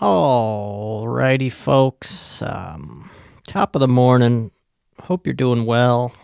Alrighty, 0.00 1.50
folks. 1.50 2.40
Um, 2.40 3.10
top 3.48 3.74
of 3.74 3.80
the 3.80 3.88
morning. 3.88 4.52
Hope 5.00 5.26
you're 5.26 5.34
doing 5.34 5.66
well. 5.66 6.14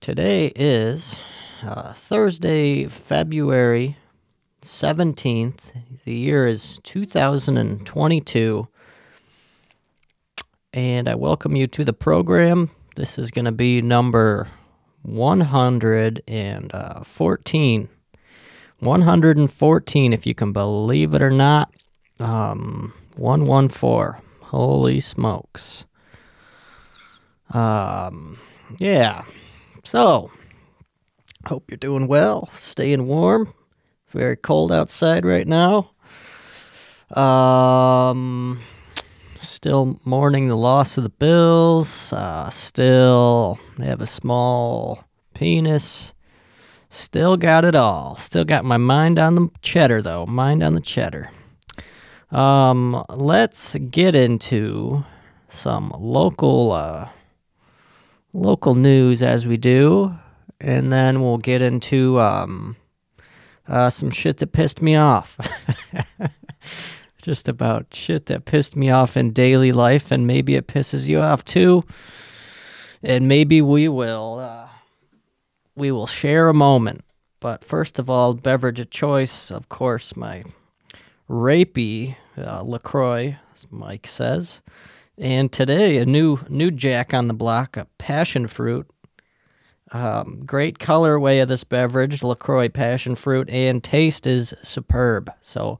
Today 0.00 0.46
is 0.56 1.16
uh, 1.62 1.92
Thursday, 1.92 2.88
February 2.88 3.96
17th. 4.62 5.60
The 6.04 6.14
year 6.14 6.48
is 6.48 6.80
2022. 6.82 8.66
And 10.72 11.08
I 11.08 11.14
welcome 11.14 11.54
you 11.54 11.68
to 11.68 11.84
the 11.84 11.92
program. 11.92 12.72
This 12.96 13.20
is 13.20 13.30
going 13.30 13.44
to 13.44 13.52
be 13.52 13.80
number 13.80 14.48
114. 15.02 17.88
114, 18.80 20.12
if 20.12 20.26
you 20.26 20.34
can 20.34 20.52
believe 20.52 21.14
it 21.14 21.22
or 21.22 21.30
not. 21.30 21.72
Um, 22.20 22.92
114. 23.16 24.22
Holy 24.42 25.00
smokes. 25.00 25.84
Um, 27.50 28.38
yeah. 28.78 29.24
So, 29.84 30.30
hope 31.46 31.70
you're 31.70 31.78
doing 31.78 32.06
well, 32.06 32.50
staying 32.54 33.06
warm. 33.06 33.52
Very 34.10 34.36
cold 34.36 34.72
outside 34.72 35.24
right 35.24 35.46
now. 35.46 35.90
Um, 37.10 38.62
still 39.40 40.00
mourning 40.04 40.48
the 40.48 40.56
loss 40.56 40.96
of 40.96 41.04
the 41.04 41.10
Bills. 41.10 42.12
Uh, 42.12 42.50
still, 42.50 43.58
they 43.78 43.86
have 43.86 44.00
a 44.00 44.06
small 44.06 45.04
penis. 45.34 46.12
Still 46.96 47.36
got 47.36 47.66
it 47.66 47.74
all. 47.74 48.16
Still 48.16 48.46
got 48.46 48.64
my 48.64 48.78
mind 48.78 49.18
on 49.18 49.34
the 49.34 49.50
cheddar, 49.60 50.00
though. 50.00 50.24
Mind 50.24 50.62
on 50.62 50.72
the 50.72 50.80
cheddar. 50.80 51.30
Um, 52.30 53.04
let's 53.10 53.76
get 53.90 54.16
into 54.16 55.04
some 55.50 55.92
local, 55.98 56.72
uh, 56.72 57.10
local 58.32 58.74
news 58.74 59.20
as 59.20 59.46
we 59.46 59.58
do, 59.58 60.16
and 60.58 60.90
then 60.90 61.20
we'll 61.20 61.36
get 61.36 61.60
into 61.60 62.18
um, 62.18 62.76
uh, 63.68 63.90
some 63.90 64.10
shit 64.10 64.38
that 64.38 64.52
pissed 64.52 64.80
me 64.80 64.96
off. 64.96 65.38
Just 67.18 67.46
about 67.46 67.92
shit 67.92 68.24
that 68.26 68.46
pissed 68.46 68.74
me 68.74 68.88
off 68.88 69.18
in 69.18 69.34
daily 69.34 69.70
life, 69.70 70.10
and 70.10 70.26
maybe 70.26 70.54
it 70.54 70.66
pisses 70.66 71.06
you 71.06 71.20
off 71.20 71.44
too. 71.44 71.84
And 73.02 73.28
maybe 73.28 73.60
we 73.60 73.86
will. 73.86 74.38
Uh, 74.38 74.65
we 75.76 75.92
will 75.92 76.06
share 76.06 76.48
a 76.48 76.54
moment. 76.54 77.04
But 77.38 77.62
first 77.62 77.98
of 77.98 78.10
all, 78.10 78.34
beverage 78.34 78.80
of 78.80 78.90
choice, 78.90 79.50
of 79.50 79.68
course, 79.68 80.16
my 80.16 80.42
rapey 81.28 82.16
uh, 82.36 82.62
LaCroix, 82.62 83.36
as 83.54 83.66
Mike 83.70 84.06
says. 84.06 84.60
And 85.18 85.52
today, 85.52 85.98
a 85.98 86.04
new 86.04 86.38
new 86.48 86.70
Jack 86.70 87.14
on 87.14 87.28
the 87.28 87.34
block, 87.34 87.76
a 87.76 87.86
passion 87.98 88.48
fruit. 88.48 88.86
Um, 89.92 90.42
great 90.44 90.78
colorway 90.78 91.40
of 91.40 91.48
this 91.48 91.62
beverage, 91.62 92.22
LaCroix 92.22 92.68
passion 92.68 93.14
fruit, 93.14 93.48
and 93.48 93.84
taste 93.84 94.26
is 94.26 94.52
superb. 94.62 95.30
So, 95.42 95.78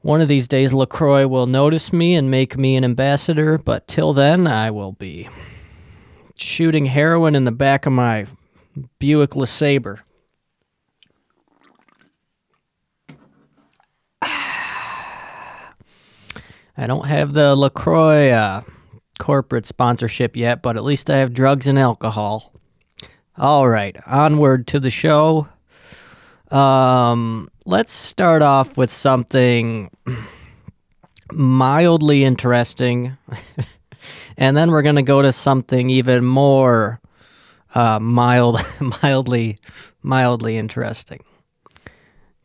one 0.00 0.20
of 0.20 0.28
these 0.28 0.48
days, 0.48 0.72
LaCroix 0.72 1.26
will 1.26 1.46
notice 1.46 1.92
me 1.92 2.14
and 2.14 2.30
make 2.30 2.56
me 2.56 2.76
an 2.76 2.84
ambassador, 2.84 3.58
but 3.58 3.86
till 3.86 4.12
then, 4.12 4.46
I 4.46 4.70
will 4.70 4.92
be 4.92 5.28
shooting 6.36 6.86
heroin 6.86 7.34
in 7.34 7.44
the 7.44 7.52
back 7.52 7.86
of 7.86 7.92
my 7.92 8.26
Buick 8.98 9.30
LeSabre. 9.30 10.00
I 14.22 15.72
don't 16.86 17.06
have 17.06 17.32
the 17.32 17.56
LaCroix 17.56 18.30
uh, 18.30 18.62
corporate 19.18 19.66
sponsorship 19.66 20.36
yet, 20.36 20.62
but 20.62 20.76
at 20.76 20.84
least 20.84 21.08
I 21.08 21.18
have 21.18 21.32
drugs 21.32 21.66
and 21.66 21.78
alcohol. 21.78 22.52
All 23.38 23.68
right, 23.68 23.96
onward 24.06 24.66
to 24.68 24.80
the 24.80 24.90
show. 24.90 25.48
Um, 26.50 27.50
let's 27.64 27.92
start 27.92 28.42
off 28.42 28.76
with 28.76 28.90
something 28.90 29.90
mildly 31.32 32.24
interesting. 32.24 33.16
and 34.36 34.56
then 34.56 34.70
we're 34.70 34.82
going 34.82 34.96
to 34.96 35.02
go 35.02 35.22
to 35.22 35.32
something 35.32 35.90
even 35.90 36.24
more 36.24 37.00
uh, 37.76 38.00
mild, 38.00 38.58
mildly, 39.02 39.58
mildly 40.02 40.56
interesting. 40.56 41.22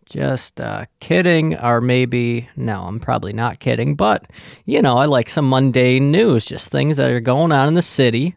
Just 0.05 0.59
uh, 0.59 0.85
kidding, 0.99 1.55
or 1.57 1.79
maybe 1.79 2.49
no, 2.57 2.81
I'm 2.81 2.99
probably 2.99 3.31
not 3.31 3.59
kidding, 3.59 3.95
but 3.95 4.25
you 4.65 4.81
know, 4.81 4.97
I 4.97 5.05
like 5.05 5.29
some 5.29 5.49
mundane 5.49 6.11
news, 6.11 6.45
just 6.45 6.69
things 6.69 6.97
that 6.97 7.09
are 7.09 7.21
going 7.21 7.53
on 7.53 7.69
in 7.69 7.75
the 7.75 7.81
city. 7.81 8.35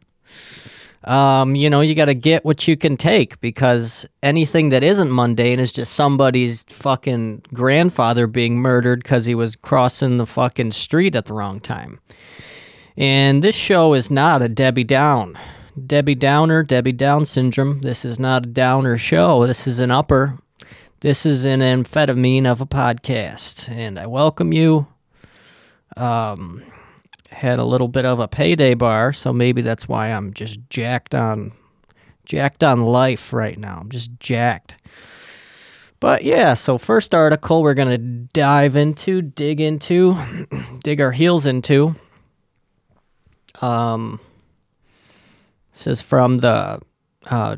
Um, 1.02 1.56
you 1.56 1.68
know, 1.68 1.80
you 1.80 1.96
got 1.96 2.04
to 2.06 2.14
get 2.14 2.44
what 2.44 2.66
you 2.68 2.76
can 2.76 2.96
take 2.96 3.40
because 3.40 4.06
anything 4.22 4.68
that 4.68 4.84
isn't 4.84 5.12
mundane 5.12 5.58
is 5.58 5.72
just 5.72 5.94
somebody's 5.94 6.62
fucking 6.68 7.42
grandfather 7.52 8.28
being 8.28 8.56
murdered 8.56 9.02
because 9.02 9.26
he 9.26 9.34
was 9.34 9.56
crossing 9.56 10.16
the 10.16 10.26
fucking 10.26 10.70
street 10.70 11.16
at 11.16 11.26
the 11.26 11.34
wrong 11.34 11.58
time. 11.58 11.98
And 12.96 13.42
this 13.42 13.56
show 13.56 13.94
is 13.94 14.12
not 14.12 14.42
a 14.42 14.48
Debbie 14.48 14.84
Down. 14.84 15.36
Debbie 15.74 16.14
Downer, 16.14 16.62
Debbie 16.62 16.92
Down 16.92 17.24
syndrome. 17.24 17.80
This 17.80 18.04
is 18.04 18.20
not 18.20 18.46
a 18.46 18.48
downer 18.48 18.96
show. 18.96 19.46
This 19.46 19.66
is 19.66 19.80
an 19.80 19.90
upper. 19.90 20.38
This 21.00 21.26
is 21.26 21.44
an 21.44 21.60
amphetamine 21.60 22.46
of 22.46 22.60
a 22.60 22.66
podcast, 22.66 23.68
and 23.68 23.98
I 23.98 24.06
welcome 24.06 24.52
you. 24.52 24.86
Um, 25.96 26.62
had 27.30 27.58
a 27.58 27.64
little 27.64 27.88
bit 27.88 28.04
of 28.04 28.20
a 28.20 28.28
payday 28.28 28.74
bar, 28.74 29.12
so 29.12 29.32
maybe 29.32 29.62
that's 29.62 29.88
why 29.88 30.08
I'm 30.08 30.32
just 30.32 30.60
jacked 30.70 31.14
on, 31.14 31.52
jacked 32.24 32.62
on 32.62 32.80
life 32.82 33.32
right 33.32 33.58
now. 33.58 33.78
I'm 33.80 33.90
just 33.90 34.18
jacked. 34.20 34.76
But 35.98 36.22
yeah, 36.22 36.54
so 36.54 36.78
first 36.78 37.14
article 37.14 37.62
we're 37.62 37.74
gonna 37.74 37.98
dive 37.98 38.76
into, 38.76 39.22
dig 39.22 39.60
into, 39.60 40.16
dig 40.84 41.00
our 41.00 41.12
heels 41.12 41.46
into. 41.46 41.96
Um, 43.60 44.20
this 45.74 45.86
is 45.86 46.00
from 46.00 46.38
the 46.38 46.80
uh, 47.30 47.56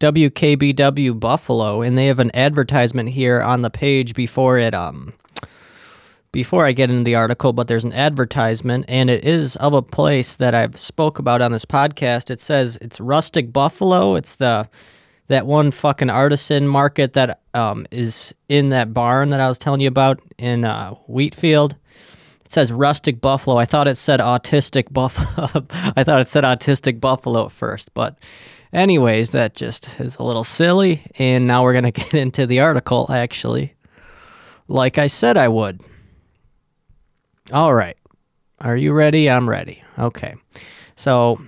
WKBW 0.00 1.18
Buffalo, 1.18 1.80
and 1.82 1.96
they 1.96 2.06
have 2.06 2.18
an 2.18 2.30
advertisement 2.34 3.08
here 3.08 3.40
on 3.40 3.62
the 3.62 3.70
page 3.70 4.14
before 4.14 4.58
it. 4.58 4.74
Um, 4.74 5.14
before 6.32 6.64
I 6.64 6.72
get 6.72 6.90
into 6.90 7.04
the 7.04 7.14
article, 7.14 7.52
but 7.52 7.68
there's 7.68 7.84
an 7.84 7.92
advertisement, 7.92 8.86
and 8.88 9.10
it 9.10 9.22
is 9.22 9.54
of 9.56 9.74
a 9.74 9.82
place 9.82 10.36
that 10.36 10.54
I've 10.54 10.78
spoke 10.78 11.18
about 11.18 11.42
on 11.42 11.52
this 11.52 11.66
podcast. 11.66 12.30
It 12.30 12.40
says 12.40 12.78
it's 12.80 12.98
Rustic 13.00 13.52
Buffalo. 13.52 14.14
It's 14.14 14.36
the 14.36 14.68
that 15.28 15.46
one 15.46 15.70
fucking 15.70 16.10
artisan 16.10 16.66
market 16.66 17.12
that 17.12 17.40
um, 17.54 17.86
is 17.90 18.34
in 18.48 18.70
that 18.70 18.92
barn 18.92 19.28
that 19.28 19.40
I 19.40 19.48
was 19.48 19.58
telling 19.58 19.80
you 19.80 19.88
about 19.88 20.20
in 20.38 20.64
uh, 20.64 20.94
Wheatfield. 21.06 21.76
Says 22.52 22.70
rustic 22.70 23.22
buffalo. 23.22 23.56
I 23.56 23.64
thought 23.64 23.88
it 23.88 23.96
said 23.96 24.20
autistic 24.20 24.92
buffalo. 24.92 25.48
I 25.96 26.04
thought 26.04 26.20
it 26.20 26.28
said 26.28 26.44
autistic 26.44 27.00
buffalo 27.00 27.46
at 27.46 27.50
first, 27.50 27.94
but 27.94 28.18
anyways, 28.74 29.30
that 29.30 29.54
just 29.54 29.88
is 29.98 30.16
a 30.16 30.22
little 30.22 30.44
silly. 30.44 31.02
And 31.18 31.46
now 31.46 31.62
we're 31.62 31.72
gonna 31.72 31.90
get 31.92 32.12
into 32.12 32.46
the 32.46 32.60
article. 32.60 33.06
Actually, 33.08 33.72
like 34.68 34.98
I 34.98 35.06
said, 35.06 35.38
I 35.38 35.48
would. 35.48 35.80
All 37.54 37.72
right, 37.72 37.96
are 38.60 38.76
you 38.76 38.92
ready? 38.92 39.30
I'm 39.30 39.48
ready. 39.48 39.82
Okay, 39.98 40.34
so 40.94 41.40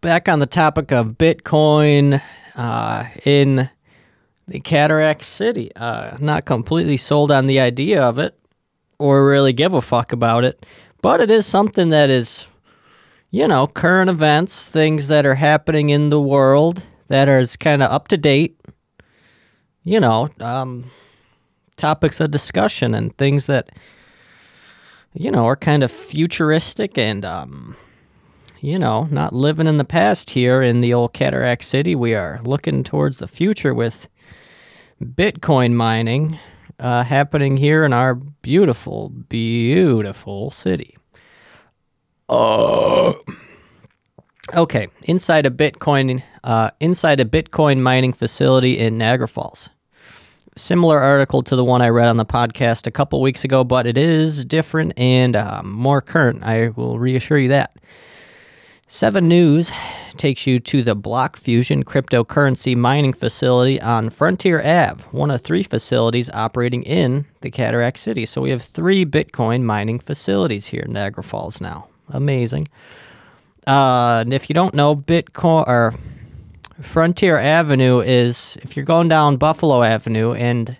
back 0.00 0.26
on 0.26 0.38
the 0.38 0.46
topic 0.46 0.90
of 0.90 1.18
Bitcoin 1.18 2.22
uh, 2.56 3.04
in 3.26 3.68
the 4.46 4.60
Cataract 4.60 5.22
City. 5.26 5.70
Uh, 5.76 6.16
not 6.18 6.46
completely 6.46 6.96
sold 6.96 7.30
on 7.30 7.46
the 7.46 7.60
idea 7.60 8.02
of 8.02 8.18
it 8.18 8.38
or 8.98 9.26
really 9.26 9.52
give 9.52 9.74
a 9.74 9.82
fuck 9.82 10.12
about 10.12 10.44
it. 10.44 10.64
But 11.00 11.20
it 11.20 11.30
is 11.30 11.46
something 11.46 11.90
that 11.90 12.10
is, 12.10 12.46
you 13.30 13.46
know, 13.46 13.66
current 13.66 14.10
events, 14.10 14.66
things 14.66 15.08
that 15.08 15.24
are 15.24 15.36
happening 15.36 15.90
in 15.90 16.10
the 16.10 16.20
world 16.20 16.82
that 17.08 17.28
are 17.28 17.46
kind 17.58 17.82
of 17.82 17.90
up 17.90 18.08
to 18.08 18.16
date. 18.16 18.58
You 19.84 20.00
know, 20.00 20.28
um, 20.40 20.90
topics 21.76 22.20
of 22.20 22.30
discussion 22.30 22.94
and 22.94 23.16
things 23.16 23.46
that, 23.46 23.70
you 25.14 25.30
know, 25.30 25.46
are 25.46 25.56
kind 25.56 25.82
of 25.82 25.90
futuristic 25.90 26.98
and, 26.98 27.24
um, 27.24 27.76
you 28.60 28.78
know, 28.78 29.04
not 29.10 29.32
living 29.32 29.66
in 29.66 29.78
the 29.78 29.84
past 29.84 30.30
here 30.30 30.60
in 30.60 30.80
the 30.80 30.92
old 30.92 31.14
Cataract 31.14 31.64
City. 31.64 31.94
We 31.94 32.14
are 32.14 32.40
looking 32.42 32.84
towards 32.84 33.18
the 33.18 33.28
future 33.28 33.72
with 33.72 34.08
Bitcoin 35.02 35.72
mining 35.72 36.38
uh, 36.78 37.02
happening 37.04 37.56
here 37.56 37.84
in 37.84 37.92
our 37.92 38.14
beautiful, 38.14 39.10
beautiful 39.10 40.50
city. 40.50 40.96
Oh. 42.28 43.14
Okay, 44.54 44.88
inside 45.02 45.44
a 45.44 45.50
Bitcoin, 45.50 46.22
uh, 46.44 46.70
inside 46.80 47.20
a 47.20 47.24
Bitcoin 47.24 47.80
mining 47.80 48.12
facility 48.12 48.78
in 48.78 48.96
Niagara 48.96 49.28
Falls. 49.28 49.68
similar 50.56 50.98
article 50.98 51.42
to 51.42 51.54
the 51.54 51.64
one 51.64 51.82
I 51.82 51.88
read 51.88 52.08
on 52.08 52.16
the 52.16 52.26
podcast 52.26 52.86
a 52.86 52.90
couple 52.90 53.20
weeks 53.20 53.44
ago, 53.44 53.62
but 53.62 53.86
it 53.86 53.96
is 53.96 54.44
different 54.44 54.92
and 54.96 55.36
um, 55.36 55.70
more 55.70 56.00
current. 56.00 56.42
I 56.42 56.68
will 56.70 56.98
reassure 56.98 57.38
you 57.38 57.48
that. 57.48 57.74
Seven 58.90 59.28
News 59.28 59.70
takes 60.16 60.46
you 60.46 60.58
to 60.60 60.82
the 60.82 60.94
Block 60.94 61.36
Fusion 61.36 61.84
cryptocurrency 61.84 62.74
mining 62.74 63.12
facility 63.12 63.78
on 63.78 64.08
Frontier 64.08 64.60
Ave, 64.60 65.04
one 65.10 65.30
of 65.30 65.42
three 65.42 65.62
facilities 65.62 66.30
operating 66.30 66.82
in 66.84 67.26
the 67.42 67.50
Cataract 67.50 67.98
City. 67.98 68.24
So 68.24 68.40
we 68.40 68.48
have 68.48 68.62
three 68.62 69.04
Bitcoin 69.04 69.62
mining 69.62 69.98
facilities 69.98 70.68
here 70.68 70.84
in 70.86 70.94
Niagara 70.94 71.22
Falls 71.22 71.60
now. 71.60 71.86
Amazing. 72.08 72.68
Uh, 73.66 74.22
and 74.22 74.32
if 74.32 74.48
you 74.48 74.54
don't 74.54 74.74
know, 74.74 74.96
Bitcoin 74.96 75.68
or 75.68 75.94
Frontier 76.80 77.36
Avenue 77.36 78.00
is 78.00 78.56
if 78.62 78.74
you're 78.74 78.86
going 78.86 79.08
down 79.08 79.36
Buffalo 79.36 79.82
Avenue 79.82 80.32
and 80.32 80.74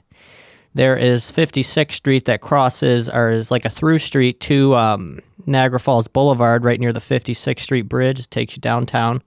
there 0.74 0.96
is 0.96 1.30
56th 1.32 1.92
Street 1.92 2.24
that 2.26 2.40
crosses 2.40 3.08
or 3.08 3.30
is 3.30 3.50
like 3.50 3.64
a 3.64 3.70
through 3.70 3.98
street 3.98 4.40
to 4.40 4.74
um, 4.74 5.20
Niagara 5.46 5.80
Falls 5.80 6.08
Boulevard 6.08 6.64
right 6.64 6.78
near 6.78 6.92
the 6.92 7.00
56th 7.00 7.60
Street 7.60 7.88
Bridge. 7.88 8.20
It 8.20 8.30
takes 8.30 8.56
you 8.56 8.60
downtown. 8.60 9.22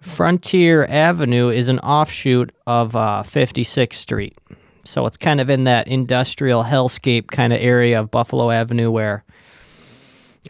Frontier 0.00 0.84
Avenue 0.84 1.48
is 1.48 1.68
an 1.68 1.78
offshoot 1.78 2.52
of 2.66 2.94
uh, 2.94 3.22
56th 3.24 3.94
Street. 3.94 4.36
So 4.84 5.06
it's 5.06 5.16
kind 5.16 5.40
of 5.40 5.48
in 5.48 5.64
that 5.64 5.88
industrial 5.88 6.62
hellscape 6.62 7.28
kind 7.28 7.52
of 7.52 7.60
area 7.60 7.98
of 7.98 8.10
Buffalo 8.10 8.50
Avenue 8.50 8.90
where 8.90 9.24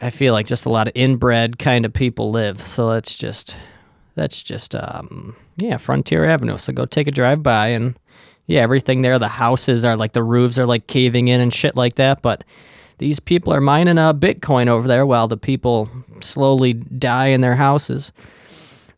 I 0.01 0.09
feel 0.09 0.33
like 0.33 0.45
just 0.45 0.65
a 0.65 0.69
lot 0.69 0.87
of 0.87 0.93
inbred 0.95 1.57
kind 1.57 1.85
of 1.85 1.93
people 1.93 2.31
live. 2.31 2.65
So 2.67 2.89
that's 2.91 3.15
just 3.15 3.55
that's 4.15 4.43
just 4.43 4.75
um 4.75 5.35
yeah, 5.57 5.77
Frontier 5.77 6.25
Avenue. 6.25 6.57
So 6.57 6.73
go 6.73 6.85
take 6.85 7.07
a 7.07 7.11
drive 7.11 7.41
by 7.41 7.67
and 7.67 7.97
yeah, 8.47 8.61
everything 8.61 9.01
there, 9.01 9.17
the 9.19 9.27
houses 9.27 9.83
are 9.85 9.97
like 9.97 10.13
the 10.13 10.23
roofs 10.23 10.59
are 10.59 10.65
like 10.65 10.87
caving 10.87 11.27
in 11.27 11.41
and 11.41 11.53
shit 11.53 11.75
like 11.75 11.95
that, 11.95 12.21
but 12.21 12.43
these 12.97 13.19
people 13.19 13.53
are 13.53 13.61
mining 13.61 13.97
a 13.97 14.13
Bitcoin 14.13 14.67
over 14.67 14.87
there 14.87 15.05
while 15.05 15.27
the 15.27 15.37
people 15.37 15.89
slowly 16.21 16.73
die 16.73 17.27
in 17.27 17.41
their 17.41 17.55
houses. 17.55 18.11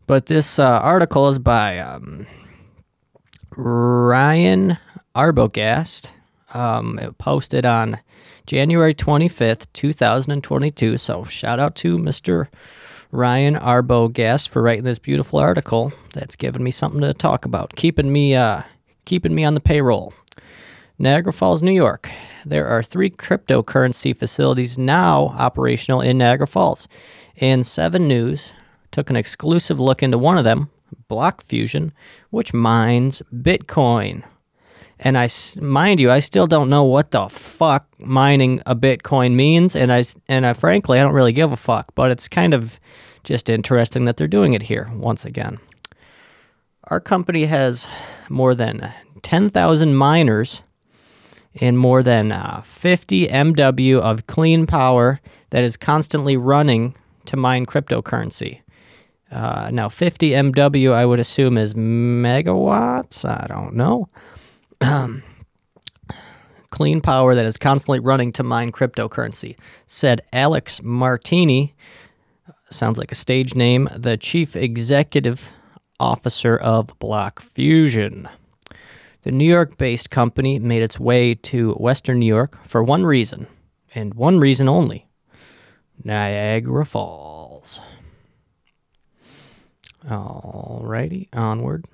But 0.06 0.26
this 0.26 0.58
uh, 0.58 0.64
article 0.64 1.28
is 1.28 1.38
by 1.38 1.78
um, 1.78 2.26
Ryan 3.56 4.78
Arbogast. 5.14 6.10
Um, 6.54 6.98
it 6.98 7.18
posted 7.18 7.66
on 7.66 7.98
January 8.46 8.94
25th, 8.94 9.66
2022. 9.72 10.96
So 10.96 11.24
shout 11.24 11.58
out 11.58 11.74
to 11.76 11.98
Mr. 11.98 12.48
Ryan 13.10 13.54
Arbogast 13.56 14.48
for 14.48 14.62
writing 14.62 14.84
this 14.84 14.98
beautiful 14.98 15.38
article. 15.38 15.92
That's 16.14 16.36
given 16.36 16.62
me 16.62 16.70
something 16.70 17.00
to 17.00 17.12
talk 17.12 17.44
about, 17.44 17.74
keeping 17.76 18.12
me 18.12 18.34
uh, 18.34 18.62
keeping 19.08 19.34
me 19.34 19.42
on 19.42 19.54
the 19.54 19.60
payroll. 19.60 20.12
Niagara 20.98 21.32
Falls, 21.32 21.62
New 21.62 21.72
York. 21.72 22.10
There 22.44 22.68
are 22.68 22.82
three 22.82 23.08
cryptocurrency 23.08 24.14
facilities 24.14 24.76
now 24.76 25.34
operational 25.38 26.02
in 26.02 26.18
Niagara 26.18 26.46
Falls. 26.46 26.86
And 27.38 27.66
7 27.66 28.06
News 28.06 28.52
took 28.92 29.08
an 29.08 29.16
exclusive 29.16 29.80
look 29.80 30.02
into 30.02 30.18
one 30.18 30.36
of 30.36 30.44
them, 30.44 30.70
Block 31.08 31.42
Fusion, 31.42 31.92
which 32.30 32.52
mines 32.52 33.22
Bitcoin. 33.34 34.24
And 34.98 35.16
I, 35.16 35.30
mind 35.60 36.00
you, 36.00 36.10
I 36.10 36.18
still 36.18 36.46
don't 36.46 36.68
know 36.68 36.84
what 36.84 37.12
the 37.12 37.28
fuck 37.28 37.86
mining 37.98 38.60
a 38.66 38.76
Bitcoin 38.76 39.32
means, 39.34 39.74
and 39.74 39.90
I, 39.90 40.04
and 40.28 40.44
I, 40.44 40.52
frankly, 40.52 40.98
I 40.98 41.02
don't 41.02 41.14
really 41.14 41.32
give 41.32 41.52
a 41.52 41.56
fuck. 41.56 41.94
But 41.94 42.10
it's 42.10 42.28
kind 42.28 42.52
of 42.52 42.78
just 43.24 43.48
interesting 43.48 44.04
that 44.04 44.18
they're 44.18 44.28
doing 44.28 44.52
it 44.52 44.62
here 44.62 44.90
once 44.92 45.24
again. 45.24 45.60
Our 46.88 47.00
company 47.00 47.44
has 47.44 47.86
more 48.30 48.54
than 48.54 48.92
10,000 49.22 49.94
miners 49.94 50.62
and 51.60 51.78
more 51.78 52.02
than 52.02 52.32
uh, 52.32 52.62
50 52.64 53.28
MW 53.28 54.00
of 54.00 54.26
clean 54.26 54.66
power 54.66 55.20
that 55.50 55.64
is 55.64 55.76
constantly 55.76 56.38
running 56.38 56.94
to 57.26 57.36
mine 57.36 57.66
cryptocurrency. 57.66 58.60
Uh, 59.30 59.70
now, 59.70 59.90
50 59.90 60.30
MW, 60.30 60.92
I 60.94 61.04
would 61.04 61.20
assume, 61.20 61.58
is 61.58 61.74
megawatts. 61.74 63.28
I 63.28 63.46
don't 63.48 63.74
know. 63.74 64.08
Um, 64.80 65.22
clean 66.70 67.02
power 67.02 67.34
that 67.34 67.44
is 67.44 67.58
constantly 67.58 68.00
running 68.00 68.32
to 68.32 68.42
mine 68.42 68.72
cryptocurrency, 68.72 69.56
said 69.86 70.22
Alex 70.32 70.80
Martini. 70.82 71.74
Sounds 72.70 72.96
like 72.96 73.12
a 73.12 73.14
stage 73.14 73.54
name, 73.54 73.88
the 73.94 74.16
chief 74.16 74.56
executive 74.56 75.50
officer 76.00 76.56
of 76.56 76.98
Block 76.98 77.40
Fusion. 77.40 78.28
The 79.22 79.32
New 79.32 79.48
York 79.48 79.76
based 79.78 80.10
company 80.10 80.58
made 80.58 80.82
its 80.82 80.98
way 80.98 81.34
to 81.34 81.72
Western 81.74 82.20
New 82.20 82.26
York 82.26 82.58
for 82.66 82.82
one 82.82 83.04
reason, 83.04 83.46
and 83.94 84.14
one 84.14 84.38
reason 84.38 84.68
only 84.68 85.06
Niagara 86.02 86.86
Falls. 86.86 87.80
Alrighty, 90.06 91.28
onward. 91.32 91.86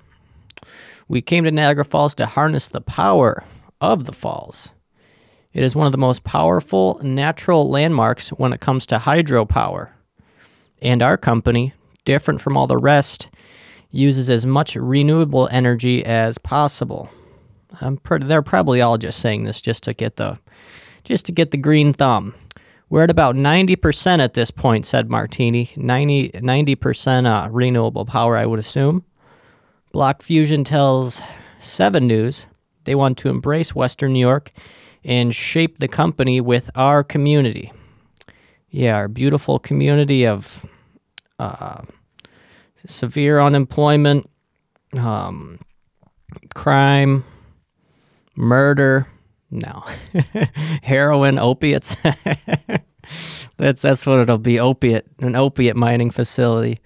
We 1.07 1.21
came 1.21 1.43
to 1.43 1.51
Niagara 1.51 1.85
Falls 1.85 2.15
to 2.15 2.25
harness 2.25 2.67
the 2.67 2.81
power 2.81 3.43
of 3.81 4.05
the 4.05 4.13
falls. 4.13 4.69
It 5.53 5.63
is 5.63 5.75
one 5.75 5.85
of 5.85 5.91
the 5.91 5.97
most 5.97 6.23
powerful 6.23 6.99
natural 7.01 7.69
landmarks 7.69 8.29
when 8.29 8.53
it 8.53 8.59
comes 8.59 8.85
to 8.87 8.97
hydropower. 8.99 9.89
And 10.81 11.01
our 11.01 11.17
company, 11.17 11.73
different 12.03 12.41
from 12.41 12.57
all 12.57 12.67
the 12.67 12.77
rest, 12.77 13.29
uses 13.95 14.29
as 14.29 14.45
much 14.45 14.75
renewable 14.75 15.47
energy 15.51 16.05
as 16.05 16.37
possible. 16.37 17.09
They're 18.19 18.41
probably 18.41 18.81
all 18.81 18.97
just 18.97 19.19
saying 19.19 19.43
this 19.43 19.61
just 19.61 19.83
to 19.83 19.93
get 19.93 20.17
the 20.17 20.37
just 21.03 21.25
to 21.27 21.31
get 21.31 21.51
the 21.51 21.57
green 21.57 21.93
thumb. 21.93 22.33
We're 22.89 23.03
at 23.03 23.11
about 23.11 23.35
90% 23.35 24.19
at 24.19 24.33
this 24.33 24.51
point, 24.51 24.85
said 24.85 25.09
Martini. 25.09 25.71
90, 25.75 26.29
90% 26.29 27.25
uh, 27.25 27.49
renewable 27.49 28.05
power, 28.05 28.37
I 28.37 28.45
would 28.45 28.59
assume. 28.59 29.03
Block 29.91 30.21
Fusion 30.21 30.63
tells 30.63 31.21
7 31.61 32.05
News 32.05 32.45
they 32.85 32.95
want 32.95 33.17
to 33.19 33.29
embrace 33.29 33.75
Western 33.75 34.13
New 34.13 34.19
York 34.19 34.51
and 35.03 35.33
shape 35.33 35.77
the 35.77 35.87
company 35.87 36.39
with 36.41 36.69
our 36.75 37.03
community. 37.03 37.71
Yeah, 38.69 38.95
our 38.95 39.07
beautiful 39.07 39.59
community 39.59 40.25
of 40.25 40.65
uh, 41.39 41.81
severe 42.87 43.39
unemployment, 43.39 44.29
um, 44.97 45.59
crime, 46.53 47.23
murder, 48.35 49.07
no, 49.51 49.83
heroin, 50.83 51.39
opiates. 51.39 51.95
that's 53.57 53.81
that's 53.81 54.05
what 54.05 54.19
it'll 54.19 54.37
be. 54.37 54.59
Opiate, 54.59 55.05
an 55.19 55.35
opiate 55.35 55.75
mining 55.75 56.11
facility. 56.11 56.79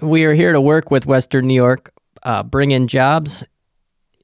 We 0.00 0.24
are 0.24 0.34
here 0.34 0.52
to 0.52 0.60
work 0.60 0.90
with 0.90 1.06
Western 1.06 1.46
New 1.46 1.54
York, 1.54 1.92
uh, 2.22 2.42
bring 2.42 2.70
in 2.70 2.86
jobs, 2.88 3.44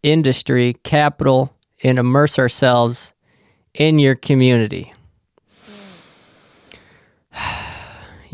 industry, 0.03 0.77
capital, 0.85 1.55
and 1.83 1.99
immerse 1.99 2.39
ourselves 2.39 3.13
in 3.75 3.99
your 3.99 4.15
community. 4.15 4.93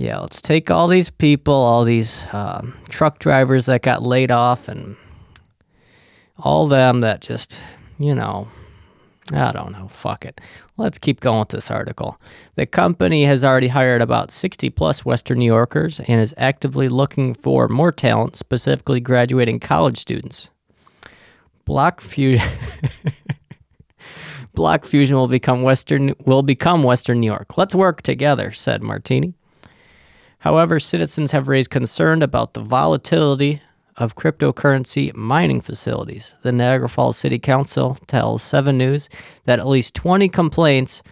yeah, 0.00 0.18
let's 0.18 0.40
take 0.40 0.70
all 0.70 0.88
these 0.88 1.10
people, 1.10 1.52
all 1.52 1.84
these 1.84 2.26
um, 2.32 2.74
truck 2.88 3.18
drivers 3.18 3.66
that 3.66 3.82
got 3.82 4.02
laid 4.02 4.30
off, 4.30 4.66
and 4.66 4.96
all 6.38 6.68
them 6.68 7.02
that 7.02 7.20
just, 7.20 7.60
you 7.98 8.14
know, 8.14 8.48
I 9.30 9.52
don't 9.52 9.72
know, 9.72 9.88
fuck 9.88 10.24
it. 10.24 10.40
Let's 10.78 10.96
keep 10.96 11.20
going 11.20 11.40
with 11.40 11.50
this 11.50 11.70
article. 11.70 12.18
The 12.54 12.64
company 12.64 13.24
has 13.24 13.44
already 13.44 13.68
hired 13.68 14.00
about 14.00 14.30
60 14.30 14.70
plus 14.70 15.04
Western 15.04 15.38
New 15.38 15.44
Yorkers 15.44 16.00
and 16.00 16.18
is 16.18 16.32
actively 16.38 16.88
looking 16.88 17.34
for 17.34 17.68
more 17.68 17.92
talent, 17.92 18.36
specifically 18.36 19.00
graduating 19.00 19.60
college 19.60 19.98
students. 19.98 20.48
Block 21.66 22.00
Fusion 22.00 22.48
Block 24.54 24.86
Fusion 24.86 25.16
will 25.16 25.28
become 25.28 25.62
Western 25.62 26.14
will 26.24 26.42
become 26.42 26.84
Western 26.84 27.20
New 27.20 27.26
York. 27.26 27.58
Let's 27.58 27.74
work 27.74 28.00
together, 28.00 28.50
said 28.50 28.82
Martini. 28.82 29.34
However, 30.40 30.80
citizens 30.80 31.32
have 31.32 31.48
raised 31.48 31.70
concern 31.70 32.22
about 32.22 32.54
the 32.54 32.62
volatility 32.62 33.62
of 33.96 34.16
cryptocurrency 34.16 35.14
mining 35.14 35.60
facilities. 35.60 36.34
The 36.42 36.52
Niagara 36.52 36.88
Falls 36.88 37.18
City 37.18 37.38
Council 37.38 37.98
tells 38.06 38.42
7 38.42 38.76
News 38.76 39.10
that 39.44 39.58
at 39.58 39.66
least 39.68 39.94
20 39.94 40.28
complaints 40.30 41.02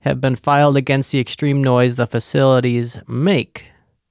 have 0.00 0.20
been 0.20 0.36
filed 0.36 0.76
against 0.76 1.10
the 1.10 1.18
extreme 1.18 1.64
noise 1.64 1.96
the 1.96 2.06
facilities 2.06 3.00
make, 3.08 3.64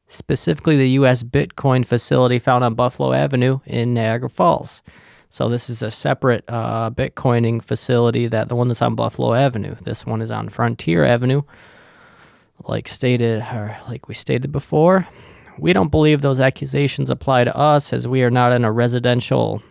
specifically 0.09 0.75
the 0.75 0.89
U.S. 0.89 1.23
Bitcoin 1.23 1.85
facility 1.85 2.37
found 2.37 2.65
on 2.65 2.73
Buffalo 2.73 3.13
Avenue 3.13 3.59
in 3.65 3.93
Niagara 3.93 4.29
Falls. 4.29 4.81
So 5.29 5.47
this 5.47 5.69
is 5.69 5.81
a 5.81 5.89
separate 5.89 6.43
uh, 6.49 6.91
Bitcoining 6.91 7.63
facility 7.63 8.27
that 8.27 8.49
the 8.49 8.55
one 8.55 8.67
that's 8.67 8.81
on 8.81 8.95
Buffalo 8.95 9.33
Avenue. 9.33 9.75
This 9.83 10.05
one 10.05 10.21
is 10.21 10.31
on 10.31 10.49
Frontier 10.49 11.05
Avenue, 11.05 11.43
like 12.65 12.87
stated 12.87 13.41
or 13.41 13.77
like 13.87 14.07
we 14.07 14.13
stated 14.13 14.51
before, 14.51 15.07
we 15.57 15.73
don't 15.73 15.91
believe 15.91 16.21
those 16.21 16.39
accusations 16.39 17.09
apply 17.09 17.43
to 17.43 17.55
us 17.55 17.93
as 17.93 18.07
we 18.07 18.23
are 18.23 18.31
not 18.31 18.51
in 18.51 18.65
a 18.65 18.71
residential 18.71 19.61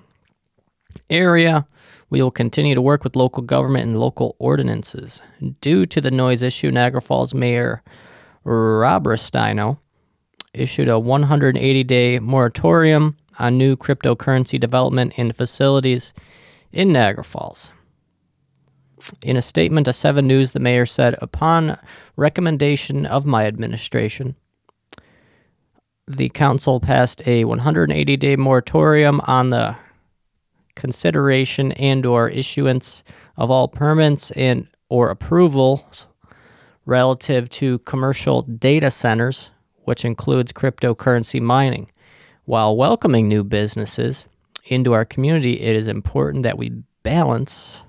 area. 1.10 1.66
We 2.10 2.22
will 2.22 2.30
continue 2.30 2.74
to 2.74 2.82
work 2.82 3.04
with 3.04 3.16
local 3.16 3.42
government 3.42 3.86
and 3.86 3.98
local 3.98 4.36
ordinances. 4.38 5.20
Due 5.60 5.86
to 5.86 6.00
the 6.00 6.10
noise 6.10 6.42
issue, 6.42 6.70
Niagara 6.70 7.00
Falls 7.00 7.34
Mayor 7.34 7.82
Rob 8.44 9.04
Restaino 9.04 9.78
issued 10.52 10.88
a 10.88 10.98
180 10.98 11.84
day 11.84 12.18
moratorium 12.18 13.16
on 13.38 13.56
new 13.56 13.76
cryptocurrency 13.76 14.60
development 14.60 15.14
and 15.16 15.34
facilities 15.34 16.12
in 16.70 16.92
Niagara 16.92 17.24
Falls. 17.24 17.72
In 19.22 19.36
a 19.36 19.42
statement 19.42 19.86
to 19.86 19.92
7 19.92 20.26
News, 20.26 20.52
the 20.52 20.60
mayor 20.60 20.86
said, 20.86 21.16
Upon 21.20 21.78
recommendation 22.16 23.06
of 23.06 23.26
my 23.26 23.46
administration, 23.46 24.36
the 26.06 26.28
council 26.30 26.80
passed 26.80 27.22
a 27.26 27.44
180 27.44 28.16
day 28.16 28.36
moratorium 28.36 29.20
on 29.22 29.50
the 29.50 29.76
consideration 30.74 31.72
and 31.72 32.04
or 32.06 32.28
issuance 32.28 33.02
of 33.36 33.50
all 33.50 33.68
permits 33.68 34.30
and 34.32 34.66
or 34.88 35.10
approvals 35.10 36.06
relative 36.84 37.48
to 37.48 37.78
commercial 37.80 38.42
data 38.42 38.90
centers, 38.90 39.50
which 39.84 40.04
includes 40.04 40.52
cryptocurrency 40.52 41.40
mining. 41.40 41.90
While 42.44 42.76
welcoming 42.76 43.28
new 43.28 43.44
businesses 43.44 44.26
into 44.66 44.92
our 44.92 45.04
community, 45.04 45.60
it 45.60 45.76
is 45.76 45.86
important 45.86 46.42
that 46.42 46.58
we 46.58 46.70
balance 47.02 47.84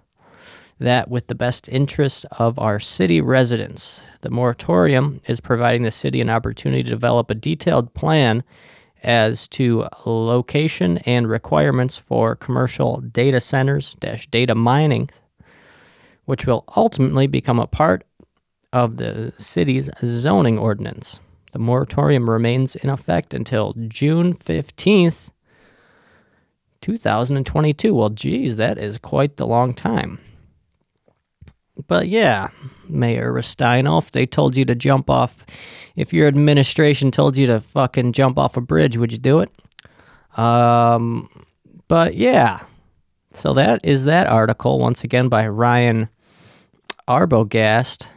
that 0.83 1.09
with 1.09 1.27
the 1.27 1.35
best 1.35 1.69
interests 1.69 2.25
of 2.31 2.59
our 2.59 2.79
city 2.79 3.21
residents. 3.21 4.01
The 4.21 4.29
moratorium 4.29 5.21
is 5.27 5.39
providing 5.39 5.83
the 5.83 5.91
city 5.91 6.21
an 6.21 6.29
opportunity 6.29 6.83
to 6.83 6.89
develop 6.89 7.29
a 7.29 7.35
detailed 7.35 7.93
plan 7.93 8.43
as 9.01 9.47
to 9.49 9.87
location 10.05 10.97
and 10.99 11.27
requirements 11.27 11.97
for 11.97 12.35
commercial 12.35 13.01
data 13.01 13.39
centers 13.39 13.95
dash 13.95 14.27
data 14.27 14.55
mining, 14.55 15.09
which 16.25 16.45
will 16.45 16.63
ultimately 16.75 17.27
become 17.27 17.59
a 17.59 17.67
part 17.67 18.05
of 18.71 18.97
the 18.97 19.33
city's 19.37 19.89
zoning 20.03 20.57
ordinance. 20.57 21.19
The 21.53 21.59
moratorium 21.59 22.29
remains 22.29 22.75
in 22.75 22.89
effect 22.89 23.33
until 23.33 23.73
June 23.87 24.33
15th, 24.33 25.29
2022. 26.81 27.93
Well, 27.93 28.09
geez, 28.09 28.55
that 28.57 28.77
is 28.77 28.97
quite 28.97 29.37
the 29.37 29.47
long 29.47 29.73
time. 29.73 30.19
But 31.87 32.07
yeah, 32.07 32.49
Mayor 32.87 33.33
Restaino, 33.33 34.09
they 34.11 34.25
told 34.25 34.55
you 34.55 34.65
to 34.65 34.75
jump 34.75 35.09
off, 35.09 35.45
if 35.95 36.13
your 36.13 36.27
administration 36.27 37.11
told 37.11 37.35
you 37.35 37.47
to 37.47 37.61
fucking 37.61 38.13
jump 38.13 38.37
off 38.37 38.57
a 38.57 38.61
bridge, 38.61 38.97
would 38.97 39.11
you 39.11 39.17
do 39.17 39.39
it? 39.39 39.49
Um, 40.37 41.29
but 41.87 42.15
yeah, 42.15 42.61
so 43.33 43.53
that 43.53 43.81
is 43.83 44.05
that 44.05 44.27
article 44.27 44.79
once 44.79 45.03
again 45.03 45.29
by 45.29 45.47
Ryan 45.47 46.09
Arbogast. 47.07 48.07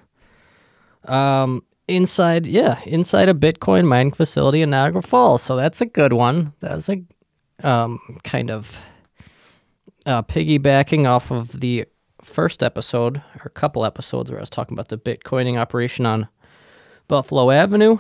Um, 1.07 1.63
inside, 1.89 2.47
yeah, 2.47 2.81
inside 2.85 3.29
a 3.29 3.35
Bitcoin 3.35 3.87
mining 3.87 4.13
facility 4.13 4.63
in 4.63 4.71
Niagara 4.71 5.03
Falls. 5.03 5.43
So 5.43 5.57
that's 5.57 5.81
a 5.81 5.87
good 5.87 6.13
one. 6.13 6.53
That's 6.61 6.89
a 6.89 7.03
um, 7.63 8.19
kind 8.25 8.51
of 8.51 8.79
uh, 10.05 10.23
piggybacking 10.23 11.07
off 11.07 11.31
of 11.31 11.61
the 11.61 11.87
first 12.27 12.63
episode 12.63 13.19
or 13.37 13.47
a 13.47 13.51
couple 13.51 13.85
episodes 13.85 14.31
where 14.31 14.39
I 14.39 14.43
was 14.43 14.51
talking 14.51 14.75
about 14.75 14.89
the 14.89 14.99
Bitcoining 14.99 15.59
operation 15.59 16.05
on 16.05 16.29
Buffalo 17.09 17.51
Avenue. 17.51 17.99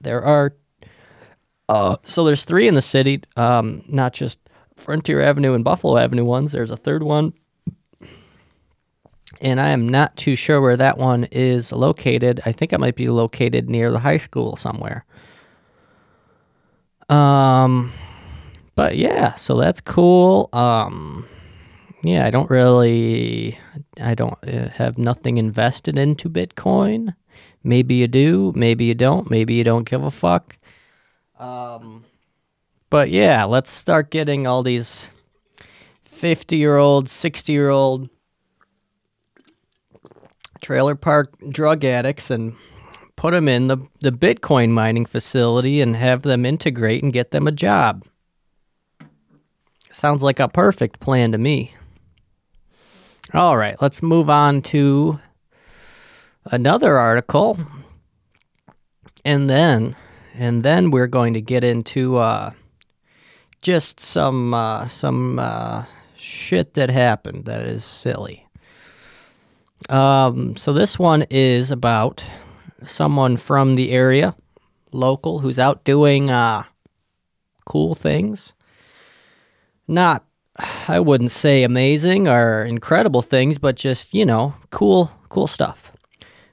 There 0.00 0.24
are 0.24 0.54
uh, 1.68 1.96
so 2.04 2.24
there's 2.24 2.44
three 2.44 2.68
in 2.68 2.74
the 2.74 2.82
city, 2.82 3.22
um, 3.36 3.82
not 3.88 4.12
just 4.12 4.38
Frontier 4.76 5.20
Avenue 5.20 5.54
and 5.54 5.64
Buffalo 5.64 5.96
Avenue 5.96 6.24
ones. 6.24 6.52
There's 6.52 6.70
a 6.70 6.76
third 6.76 7.02
one, 7.02 7.32
and 9.40 9.60
I 9.60 9.70
am 9.70 9.88
not 9.88 10.16
too 10.16 10.36
sure 10.36 10.60
where 10.60 10.76
that 10.76 10.96
one 10.96 11.24
is 11.24 11.72
located. 11.72 12.40
I 12.46 12.52
think 12.52 12.72
it 12.72 12.78
might 12.78 12.94
be 12.94 13.08
located 13.08 13.68
near 13.68 13.90
the 13.90 13.98
high 13.98 14.18
school 14.18 14.56
somewhere. 14.56 15.04
Um, 17.08 17.92
but 18.76 18.96
yeah, 18.96 19.34
so 19.34 19.56
that's 19.56 19.80
cool. 19.80 20.48
Um, 20.52 21.26
yeah, 22.08 22.26
I 22.26 22.30
don't 22.30 22.50
really, 22.50 23.58
I 24.00 24.14
don't 24.14 24.38
uh, 24.46 24.68
have 24.70 24.98
nothing 24.98 25.38
invested 25.38 25.98
into 25.98 26.28
Bitcoin. 26.28 27.14
Maybe 27.64 27.96
you 27.96 28.08
do, 28.08 28.52
maybe 28.54 28.84
you 28.84 28.94
don't, 28.94 29.30
maybe 29.30 29.54
you 29.54 29.64
don't 29.64 29.88
give 29.88 30.04
a 30.04 30.10
fuck. 30.10 30.56
Um, 31.38 32.04
but 32.90 33.10
yeah, 33.10 33.44
let's 33.44 33.70
start 33.70 34.10
getting 34.10 34.46
all 34.46 34.62
these 34.62 35.10
50 36.04 36.56
year 36.56 36.76
old, 36.76 37.08
60 37.08 37.52
year 37.52 37.70
old 37.70 38.08
trailer 40.60 40.94
park 40.94 41.34
drug 41.50 41.84
addicts 41.84 42.30
and 42.30 42.54
put 43.16 43.32
them 43.32 43.48
in 43.48 43.68
the, 43.68 43.78
the 44.00 44.12
Bitcoin 44.12 44.70
mining 44.70 45.06
facility 45.06 45.80
and 45.80 45.96
have 45.96 46.22
them 46.22 46.46
integrate 46.46 47.02
and 47.02 47.12
get 47.12 47.30
them 47.30 47.46
a 47.46 47.52
job. 47.52 48.04
Sounds 49.92 50.22
like 50.22 50.40
a 50.40 50.48
perfect 50.48 51.00
plan 51.00 51.32
to 51.32 51.38
me. 51.38 51.75
All 53.36 53.58
right, 53.58 53.76
let's 53.82 54.02
move 54.02 54.30
on 54.30 54.62
to 54.62 55.20
another 56.46 56.96
article. 56.96 57.58
And 59.26 59.50
then 59.50 59.94
and 60.32 60.62
then 60.62 60.90
we're 60.90 61.06
going 61.06 61.34
to 61.34 61.42
get 61.42 61.62
into 61.62 62.16
uh, 62.16 62.52
just 63.60 64.00
some 64.00 64.54
uh, 64.54 64.88
some 64.88 65.38
uh, 65.38 65.84
shit 66.16 66.72
that 66.74 66.88
happened 66.88 67.44
that 67.44 67.60
is 67.60 67.84
silly. 67.84 68.48
Um, 69.90 70.56
so 70.56 70.72
this 70.72 70.98
one 70.98 71.26
is 71.28 71.70
about 71.70 72.24
someone 72.86 73.36
from 73.36 73.74
the 73.74 73.90
area, 73.92 74.34
local, 74.92 75.40
who's 75.40 75.58
out 75.58 75.84
doing 75.84 76.30
uh, 76.30 76.62
cool 77.66 77.94
things. 77.94 78.54
Not 79.86 80.24
I 80.58 81.00
wouldn't 81.00 81.30
say 81.30 81.64
amazing 81.64 82.28
or 82.28 82.64
incredible 82.64 83.22
things, 83.22 83.58
but 83.58 83.76
just, 83.76 84.14
you 84.14 84.24
know, 84.24 84.54
cool, 84.70 85.10
cool 85.28 85.46
stuff. 85.46 85.92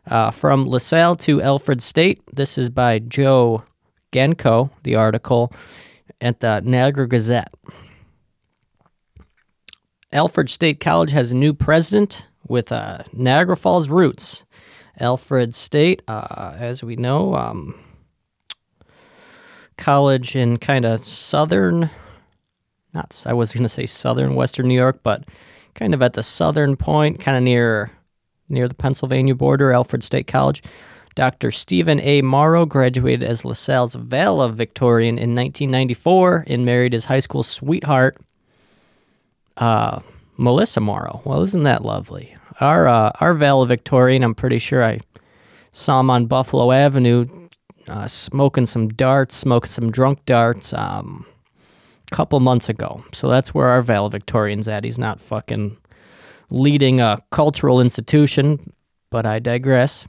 Uh, 0.08 0.32
from 0.32 0.68
LaSalle 0.68 1.16
to 1.18 1.42
Alfred 1.42 1.82
State, 1.82 2.22
this 2.34 2.58
is 2.58 2.70
by 2.70 3.00
Joe 3.00 3.64
Genko, 4.12 4.70
the 4.84 4.96
article 4.96 5.54
at 6.20 6.42
the 6.42 6.62
Niagara 6.62 7.08
Gazette. 7.08 7.54
Alfred 10.12 10.50
State 10.50 10.80
College 10.80 11.12
has 11.12 11.32
a 11.32 11.36
new 11.36 11.54
president 11.54 12.28
with 12.48 12.72
uh, 12.72 13.00
Niagara 13.14 13.58
Falls 13.58 13.90
roots. 13.90 14.44
Alfred 15.00 15.56
State, 15.56 16.02
uh, 16.08 16.56
as 16.58 16.84
we 16.84 16.96
know, 16.96 17.34
um, 17.36 17.80
college 19.78 20.36
in 20.36 20.58
kind 20.58 20.86
of 20.86 21.04
southern 21.04 21.90
not 22.94 23.24
I 23.26 23.34
was 23.34 23.54
going 23.54 23.64
to 23.64 23.70
say 23.70 23.86
southern 23.86 24.36
western 24.36 24.68
New 24.68 24.76
York, 24.76 25.00
but 25.04 25.26
kind 25.76 25.94
of 25.94 26.02
at 26.02 26.14
the 26.14 26.24
southern 26.24 26.76
point, 26.76 27.20
kind 27.20 27.38
of 27.38 27.44
near 27.44 27.92
near 28.50 28.68
the 28.68 28.76
Pennsylvania 28.76 29.36
border, 29.36 29.72
Alfred 29.72 30.04
State 30.04 30.28
College. 30.28 30.64
Dr. 31.16 31.52
Stephen 31.52 32.00
A. 32.00 32.22
Morrow 32.24 32.66
graduated 32.66 33.28
as 33.28 33.46
LaSalle's 33.46 33.94
valedictorian 33.94 35.18
in 35.20 35.36
1994 35.36 36.46
and 36.48 36.66
married 36.66 36.94
his 36.94 37.06
high 37.06 37.20
school 37.20 37.44
sweetheart, 37.44 38.18
uh, 39.58 40.00
Melissa 40.38 40.80
Morrow. 40.80 41.22
Well, 41.24 41.44
isn't 41.44 41.64
that 41.64 41.86
lovely? 41.86 42.36
Our 42.60 42.88
uh, 42.88 43.12
our 43.20 43.34
valedictorian, 43.34 44.24
I'm 44.24 44.36
pretty 44.36 44.60
sure 44.60 44.84
I 44.84 45.00
saw 45.72 46.00
him 46.00 46.10
on 46.10 46.26
Buffalo 46.26 46.72
Avenue, 46.72 47.28
uh, 47.88 48.08
smoking 48.08 48.66
some 48.66 48.90
darts, 48.90 49.36
smoking 49.36 49.70
some 49.70 49.92
drunk 49.92 50.26
darts. 50.26 50.74
Um, 50.74 51.26
couple 52.14 52.40
months 52.40 52.70
ago. 52.70 53.04
So 53.12 53.28
that's 53.28 53.54
where 53.54 53.68
our 53.70 53.82
valedictorian's 53.82 54.68
at. 54.68 54.84
He's 54.84 55.00
not 55.00 55.20
fucking 55.20 55.76
leading 56.52 57.00
a 57.02 57.18
cultural 57.32 57.82
institution, 57.82 58.72
but 59.10 59.26
I 59.26 59.40
digress. 59.40 60.08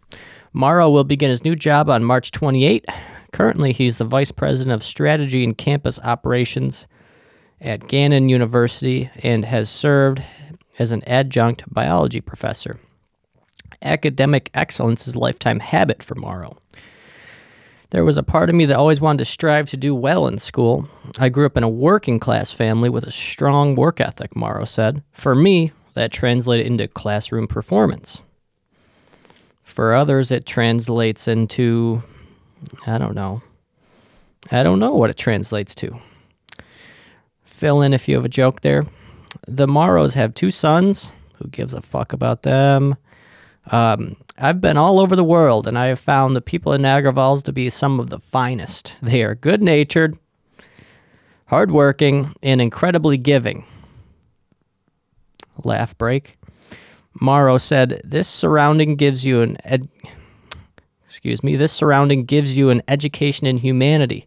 Morrow 0.52 0.90
will 0.90 1.04
begin 1.04 1.30
his 1.30 1.44
new 1.44 1.56
job 1.56 1.88
on 1.88 2.04
March 2.04 2.30
28. 2.30 2.84
Currently, 3.32 3.72
he's 3.72 3.96
the 3.96 4.04
vice 4.04 4.30
president 4.30 4.74
of 4.74 4.84
strategy 4.84 5.42
and 5.42 5.56
campus 5.56 5.98
operations 6.00 6.86
at 7.60 7.88
Gannon 7.88 8.28
University 8.28 9.10
and 9.22 9.44
has 9.46 9.70
served 9.70 10.22
as 10.78 10.92
an 10.92 11.02
adjunct 11.08 11.64
biology 11.72 12.20
professor. 12.20 12.78
Academic 13.80 14.50
excellence 14.52 15.08
is 15.08 15.14
a 15.14 15.18
lifetime 15.18 15.58
habit 15.58 16.02
for 16.02 16.14
Morrow. 16.16 16.58
There 17.94 18.04
was 18.04 18.16
a 18.16 18.24
part 18.24 18.50
of 18.50 18.56
me 18.56 18.64
that 18.64 18.76
always 18.76 19.00
wanted 19.00 19.18
to 19.18 19.24
strive 19.24 19.70
to 19.70 19.76
do 19.76 19.94
well 19.94 20.26
in 20.26 20.38
school. 20.38 20.88
I 21.16 21.28
grew 21.28 21.46
up 21.46 21.56
in 21.56 21.62
a 21.62 21.68
working 21.68 22.18
class 22.18 22.50
family 22.50 22.90
with 22.90 23.04
a 23.04 23.12
strong 23.12 23.76
work 23.76 24.00
ethic, 24.00 24.34
Morrow 24.34 24.64
said. 24.64 25.04
For 25.12 25.36
me, 25.36 25.70
that 25.92 26.10
translated 26.10 26.66
into 26.66 26.88
classroom 26.88 27.46
performance. 27.46 28.20
For 29.62 29.94
others, 29.94 30.32
it 30.32 30.44
translates 30.44 31.28
into, 31.28 32.02
I 32.84 32.98
don't 32.98 33.14
know. 33.14 33.42
I 34.50 34.64
don't 34.64 34.80
know 34.80 34.94
what 34.94 35.10
it 35.10 35.16
translates 35.16 35.76
to. 35.76 35.96
Fill 37.44 37.80
in 37.80 37.94
if 37.94 38.08
you 38.08 38.16
have 38.16 38.24
a 38.24 38.28
joke 38.28 38.62
there. 38.62 38.86
the 39.46 39.68
Morrows 39.68 40.14
have 40.14 40.34
two 40.34 40.50
sons. 40.50 41.12
Who 41.34 41.46
gives 41.46 41.72
a 41.72 41.80
fuck 41.80 42.12
about 42.12 42.42
them? 42.42 42.96
Um, 43.70 44.16
I've 44.36 44.60
been 44.60 44.76
all 44.76 44.98
over 44.98 45.14
the 45.14 45.22
world, 45.22 45.66
and 45.66 45.78
I 45.78 45.86
have 45.86 46.00
found 46.00 46.34
the 46.34 46.40
people 46.40 46.72
in 46.72 46.82
Niagara 46.82 47.12
Falls 47.12 47.42
to 47.44 47.52
be 47.52 47.70
some 47.70 48.00
of 48.00 48.10
the 48.10 48.18
finest. 48.18 48.96
They 49.00 49.22
are 49.22 49.36
good 49.36 49.62
natured, 49.62 50.18
hardworking, 51.46 52.34
and 52.42 52.60
incredibly 52.60 53.16
giving. 53.16 53.64
Laugh 55.62 55.96
break. 55.96 56.36
Morrow 57.20 57.58
said, 57.58 58.00
"This 58.04 58.26
surrounding 58.26 58.96
gives 58.96 59.24
you 59.24 59.40
an 59.40 59.56
ed- 59.62 59.88
excuse 61.06 61.44
me. 61.44 61.54
This 61.54 61.72
surrounding 61.72 62.24
gives 62.24 62.56
you 62.56 62.70
an 62.70 62.82
education 62.88 63.46
in 63.46 63.58
humanity. 63.58 64.26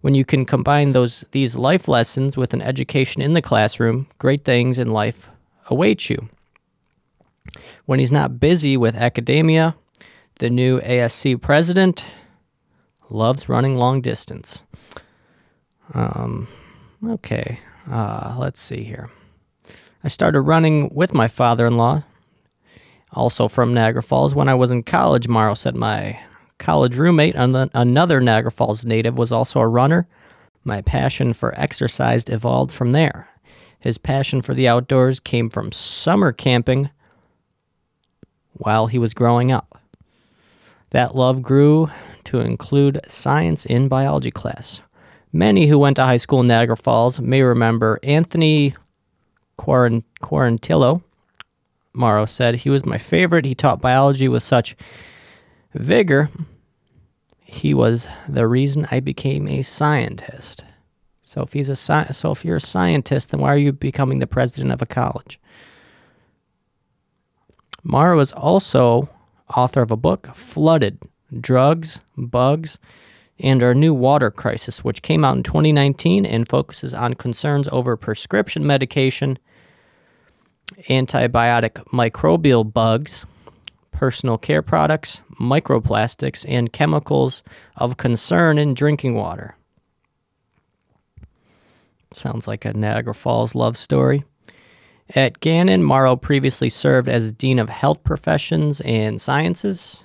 When 0.00 0.14
you 0.14 0.24
can 0.24 0.46
combine 0.46 0.92
those 0.92 1.24
these 1.32 1.56
life 1.56 1.88
lessons 1.88 2.36
with 2.36 2.54
an 2.54 2.62
education 2.62 3.20
in 3.20 3.32
the 3.32 3.42
classroom, 3.42 4.06
great 4.18 4.44
things 4.44 4.78
in 4.78 4.92
life 4.92 5.28
await 5.68 6.08
you." 6.08 6.28
When 7.86 7.98
he's 7.98 8.12
not 8.12 8.40
busy 8.40 8.76
with 8.76 8.94
academia, 8.94 9.76
the 10.38 10.50
new 10.50 10.80
ASC 10.80 11.40
president 11.40 12.04
loves 13.10 13.48
running 13.48 13.76
long 13.76 14.00
distance. 14.00 14.62
Um, 15.94 16.48
okay, 17.06 17.58
uh, 17.90 18.36
let's 18.38 18.60
see 18.60 18.84
here. 18.84 19.10
I 20.02 20.08
started 20.08 20.40
running 20.42 20.94
with 20.94 21.12
my 21.12 21.28
father 21.28 21.66
in 21.66 21.76
law, 21.76 22.04
also 23.12 23.48
from 23.48 23.74
Niagara 23.74 24.02
Falls, 24.02 24.34
when 24.34 24.48
I 24.48 24.54
was 24.54 24.70
in 24.70 24.82
college. 24.82 25.28
Morrow 25.28 25.54
said 25.54 25.74
my 25.74 26.18
college 26.58 26.96
roommate, 26.96 27.34
another 27.34 28.20
Niagara 28.20 28.52
Falls 28.52 28.86
native, 28.86 29.18
was 29.18 29.32
also 29.32 29.60
a 29.60 29.68
runner. 29.68 30.06
My 30.64 30.80
passion 30.82 31.32
for 31.32 31.58
exercise 31.58 32.24
evolved 32.28 32.72
from 32.72 32.92
there. 32.92 33.28
His 33.78 33.98
passion 33.98 34.42
for 34.42 34.54
the 34.54 34.68
outdoors 34.68 35.20
came 35.20 35.48
from 35.50 35.72
summer 35.72 36.32
camping 36.32 36.90
while 38.54 38.86
he 38.86 38.98
was 38.98 39.14
growing 39.14 39.52
up. 39.52 39.80
That 40.90 41.14
love 41.14 41.42
grew 41.42 41.90
to 42.24 42.40
include 42.40 43.00
science 43.06 43.64
in 43.64 43.88
biology 43.88 44.30
class. 44.30 44.80
Many 45.32 45.68
who 45.68 45.78
went 45.78 45.96
to 45.96 46.04
high 46.04 46.16
school 46.16 46.40
in 46.40 46.48
Niagara 46.48 46.76
Falls 46.76 47.20
may 47.20 47.42
remember 47.42 48.00
Anthony 48.02 48.74
Quarantillo. 49.58 51.02
Morrow 51.92 52.26
said 52.26 52.56
he 52.56 52.70
was 52.70 52.84
my 52.84 52.98
favorite. 52.98 53.44
He 53.44 53.54
taught 53.54 53.80
biology 53.80 54.28
with 54.28 54.42
such 54.42 54.76
vigor. 55.74 56.28
He 57.38 57.74
was 57.74 58.08
the 58.28 58.46
reason 58.46 58.88
I 58.90 59.00
became 59.00 59.46
a 59.48 59.62
scientist. 59.62 60.64
So 61.22 61.42
if 61.42 61.52
he's 61.52 61.68
a 61.68 61.76
sci- 61.76 62.12
so 62.12 62.32
if 62.32 62.44
you're 62.44 62.56
a 62.56 62.60
scientist, 62.60 63.30
then 63.30 63.40
why 63.40 63.52
are 63.52 63.58
you 63.58 63.72
becoming 63.72 64.18
the 64.18 64.26
president 64.26 64.72
of 64.72 64.82
a 64.82 64.86
college? 64.86 65.38
Morrow 67.82 68.20
is 68.20 68.32
also 68.32 69.08
author 69.54 69.82
of 69.82 69.90
a 69.90 69.96
book, 69.96 70.34
Flooded 70.34 70.98
Drugs, 71.40 72.00
Bugs, 72.16 72.78
and 73.38 73.62
Our 73.62 73.74
New 73.74 73.94
Water 73.94 74.30
Crisis, 74.30 74.84
which 74.84 75.02
came 75.02 75.24
out 75.24 75.36
in 75.36 75.42
2019 75.42 76.26
and 76.26 76.48
focuses 76.48 76.92
on 76.92 77.14
concerns 77.14 77.68
over 77.68 77.96
prescription 77.96 78.66
medication, 78.66 79.38
antibiotic 80.88 81.84
microbial 81.86 82.70
bugs, 82.70 83.24
personal 83.92 84.38
care 84.38 84.62
products, 84.62 85.20
microplastics, 85.40 86.44
and 86.48 86.72
chemicals 86.72 87.42
of 87.76 87.96
concern 87.96 88.58
in 88.58 88.74
drinking 88.74 89.14
water. 89.14 89.56
Sounds 92.12 92.48
like 92.48 92.64
a 92.64 92.74
Niagara 92.74 93.14
Falls 93.14 93.54
love 93.54 93.76
story. 93.76 94.24
At 95.14 95.40
Gannon, 95.40 95.82
Morrow 95.82 96.14
previously 96.14 96.70
served 96.70 97.08
as 97.08 97.32
Dean 97.32 97.58
of 97.58 97.68
Health 97.68 98.04
Professions 98.04 98.80
and 98.82 99.20
Sciences, 99.20 100.04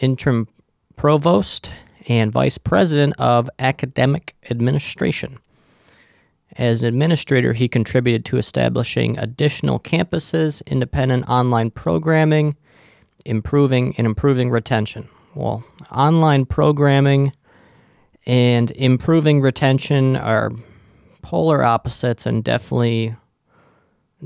Interim 0.00 0.48
Provost, 0.96 1.70
and 2.08 2.32
Vice 2.32 2.56
President 2.56 3.14
of 3.18 3.50
Academic 3.58 4.34
Administration. 4.50 5.38
As 6.56 6.82
an 6.82 6.88
administrator, 6.88 7.52
he 7.52 7.68
contributed 7.68 8.24
to 8.26 8.38
establishing 8.38 9.18
additional 9.18 9.80
campuses, 9.80 10.64
independent 10.66 11.28
online 11.28 11.70
programming, 11.70 12.56
improving 13.24 13.94
and 13.98 14.06
improving 14.06 14.50
retention. 14.50 15.08
Well, 15.34 15.62
online 15.90 16.46
programming 16.46 17.32
and 18.24 18.70
improving 18.70 19.42
retention 19.42 20.16
are 20.16 20.52
polar 21.22 21.62
opposites 21.62 22.24
and 22.24 22.42
definitely 22.42 23.14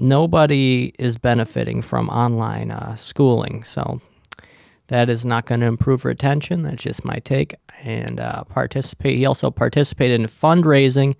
nobody 0.00 0.94
is 0.98 1.16
benefiting 1.18 1.82
from 1.82 2.08
online 2.08 2.70
uh, 2.70 2.96
schooling. 2.96 3.64
So 3.64 4.00
that 4.88 5.08
is 5.10 5.24
not 5.24 5.46
going 5.46 5.60
to 5.60 5.66
improve 5.66 6.04
retention. 6.04 6.62
That's 6.62 6.82
just 6.82 7.04
my 7.04 7.16
take. 7.24 7.54
And 7.82 8.20
uh, 8.20 8.44
participate. 8.44 9.18
He 9.18 9.26
also 9.26 9.50
participated 9.50 10.20
in 10.20 10.26
fundraising 10.26 11.14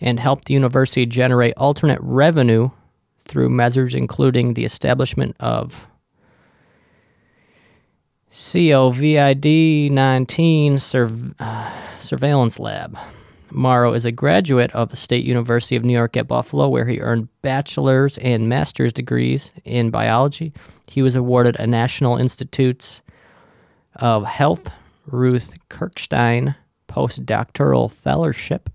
and 0.00 0.18
helped 0.18 0.46
the 0.46 0.54
university 0.54 1.06
generate 1.06 1.54
alternate 1.56 2.00
revenue 2.02 2.70
through 3.24 3.48
measures 3.48 3.94
including 3.94 4.54
the 4.54 4.64
establishment 4.64 5.34
of 5.40 5.86
COVID 8.30 9.90
19 9.90 10.78
uh, 11.38 11.72
surveillance 12.00 12.58
lab. 12.58 12.98
Morrow 13.54 13.92
is 13.92 14.04
a 14.04 14.12
graduate 14.12 14.72
of 14.72 14.90
the 14.90 14.96
State 14.96 15.24
University 15.24 15.76
of 15.76 15.84
New 15.84 15.92
York 15.92 16.16
at 16.16 16.26
Buffalo, 16.26 16.68
where 16.68 16.86
he 16.86 17.00
earned 17.00 17.28
bachelor's 17.40 18.18
and 18.18 18.48
master's 18.48 18.92
degrees 18.92 19.52
in 19.64 19.90
biology. 19.90 20.52
He 20.88 21.02
was 21.02 21.14
awarded 21.14 21.56
a 21.56 21.66
National 21.66 22.16
Institutes 22.16 23.00
of 23.94 24.24
Health 24.24 24.70
Ruth 25.06 25.54
Kirschstein 25.70 26.56
postdoctoral 26.88 27.90
fellowship, 27.90 28.70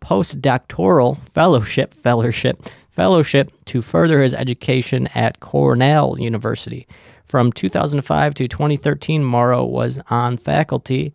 postdoctoral 0.00 1.18
fellowship, 1.28 1.92
fellowship, 1.92 2.62
fellowship 2.90 3.52
to 3.66 3.82
further 3.82 4.22
his 4.22 4.32
education 4.32 5.08
at 5.08 5.40
Cornell 5.40 6.18
University. 6.18 6.86
From 7.26 7.52
2005 7.52 8.34
to 8.34 8.48
2013, 8.48 9.24
Morrow 9.24 9.64
was 9.64 10.00
on 10.08 10.36
faculty 10.36 11.12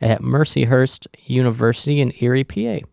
at 0.00 0.22
Mercyhurst 0.22 1.06
University 1.24 2.00
in 2.00 2.12
Erie, 2.20 2.44
PA. 2.44 2.86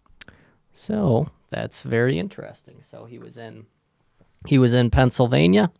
So 0.74 1.30
that's 1.50 1.82
very 1.82 2.20
interesting. 2.20 2.82
So 2.84 3.06
he 3.06 3.17
was 3.20 3.38
in 3.38 3.65
he 4.46 4.58
was 4.58 4.74
in 4.74 4.89
Pennsylvania 4.89 5.72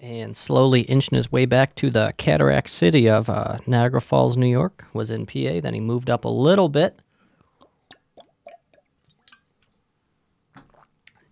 and 0.00 0.36
slowly 0.36 0.82
inching 0.82 1.16
his 1.16 1.32
way 1.32 1.44
back 1.46 1.74
to 1.76 1.90
the 1.90 2.14
cataract 2.16 2.70
city 2.70 3.08
of 3.08 3.28
uh, 3.28 3.58
Niagara 3.66 4.00
Falls, 4.00 4.36
New 4.36 4.46
York. 4.46 4.84
Was 4.92 5.10
in 5.10 5.26
PA. 5.26 5.60
Then 5.60 5.74
he 5.74 5.80
moved 5.80 6.10
up 6.10 6.24
a 6.24 6.28
little 6.28 6.68
bit 6.68 7.00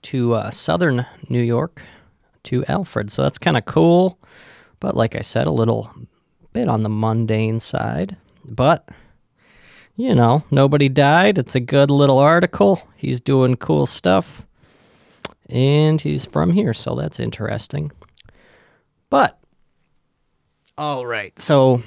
to 0.03 0.35
uh, 0.35 0.51
southern 0.51 1.05
New 1.29 1.43
York 1.43 1.83
to 2.45 2.65
Alfred. 2.67 3.11
So 3.11 3.23
that's 3.23 3.39
kind 3.39 3.57
of 3.57 3.65
cool. 3.65 4.19
But 4.81 4.97
like 4.97 5.17
I 5.17 5.23
said, 5.23 5.47
a 5.47 5.53
little 5.53 5.91
bit 6.53 6.69
on 6.69 6.83
the 6.83 6.89
mundane 6.89 7.61
side. 7.61 8.17
But, 8.45 8.89
you 9.97 10.15
know, 10.15 10.45
nobody 10.51 10.89
died. 10.89 11.39
It's 11.39 11.55
a 11.55 11.61
good 11.61 11.91
little 11.91 12.19
article. 12.19 12.83
He's 12.97 13.21
doing 13.21 13.57
cool 13.57 13.87
stuff. 13.87 14.47
And 15.49 16.01
he's 16.01 16.27
from 16.27 16.53
here, 16.53 16.75
so 16.75 16.95
that's 16.95 17.21
interesting. 17.21 17.93
But, 19.11 19.39
all 20.77 21.07
right. 21.07 21.39
So, 21.39 21.83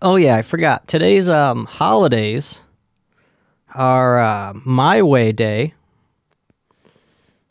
oh 0.00 0.16
yeah, 0.16 0.36
I 0.36 0.42
forgot. 0.42 0.88
Today's 0.88 1.28
um, 1.28 1.66
holidays 1.66 2.58
are 3.74 4.18
uh, 4.18 4.54
My 4.64 5.02
Way 5.02 5.32
Day. 5.32 5.74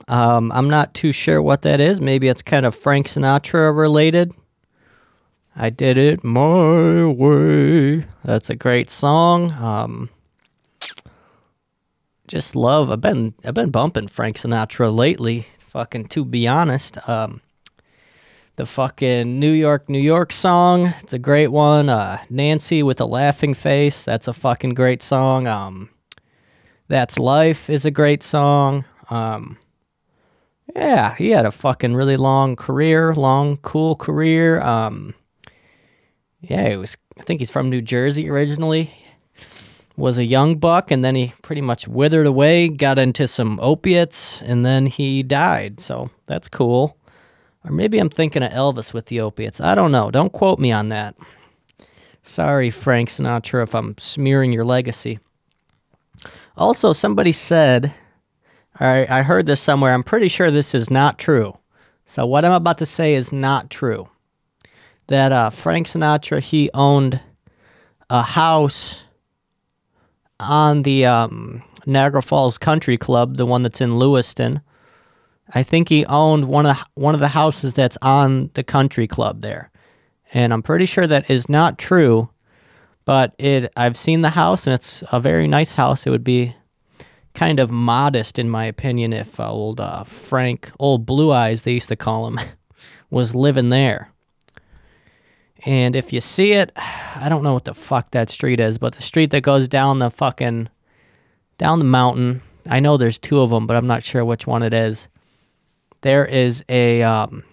Um, 0.07 0.51
I'm 0.51 0.69
not 0.69 0.95
too 0.95 1.11
sure 1.11 1.41
what 1.41 1.61
that 1.61 1.79
is. 1.79 2.01
Maybe 2.01 2.27
it's 2.27 2.41
kind 2.41 2.65
of 2.65 2.75
Frank 2.75 3.07
Sinatra 3.07 3.75
related. 3.75 4.33
I 5.61 5.69
did 5.69 5.97
it 5.97 6.23
my 6.23 7.03
way. 7.05 8.05
That's 8.23 8.49
a 8.49 8.55
great 8.55 8.89
song. 8.89 9.51
Um, 9.51 10.09
just 12.29 12.55
love. 12.55 12.89
I've 12.89 13.01
been 13.01 13.33
I've 13.43 13.55
been 13.55 13.69
bumping 13.69 14.07
Frank 14.07 14.37
Sinatra 14.37 14.95
lately. 14.95 15.47
Fucking 15.67 16.07
to 16.07 16.23
be 16.23 16.47
honest, 16.47 16.97
um, 17.09 17.41
the 18.55 18.65
fucking 18.65 19.37
New 19.37 19.51
York 19.51 19.89
New 19.89 19.99
York 19.99 20.31
song. 20.31 20.93
It's 21.01 21.11
a 21.11 21.19
great 21.19 21.49
one. 21.49 21.89
Uh, 21.89 22.23
Nancy 22.29 22.81
with 22.81 23.01
a 23.01 23.05
laughing 23.05 23.53
face. 23.53 24.05
That's 24.05 24.29
a 24.29 24.33
fucking 24.33 24.75
great 24.75 25.03
song. 25.03 25.45
Um, 25.45 25.89
That's 26.87 27.19
Life 27.19 27.69
is 27.69 27.83
a 27.83 27.91
great 27.91 28.23
song. 28.23 28.85
Um, 29.09 29.57
yeah, 30.73 31.15
he 31.15 31.31
had 31.31 31.45
a 31.45 31.51
fucking 31.51 31.95
really 31.95 32.15
long 32.15 32.55
career, 32.55 33.13
long 33.13 33.57
cool 33.57 33.97
career. 33.97 34.61
Um, 34.61 35.15
yeah, 36.41 36.63
it 36.63 36.77
was. 36.77 36.97
I 37.17 37.23
think 37.23 37.39
he's 37.39 37.49
from 37.49 37.69
New 37.69 37.81
Jersey 37.81 38.29
originally. 38.29 38.93
was 39.97 40.17
a 40.17 40.23
young 40.23 40.57
buck 40.57 40.91
and 40.91 41.03
then 41.03 41.15
he 41.15 41.33
pretty 41.41 41.61
much 41.61 41.87
withered 41.87 42.25
away, 42.25 42.69
got 42.69 42.97
into 42.97 43.27
some 43.27 43.59
opiates, 43.61 44.41
and 44.41 44.65
then 44.65 44.85
he 44.85 45.23
died. 45.23 45.81
So 45.81 46.09
that's 46.25 46.47
cool. 46.47 46.95
Or 47.65 47.71
maybe 47.71 47.99
I'm 47.99 48.09
thinking 48.09 48.43
of 48.43 48.51
Elvis 48.51 48.93
with 48.93 49.07
the 49.07 49.19
opiates. 49.19 49.59
I 49.59 49.75
don't 49.75 49.91
know. 49.91 50.09
Don't 50.11 50.31
quote 50.31 50.59
me 50.59 50.71
on 50.71 50.89
that. 50.89 51.15
Sorry, 52.21 52.69
Frank 52.69 53.09
Sinatra, 53.09 53.63
if 53.63 53.75
I'm 53.75 53.97
smearing 53.97 54.53
your 54.53 54.65
legacy. 54.65 55.19
Also, 56.55 56.93
somebody 56.93 57.31
said, 57.31 57.93
I, 58.79 59.05
I 59.09 59.21
heard 59.23 59.45
this 59.45 59.61
somewhere. 59.61 59.93
I'm 59.93 60.03
pretty 60.03 60.27
sure 60.27 60.51
this 60.51 60.73
is 60.73 60.89
not 60.89 61.17
true. 61.17 61.57
So, 62.05 62.25
what 62.25 62.45
I'm 62.45 62.51
about 62.53 62.77
to 62.79 62.85
say 62.85 63.13
is 63.13 63.31
not 63.31 63.69
true. 63.69 64.09
That 65.09 65.31
uh, 65.31 65.49
Frank 65.49 65.87
Sinatra, 65.87 66.39
he 66.39 66.69
owned 66.73 67.19
a 68.11 68.21
house 68.21 69.01
on 70.39 70.83
the 70.83 71.05
um, 71.05 71.63
Niagara 71.87 72.21
Falls 72.21 72.59
Country 72.59 72.95
Club, 72.95 73.37
the 73.37 73.45
one 73.45 73.63
that's 73.63 73.81
in 73.81 73.97
Lewiston. 73.97 74.61
I 75.53 75.63
think 75.63 75.89
he 75.89 76.05
owned 76.05 76.45
one 76.45 76.67
of 76.67 76.77
one 76.93 77.15
of 77.15 77.21
the 77.21 77.29
houses 77.29 77.73
that's 77.73 77.97
on 78.03 78.51
the 78.53 78.63
country 78.63 79.07
club 79.07 79.41
there, 79.41 79.71
and 80.31 80.53
I'm 80.53 80.61
pretty 80.61 80.85
sure 80.85 81.07
that 81.07 81.27
is 81.27 81.49
not 81.49 81.79
true. 81.79 82.29
But 83.03 83.33
it, 83.39 83.73
I've 83.75 83.97
seen 83.97 84.21
the 84.21 84.29
house, 84.29 84.67
and 84.67 84.75
it's 84.75 85.03
a 85.11 85.19
very 85.19 85.47
nice 85.47 85.73
house. 85.73 86.05
It 86.05 86.11
would 86.11 86.23
be 86.23 86.55
kind 87.33 87.59
of 87.59 87.71
modest, 87.71 88.37
in 88.37 88.47
my 88.47 88.65
opinion, 88.65 89.11
if 89.11 89.39
uh, 89.39 89.51
old 89.51 89.79
uh, 89.79 90.03
Frank, 90.03 90.69
old 90.77 91.07
Blue 91.07 91.31
Eyes, 91.31 91.63
they 91.63 91.73
used 91.73 91.87
to 91.87 91.95
call 91.95 92.27
him, 92.27 92.39
was 93.09 93.33
living 93.33 93.69
there. 93.69 94.11
And 95.65 95.95
if 95.95 96.13
you 96.13 96.21
see 96.21 96.53
it, 96.53 96.71
I 97.15 97.27
don't 97.29 97.43
know 97.43 97.53
what 97.53 97.65
the 97.65 97.73
fuck 97.73 98.11
that 98.11 98.29
street 98.29 98.59
is, 98.59 98.77
but 98.77 98.93
the 98.93 99.01
street 99.01 99.31
that 99.31 99.41
goes 99.41 99.67
down 99.67 99.99
the 99.99 100.09
fucking 100.09 100.69
down 101.57 101.79
the 101.79 101.85
mountain. 101.85 102.41
I 102.67 102.79
know 102.79 102.97
there's 102.97 103.17
two 103.17 103.39
of 103.41 103.49
them, 103.49 103.67
but 103.67 103.75
I'm 103.75 103.87
not 103.87 104.03
sure 104.03 104.23
which 104.23 104.47
one 104.47 104.63
it 104.63 104.73
is. 104.73 105.07
There 106.01 106.25
is 106.25 106.63
a 106.69 107.03
um, 107.03 107.43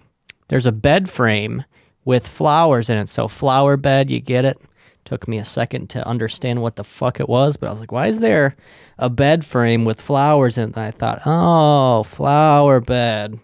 there's 0.48 0.66
a 0.66 0.72
bed 0.72 1.10
frame 1.10 1.64
with 2.04 2.26
flowers 2.26 2.88
in 2.88 2.96
it. 2.98 3.08
So 3.08 3.28
flower 3.28 3.76
bed, 3.76 4.10
you 4.10 4.20
get 4.20 4.44
it. 4.44 4.58
Took 5.04 5.28
me 5.28 5.38
a 5.38 5.44
second 5.44 5.90
to 5.90 6.06
understand 6.06 6.62
what 6.62 6.76
the 6.76 6.84
fuck 6.84 7.20
it 7.20 7.28
was, 7.28 7.56
but 7.56 7.66
I 7.66 7.70
was 7.70 7.80
like, 7.80 7.92
why 7.92 8.08
is 8.08 8.18
there 8.18 8.56
a 8.98 9.08
bed 9.08 9.44
frame 9.44 9.84
with 9.84 10.00
flowers 10.00 10.58
in 10.58 10.70
it? 10.70 10.76
And 10.76 10.84
I 10.84 10.90
thought, 10.90 11.22
oh, 11.26 12.02
flower 12.02 12.80
bed, 12.80 13.38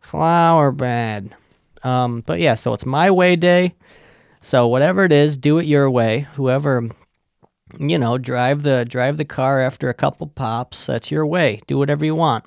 flower 0.00 0.70
bed. 0.70 1.34
Um, 1.82 2.22
but 2.26 2.40
yeah, 2.40 2.56
so 2.56 2.74
it's 2.74 2.84
my 2.84 3.10
way 3.10 3.36
day. 3.36 3.74
So 4.48 4.66
whatever 4.66 5.04
it 5.04 5.12
is, 5.12 5.36
do 5.36 5.58
it 5.58 5.66
your 5.66 5.90
way. 5.90 6.20
Whoever 6.36 6.88
you 7.78 7.98
know, 7.98 8.16
drive 8.16 8.62
the 8.62 8.86
drive 8.88 9.18
the 9.18 9.26
car 9.26 9.60
after 9.60 9.90
a 9.90 9.94
couple 9.94 10.26
pops, 10.26 10.86
that's 10.86 11.10
your 11.10 11.26
way. 11.26 11.60
Do 11.66 11.76
whatever 11.76 12.02
you 12.06 12.14
want. 12.14 12.46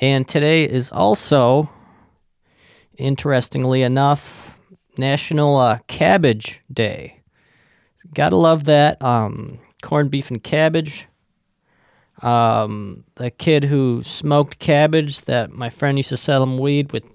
And 0.00 0.28
today 0.28 0.62
is 0.62 0.92
also 0.92 1.68
interestingly 2.98 3.82
enough 3.82 4.56
National 4.96 5.56
uh, 5.56 5.80
Cabbage 5.88 6.60
Day. 6.72 7.20
Gotta 8.14 8.36
love 8.36 8.62
that. 8.66 9.02
Um, 9.02 9.58
corned 9.82 10.12
beef 10.12 10.30
and 10.30 10.40
cabbage. 10.40 11.08
Um, 12.22 13.02
the 13.16 13.32
kid 13.32 13.64
who 13.64 14.04
smoked 14.04 14.60
cabbage 14.60 15.22
that 15.22 15.50
my 15.50 15.68
friend 15.68 15.98
used 15.98 16.10
to 16.10 16.16
sell 16.16 16.44
him 16.44 16.58
weed 16.58 16.92
with 16.92 17.13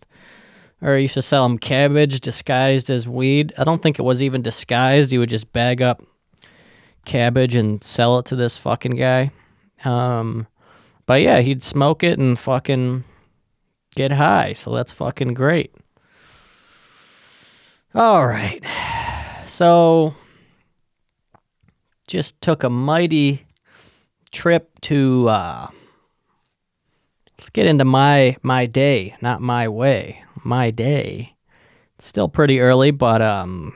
or 0.82 0.96
he 0.96 1.04
used 1.04 1.16
to 1.16 1.22
sell 1.22 1.46
him 1.46 1.58
cabbage 1.58 2.22
disguised 2.22 2.90
as 2.90 3.08
weed. 3.08 3.54
I 3.58 3.64
don't 3.64 3.82
think 3.82 4.00
it 4.00 4.04
was 4.04 4.24
even 4.24 4.42
disguised. 4.42 5.12
He 5.12 5.18
would 5.18 5.30
just 5.30 5.52
bag 5.52 5.82
up 5.82 6.02
cabbage 7.06 7.56
and 7.56 7.84
sell 7.84 8.20
it 8.20 8.26
to 8.28 8.36
this 8.36 8.58
fucking 8.58 8.96
guy. 8.96 9.32
Um, 9.84 10.48
but 11.06 11.22
yeah, 11.22 11.40
he'd 11.40 11.64
smoke 11.64 12.04
it 12.04 12.20
and 12.20 12.38
fucking 12.38 13.04
get 13.96 14.12
high. 14.12 14.54
So 14.54 14.74
that's 14.74 14.94
fucking 14.94 15.34
great. 15.34 15.74
All 17.94 18.26
right. 18.26 18.64
So 19.60 20.14
just 22.08 22.40
took 22.40 22.64
a 22.64 22.70
mighty 22.70 23.46
trip 24.32 24.72
to 24.84 25.28
uh 25.28 25.68
let's 27.38 27.50
get 27.50 27.66
into 27.66 27.84
my 27.84 28.38
my 28.42 28.66
day, 28.66 29.18
not 29.22 29.42
my 29.42 29.68
way 29.68 30.24
my 30.44 30.72
day. 30.72 31.36
It's 31.96 32.08
still 32.08 32.30
pretty 32.30 32.60
early, 32.60 32.92
but 32.92 33.22
um, 33.22 33.76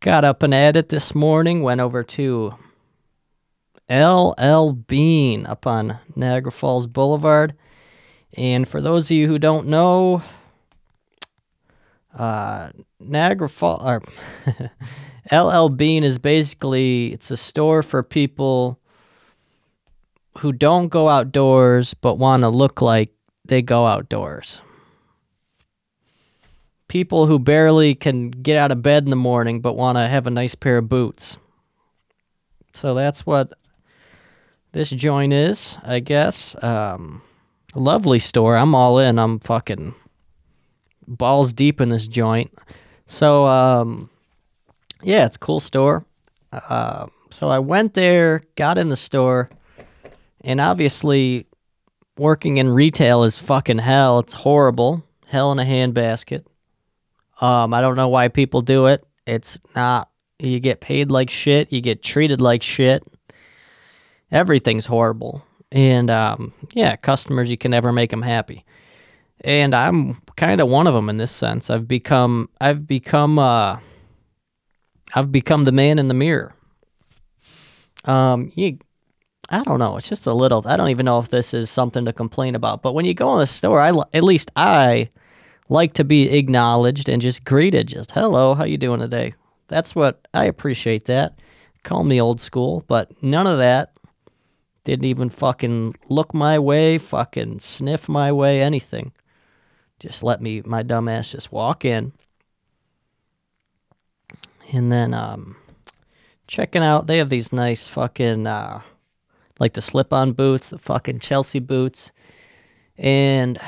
got 0.00 0.24
up 0.24 0.42
and 0.42 0.54
at 0.54 0.76
it 0.76 0.88
this 0.88 1.14
morning. 1.14 1.62
Went 1.62 1.80
over 1.80 2.02
to 2.02 2.54
LL 3.90 4.72
Bean 4.72 5.46
up 5.46 5.66
on 5.66 5.98
Niagara 6.16 6.52
Falls 6.52 6.86
Boulevard. 6.86 7.54
And 8.36 8.66
for 8.66 8.80
those 8.80 9.10
of 9.10 9.16
you 9.16 9.28
who 9.28 9.38
don't 9.38 9.68
know, 9.68 10.22
uh, 12.18 12.70
Niagara 12.98 13.48
Falls 13.48 13.82
or 13.82 14.02
LL 15.32 15.68
Bean 15.68 16.04
is 16.04 16.18
basically 16.18 17.12
it's 17.12 17.30
a 17.30 17.36
store 17.36 17.82
for 17.82 18.02
people 18.02 18.78
who 20.38 20.52
don't 20.52 20.88
go 20.88 21.08
outdoors 21.08 21.94
but 21.94 22.18
want 22.18 22.42
to 22.42 22.48
look 22.48 22.82
like 22.82 23.10
they 23.44 23.62
go 23.62 23.86
outdoors 23.86 24.60
people 26.94 27.26
who 27.26 27.40
barely 27.40 27.92
can 27.92 28.30
get 28.30 28.56
out 28.56 28.70
of 28.70 28.80
bed 28.80 29.02
in 29.02 29.10
the 29.10 29.16
morning 29.16 29.60
but 29.60 29.74
want 29.74 29.98
to 29.98 30.06
have 30.06 30.28
a 30.28 30.30
nice 30.30 30.54
pair 30.54 30.78
of 30.78 30.88
boots. 30.88 31.38
So 32.72 32.94
that's 32.94 33.26
what 33.26 33.52
this 34.70 34.90
joint 34.90 35.32
is, 35.32 35.76
I 35.82 35.98
guess. 35.98 36.54
Um, 36.62 37.20
lovely 37.74 38.20
store. 38.20 38.56
I'm 38.56 38.76
all 38.76 39.00
in. 39.00 39.18
I'm 39.18 39.40
fucking 39.40 39.92
balls 41.08 41.52
deep 41.52 41.80
in 41.80 41.88
this 41.88 42.06
joint. 42.06 42.56
So, 43.06 43.44
um, 43.46 44.08
yeah, 45.02 45.26
it's 45.26 45.34
a 45.34 45.40
cool 45.40 45.58
store. 45.58 46.06
Uh, 46.52 47.08
so 47.28 47.48
I 47.48 47.58
went 47.58 47.94
there, 47.94 48.40
got 48.54 48.78
in 48.78 48.88
the 48.88 48.96
store, 48.96 49.48
and 50.42 50.60
obviously, 50.60 51.46
working 52.18 52.58
in 52.58 52.68
retail 52.68 53.24
is 53.24 53.36
fucking 53.36 53.78
hell. 53.78 54.20
It's 54.20 54.34
horrible. 54.34 55.02
Hell 55.26 55.50
in 55.50 55.58
a 55.58 55.64
handbasket. 55.64 56.44
Um, 57.44 57.74
I 57.74 57.82
don't 57.82 57.96
know 57.96 58.08
why 58.08 58.28
people 58.28 58.62
do 58.62 58.86
it. 58.86 59.04
It's 59.26 59.60
not. 59.76 60.08
You 60.38 60.60
get 60.60 60.80
paid 60.80 61.10
like 61.10 61.28
shit. 61.28 61.70
You 61.70 61.82
get 61.82 62.02
treated 62.02 62.40
like 62.40 62.62
shit. 62.62 63.04
Everything's 64.32 64.86
horrible. 64.86 65.44
And 65.70 66.08
um, 66.08 66.54
yeah, 66.72 66.96
customers, 66.96 67.50
you 67.50 67.58
can 67.58 67.70
never 67.70 67.92
make 67.92 68.10
them 68.10 68.22
happy. 68.22 68.64
And 69.42 69.74
I'm 69.74 70.22
kind 70.36 70.62
of 70.62 70.70
one 70.70 70.86
of 70.86 70.94
them 70.94 71.10
in 71.10 71.18
this 71.18 71.32
sense. 71.32 71.68
I've 71.68 71.86
become, 71.86 72.48
I've 72.62 72.86
become, 72.86 73.38
uh, 73.38 73.78
I've 75.14 75.30
become 75.30 75.64
the 75.64 75.72
man 75.72 75.98
in 75.98 76.08
the 76.08 76.14
mirror. 76.14 76.54
Um, 78.06 78.52
you, 78.54 78.78
I 79.50 79.62
don't 79.64 79.78
know. 79.78 79.98
It's 79.98 80.08
just 80.08 80.24
a 80.24 80.32
little. 80.32 80.66
I 80.66 80.78
don't 80.78 80.88
even 80.88 81.04
know 81.04 81.18
if 81.18 81.28
this 81.28 81.52
is 81.52 81.68
something 81.68 82.06
to 82.06 82.14
complain 82.14 82.54
about. 82.54 82.80
But 82.80 82.94
when 82.94 83.04
you 83.04 83.12
go 83.12 83.34
in 83.34 83.40
the 83.40 83.46
store, 83.46 83.82
I 83.82 83.92
at 84.14 84.24
least 84.24 84.50
I 84.56 85.10
like 85.68 85.94
to 85.94 86.04
be 86.04 86.30
acknowledged 86.30 87.08
and 87.08 87.22
just 87.22 87.44
greeted. 87.44 87.88
Just 87.88 88.12
hello, 88.12 88.54
how 88.54 88.64
you 88.64 88.76
doing 88.76 89.00
today? 89.00 89.34
That's 89.68 89.94
what 89.94 90.26
I 90.34 90.44
appreciate. 90.44 91.06
That 91.06 91.38
call 91.82 92.04
me 92.04 92.20
old 92.20 92.40
school, 92.40 92.84
but 92.86 93.22
none 93.22 93.46
of 93.46 93.58
that. 93.58 93.92
Didn't 94.84 95.06
even 95.06 95.30
fucking 95.30 95.96
look 96.10 96.34
my 96.34 96.58
way, 96.58 96.98
fucking 96.98 97.60
sniff 97.60 98.08
my 98.08 98.30
way, 98.32 98.60
anything. 98.60 99.12
Just 99.98 100.22
let 100.22 100.42
me, 100.42 100.60
my 100.66 100.82
dumb 100.82 101.08
ass, 101.08 101.30
just 101.30 101.50
walk 101.50 101.86
in. 101.86 102.12
And 104.72 104.92
then, 104.92 105.14
um, 105.14 105.56
checking 106.46 106.82
out, 106.82 107.06
they 107.06 107.16
have 107.18 107.30
these 107.30 107.52
nice 107.52 107.88
fucking, 107.88 108.46
uh, 108.46 108.82
like 109.58 109.72
the 109.72 109.80
slip 109.80 110.12
on 110.12 110.32
boots, 110.32 110.68
the 110.68 110.78
fucking 110.78 111.20
Chelsea 111.20 111.60
boots. 111.60 112.12
And 112.98 113.58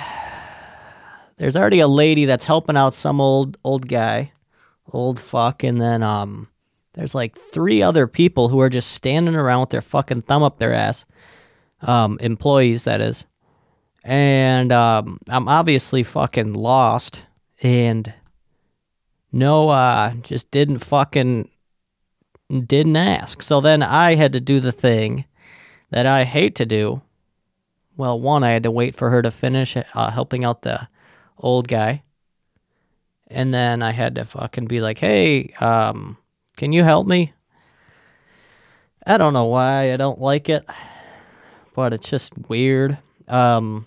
there's 1.39 1.57
already 1.57 1.81
a 1.81 1.89
lady 1.89 2.25
that's 2.25 2.45
helping 2.45 2.77
out 2.77 2.95
some 2.95 3.21
old 3.21 3.57
old 3.65 3.89
guy, 3.89 4.33
old 4.93 5.19
fuck, 5.19 5.63
and 5.63 5.81
then 5.81 6.03
um, 6.03 6.49
there's 6.95 7.15
like 7.15 7.39
three 7.53 7.83
other 7.83 8.07
people 8.07 8.49
who 8.49 8.61
are 8.61 8.71
just 8.71 8.93
standing 8.93 9.35
around 9.35 9.61
with 9.61 9.71
their 9.71 9.83
fucking 9.83 10.23
thumb 10.23 10.43
up 10.43 10.59
their 10.59 10.73
ass, 10.73 11.05
um, 11.83 12.19
employees 12.21 12.85
that 12.85 13.01
is, 13.01 13.25
and 14.03 14.73
um, 14.73 15.19
I'm 15.29 15.49
obviously 15.49 16.03
fucking 16.03 16.55
lost 16.55 17.23
and 17.63 18.13
no, 19.33 19.69
uh, 19.69 20.15
just 20.23 20.51
didn't 20.51 20.79
fucking 20.79 21.51
didn't 22.49 22.97
ask. 22.97 23.43
So 23.43 23.61
then 23.61 23.83
I 23.83 24.15
had 24.15 24.33
to 24.35 24.41
do 24.41 24.61
the 24.61 24.73
thing 24.73 25.25
that 25.91 26.07
I 26.07 26.25
hate 26.25 26.55
to 26.57 26.67
do. 26.67 27.03
Well, 27.97 28.21
one, 28.21 28.45
I 28.45 28.53
had 28.53 28.63
to 28.63 28.71
wait 28.71 28.95
for 28.95 29.11
her 29.11 29.23
to 29.23 29.31
finish 29.31 29.77
uh, 29.77 30.11
helping 30.11 30.45
out 30.45 30.63
the 30.63 30.89
old 31.39 31.69
guy. 31.69 32.03
And 33.29 33.53
then 33.53 33.83
I 33.83 33.91
had 33.91 34.15
to 34.17 34.25
fucking 34.25 34.67
be 34.67 34.81
like, 34.81 34.99
hey, 34.99 35.53
um, 35.61 36.17
can 36.57 36.73
you 36.73 36.85
help 36.85 37.07
me? 37.07 37.33
I 39.07 39.19
don't 39.19 39.33
know 39.33 39.45
why 39.45 39.93
I 39.93 39.97
don't 39.97 40.21
like 40.21 40.49
it, 40.49 40.65
but 41.75 41.93
it's 41.93 42.09
just 42.09 42.33
weird. 42.49 42.99
Um, 43.29 43.87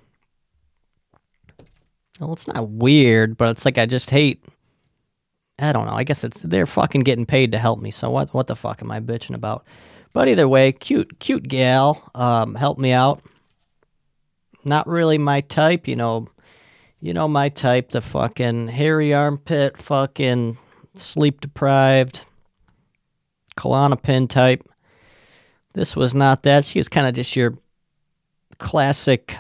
well, 2.19 2.33
it's 2.33 2.47
not 2.47 2.69
weird, 2.69 3.38
but 3.38 3.49
it's 3.49 3.65
like 3.65 3.77
I 3.77 3.85
just 3.85 4.09
hate. 4.09 4.43
I 5.57 5.73
don't 5.73 5.85
know. 5.85 5.93
I 5.93 6.03
guess 6.03 6.23
it's 6.23 6.41
they're 6.41 6.65
fucking 6.65 7.01
getting 7.01 7.25
paid 7.25 7.51
to 7.51 7.57
help 7.57 7.79
me. 7.81 7.91
So 7.91 8.09
what? 8.09 8.33
What 8.33 8.47
the 8.47 8.55
fuck 8.55 8.81
am 8.81 8.91
I 8.91 8.99
bitching 8.99 9.35
about? 9.35 9.65
But 10.13 10.27
either 10.27 10.47
way, 10.47 10.71
cute, 10.71 11.19
cute 11.19 11.47
gal. 11.47 12.09
Um, 12.15 12.55
helped 12.55 12.79
me 12.79 12.91
out. 12.91 13.21
Not 14.63 14.88
really 14.88 15.17
my 15.17 15.41
type, 15.41 15.88
you 15.88 15.95
know. 15.95 16.27
You 17.01 17.13
know 17.13 17.27
my 17.27 17.49
type, 17.49 17.91
the 17.91 18.01
fucking 18.01 18.67
hairy 18.67 19.13
armpit, 19.13 19.77
fucking 19.77 20.57
sleep 20.95 21.39
deprived, 21.39 22.25
Klonopin 23.57 24.29
type. 24.29 24.67
This 25.73 25.95
was 25.95 26.13
not 26.13 26.43
that. 26.43 26.65
She 26.65 26.77
was 26.79 26.89
kind 26.89 27.07
of 27.07 27.13
just 27.13 27.35
your 27.35 27.57
classic, 28.57 29.35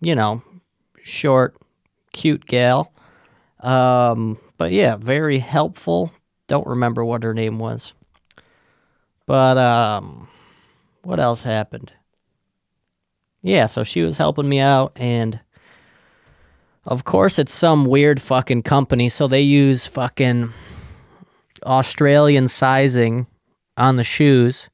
you 0.00 0.14
know, 0.14 0.42
short, 1.02 1.56
cute 2.12 2.46
gal. 2.46 2.92
Um, 3.60 4.38
but 4.56 4.72
yeah, 4.72 4.96
very 4.96 5.38
helpful. 5.38 6.10
Don't 6.46 6.66
remember 6.66 7.04
what 7.04 7.24
her 7.24 7.34
name 7.34 7.58
was. 7.58 7.92
But 9.26 9.58
um, 9.58 10.28
what 11.02 11.20
else 11.20 11.42
happened? 11.42 11.92
Yeah, 13.42 13.66
so 13.66 13.84
she 13.84 14.02
was 14.02 14.18
helping 14.18 14.48
me 14.48 14.60
out, 14.60 14.92
and 14.96 15.40
of 16.84 17.04
course, 17.04 17.38
it's 17.38 17.52
some 17.52 17.84
weird 17.84 18.20
fucking 18.20 18.62
company, 18.62 19.08
so 19.08 19.26
they 19.26 19.42
use 19.42 19.86
fucking 19.86 20.52
Australian 21.64 22.48
sizing 22.48 23.26
on 23.76 23.96
the 23.96 24.04
shoes. 24.04 24.70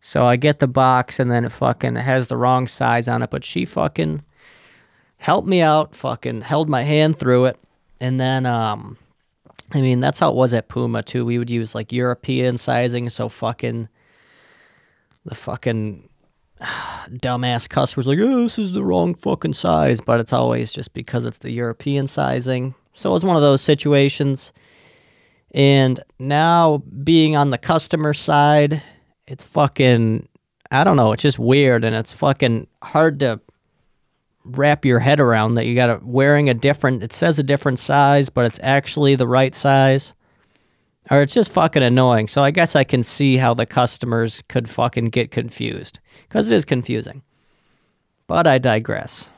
So 0.00 0.24
I 0.24 0.36
get 0.36 0.58
the 0.58 0.68
box, 0.68 1.18
and 1.18 1.30
then 1.30 1.44
it 1.44 1.52
fucking 1.52 1.96
has 1.96 2.28
the 2.28 2.36
wrong 2.36 2.66
size 2.66 3.08
on 3.08 3.22
it, 3.22 3.30
but 3.30 3.44
she 3.44 3.64
fucking 3.64 4.22
helped 5.16 5.46
me 5.46 5.60
out, 5.62 5.94
fucking 5.94 6.42
held 6.42 6.68
my 6.68 6.82
hand 6.82 7.18
through 7.18 7.46
it, 7.46 7.58
and 8.00 8.20
then 8.20 8.44
um 8.44 8.98
I 9.72 9.80
mean 9.80 10.00
that's 10.00 10.18
how 10.18 10.30
it 10.30 10.36
was 10.36 10.52
at 10.52 10.68
Puma 10.68 11.02
too. 11.02 11.24
We 11.24 11.38
would 11.38 11.50
use 11.50 11.74
like 11.74 11.92
European 11.92 12.58
sizing, 12.58 13.08
so 13.08 13.28
fucking 13.28 13.88
the 15.24 15.34
fucking 15.36 16.08
dumbass 17.10 17.68
customers 17.68 18.06
like, 18.06 18.18
oh, 18.20 18.44
this 18.44 18.58
is 18.58 18.72
the 18.72 18.84
wrong 18.84 19.14
fucking 19.14 19.54
size, 19.54 20.00
but 20.00 20.20
it's 20.20 20.32
always 20.32 20.72
just 20.72 20.92
because 20.94 21.24
it's 21.24 21.38
the 21.38 21.50
European 21.50 22.06
sizing. 22.06 22.74
So 22.92 23.10
it 23.10 23.14
was 23.14 23.24
one 23.24 23.36
of 23.36 23.42
those 23.42 23.62
situations. 23.62 24.52
And 25.54 26.02
now 26.18 26.78
being 27.04 27.36
on 27.36 27.50
the 27.50 27.58
customer 27.58 28.14
side, 28.14 28.82
it's 29.26 29.44
fucking 29.44 30.28
I 30.70 30.84
don't 30.84 30.96
know, 30.96 31.12
it's 31.12 31.22
just 31.22 31.38
weird 31.38 31.84
and 31.84 31.94
it's 31.94 32.14
fucking 32.14 32.66
hard 32.82 33.20
to 33.20 33.40
wrap 34.44 34.84
your 34.84 34.98
head 34.98 35.20
around 35.20 35.54
that 35.54 35.66
you 35.66 35.74
got 35.74 35.86
to 35.86 36.00
wearing 36.02 36.48
a 36.48 36.54
different 36.54 37.02
it 37.02 37.12
says 37.12 37.38
a 37.38 37.42
different 37.42 37.78
size, 37.78 38.28
but 38.28 38.46
it's 38.46 38.60
actually 38.62 39.14
the 39.14 39.28
right 39.28 39.54
size. 39.54 40.14
Or 41.12 41.20
it's 41.20 41.34
just 41.34 41.52
fucking 41.52 41.82
annoying. 41.82 42.26
So 42.26 42.42
I 42.42 42.50
guess 42.50 42.74
I 42.74 42.84
can 42.84 43.02
see 43.02 43.36
how 43.36 43.52
the 43.52 43.66
customers 43.66 44.42
could 44.48 44.70
fucking 44.70 45.10
get 45.10 45.30
confused 45.30 46.00
cuz 46.30 46.50
it 46.50 46.54
is 46.56 46.64
confusing. 46.64 47.20
But 48.26 48.46
I 48.46 48.56
digress. 48.56 49.28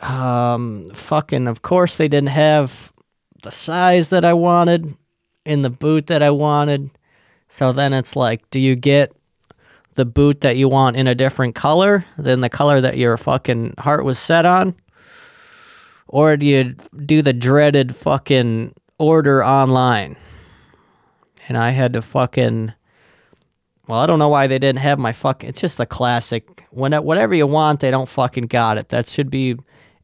Um 0.00 0.90
fucking 0.94 1.46
of 1.46 1.62
course 1.62 1.96
they 1.96 2.08
didn't 2.08 2.30
have 2.30 2.92
the 3.44 3.52
size 3.52 4.08
that 4.08 4.24
I 4.24 4.32
wanted 4.32 4.96
in 5.44 5.62
the 5.62 5.70
boot 5.70 6.08
that 6.08 6.20
I 6.20 6.30
wanted. 6.30 6.90
So 7.48 7.70
then 7.70 7.92
it's 7.92 8.16
like, 8.16 8.50
do 8.50 8.58
you 8.58 8.74
get 8.74 9.14
the 9.94 10.04
boot 10.04 10.40
that 10.40 10.56
you 10.56 10.68
want 10.68 10.96
in 10.96 11.06
a 11.06 11.14
different 11.14 11.54
color 11.54 12.04
than 12.16 12.40
the 12.40 12.48
color 12.48 12.80
that 12.80 12.96
your 12.96 13.16
fucking 13.16 13.74
heart 13.78 14.04
was 14.04 14.18
set 14.18 14.44
on? 14.44 14.74
Or 16.08 16.36
do 16.36 16.46
you 16.46 16.74
do 17.04 17.22
the 17.22 17.32
dreaded 17.32 17.96
fucking 17.96 18.74
order 18.98 19.44
online? 19.44 20.16
And 21.48 21.56
I 21.56 21.70
had 21.70 21.92
to 21.94 22.02
fucking. 22.02 22.72
Well, 23.88 23.98
I 23.98 24.06
don't 24.06 24.18
know 24.18 24.28
why 24.28 24.46
they 24.46 24.58
didn't 24.58 24.78
have 24.78 24.98
my 24.98 25.12
fucking. 25.12 25.48
It's 25.48 25.60
just 25.60 25.80
a 25.80 25.86
classic. 25.86 26.66
When 26.70 26.92
whatever 26.92 27.34
you 27.34 27.46
want, 27.46 27.80
they 27.80 27.90
don't 27.90 28.08
fucking 28.08 28.46
got 28.46 28.78
it. 28.78 28.90
That 28.90 29.06
should 29.06 29.30
be 29.30 29.56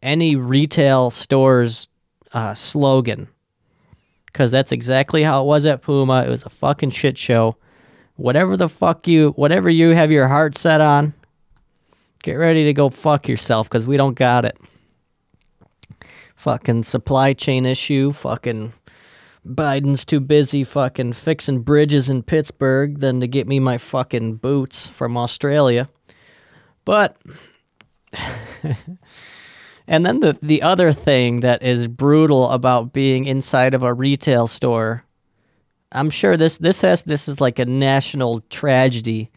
any 0.03 0.37
retail 0.37 1.11
store's 1.11 1.89
uh, 2.33 2.55
slogan. 2.55 3.29
Because 4.27 4.51
that's 4.51 4.73
exactly 4.73 5.23
how 5.23 5.43
it 5.43 5.47
was 5.47 5.65
at 5.65 5.83
Puma. 5.83 6.25
It 6.25 6.29
was 6.29 6.45
a 6.45 6.51
fucking 6.51 6.91
shit 6.91 7.17
show 7.17 7.57
whatever 8.19 8.57
the 8.57 8.69
fuck 8.69 9.07
you, 9.07 9.31
whatever 9.31 9.71
you 9.71 9.91
have 9.91 10.11
your 10.11 10.29
heart 10.29 10.59
set 10.59 10.81
on, 10.81 11.15
get 12.23 12.35
ready 12.35 12.65
to 12.65 12.73
go 12.75 12.91
fuck 12.91 13.29
yourself 13.29 13.69
because 13.69 13.87
we 13.87 13.97
don't 13.97 14.15
got 14.15 14.45
it. 14.45 14.59
Fucking 16.39 16.85
supply 16.85 17.35
chain 17.35 17.67
issue. 17.67 18.13
Fucking 18.13 18.73
Biden's 19.47 20.05
too 20.05 20.21
busy 20.21 20.65
fucking 20.65 21.13
fixing 21.13 21.61
bridges 21.61 22.09
in 22.09 22.23
Pittsburgh 22.23 22.99
than 23.01 23.21
to 23.21 23.29
get 23.29 23.47
me 23.47 23.61
my 23.61 23.79
fucking 23.79 24.37
boots 24.37 24.89
from 24.89 25.17
Australia. 25.17 25.89
But. 26.85 27.17
and 29.87 30.07
then 30.07 30.21
the, 30.21 30.39
the 30.41 30.63
other 30.63 30.93
thing 30.93 31.41
that 31.41 31.63
is 31.63 31.87
brutal 31.87 32.51
about 32.51 32.93
being 32.93 33.27
inside 33.27 33.75
of 33.75 33.83
a 33.83 33.93
retail 33.93 34.47
store 34.47 35.05
I'm 35.91 36.11
sure 36.11 36.37
this 36.37 36.59
this 36.59 36.81
has 36.83 37.03
this 37.03 37.29
is 37.29 37.41
like 37.41 37.59
a 37.59 37.65
national 37.65 38.41
tragedy, 38.51 39.31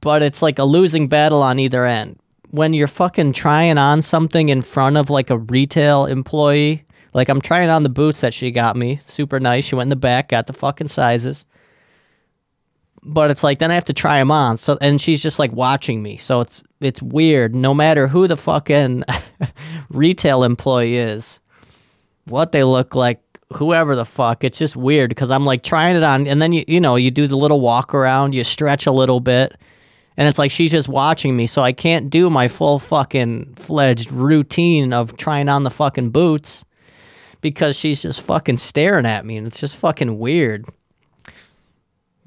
but 0.00 0.22
it's 0.22 0.40
like 0.40 0.58
a 0.58 0.64
losing 0.64 1.08
battle 1.08 1.42
on 1.42 1.58
either 1.58 1.84
end. 1.84 2.18
When 2.52 2.72
you're 2.72 2.86
fucking 2.86 3.32
trying 3.32 3.76
on 3.76 4.02
something 4.02 4.48
in 4.48 4.62
front 4.62 4.96
of 4.96 5.10
like 5.10 5.30
a 5.30 5.38
retail 5.38 6.06
employee, 6.06 6.84
like 7.14 7.28
I'm 7.28 7.40
trying 7.40 7.70
on 7.70 7.82
the 7.82 7.88
boots 7.88 8.20
that 8.20 8.32
she 8.32 8.50
got 8.50 8.76
me, 8.76 9.00
super 9.06 9.40
nice. 9.40 9.64
She 9.64 9.74
went 9.74 9.86
in 9.86 9.90
the 9.90 9.96
back, 9.96 10.28
got 10.28 10.46
the 10.46 10.52
fucking 10.52 10.88
sizes. 10.88 11.44
But 13.02 13.30
it's 13.30 13.42
like 13.42 13.58
then 13.58 13.70
I 13.70 13.74
have 13.74 13.84
to 13.86 13.92
try 13.92 14.18
them 14.18 14.30
on. 14.30 14.58
So 14.58 14.78
and 14.80 15.00
she's 15.00 15.22
just 15.22 15.38
like 15.38 15.52
watching 15.52 16.02
me. 16.02 16.16
So 16.18 16.40
it's 16.40 16.62
it's 16.80 17.02
weird. 17.02 17.54
No 17.54 17.74
matter 17.74 18.06
who 18.06 18.28
the 18.28 18.36
fucking 18.36 19.04
retail 19.90 20.44
employee 20.44 20.96
is, 20.96 21.40
what 22.26 22.52
they 22.52 22.64
look 22.64 22.94
like, 22.94 23.20
whoever 23.52 23.94
the 23.96 24.04
fuck. 24.04 24.44
It's 24.44 24.58
just 24.58 24.76
weird 24.76 25.10
because 25.10 25.30
I'm 25.30 25.44
like 25.44 25.62
trying 25.62 25.96
it 25.96 26.02
on, 26.02 26.26
and 26.26 26.40
then 26.40 26.52
you 26.52 26.64
you 26.68 26.80
know 26.80 26.96
you 26.96 27.10
do 27.10 27.26
the 27.26 27.36
little 27.36 27.60
walk 27.60 27.94
around, 27.94 28.34
you 28.34 28.44
stretch 28.44 28.86
a 28.86 28.92
little 28.92 29.20
bit, 29.20 29.56
and 30.16 30.28
it's 30.28 30.38
like 30.38 30.50
she's 30.50 30.70
just 30.70 30.88
watching 30.88 31.36
me, 31.36 31.46
so 31.46 31.62
I 31.62 31.72
can't 31.72 32.10
do 32.10 32.28
my 32.28 32.48
full 32.48 32.78
fucking 32.78 33.54
fledged 33.56 34.10
routine 34.10 34.92
of 34.92 35.16
trying 35.16 35.48
on 35.48 35.62
the 35.64 35.70
fucking 35.70 36.10
boots 36.10 36.64
because 37.40 37.76
she's 37.76 38.02
just 38.02 38.20
fucking 38.20 38.56
staring 38.56 39.06
at 39.06 39.24
me, 39.24 39.36
and 39.36 39.46
it's 39.46 39.60
just 39.60 39.76
fucking 39.76 40.18
weird. 40.18 40.66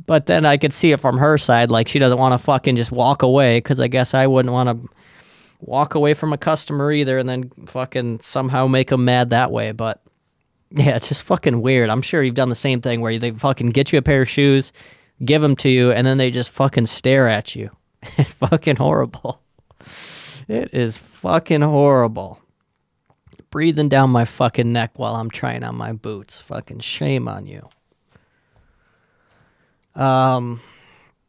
But 0.06 0.28
then 0.28 0.46
I 0.46 0.58
could 0.58 0.74
see 0.74 0.92
it 0.92 1.00
from 1.00 1.18
her 1.18 1.38
side, 1.38 1.72
like 1.72 1.88
she 1.88 2.00
doesn't 2.00 2.20
want 2.20 2.34
to 2.34 2.44
fucking 2.44 2.76
just 2.76 2.92
walk 2.92 3.24
away 3.24 3.58
because 3.58 3.80
I 3.80 3.88
guess 3.88 4.14
I 4.14 4.28
wouldn't 4.28 4.54
want 4.54 4.70
to 4.70 4.90
walk 5.62 5.96
away 5.96 6.14
from 6.14 6.34
a 6.34 6.38
customer 6.38 6.92
either 6.92 7.18
and 7.18 7.28
then 7.28 7.50
fucking 7.66 8.20
somehow 8.20 8.68
make 8.68 8.90
them 8.90 9.06
mad 9.06 9.32
that 9.32 9.52
way. 9.52 9.72
But 9.72 10.02
yeah, 10.72 10.96
it's 10.96 11.08
just 11.08 11.24
fucking 11.24 11.62
weird. 11.62 11.90
I'm 11.90 12.02
sure 12.02 12.22
you've 12.22 12.36
done 12.36 12.50
the 12.50 12.56
same 12.56 12.82
thing 12.82 13.02
where 13.02 13.18
they 13.18 13.32
fucking 13.32 13.70
get 13.70 13.92
you 13.92 13.98
a 13.98 14.02
pair 14.02 14.22
of 14.22 14.30
shoes, 14.30 14.72
give 15.24 15.42
them 15.42 15.56
to 15.58 15.70
you, 15.70 15.92
and 15.92 16.06
then 16.06 16.18
they 16.18 16.32
just 16.32 16.50
fucking 16.50 16.88
stare 16.88 17.28
at 17.28 17.56
you. 17.56 17.72
It's 18.18 18.34
fucking 18.34 18.76
horrible. 18.76 19.42
It 20.48 20.74
is 20.74 20.98
fucking 20.98 21.62
horrible. 21.62 22.40
Breathing 23.50 23.90
down 23.90 24.12
my 24.12 24.26
fucking 24.26 24.72
neck 24.72 24.92
while 24.98 25.16
I'm 25.16 25.32
trying 25.32 25.64
on 25.64 25.76
my 25.76 25.92
boots. 25.94 26.40
Fucking 26.42 26.82
shame 26.82 27.28
on 27.28 27.48
you. 27.48 27.68
Um, 29.96 30.62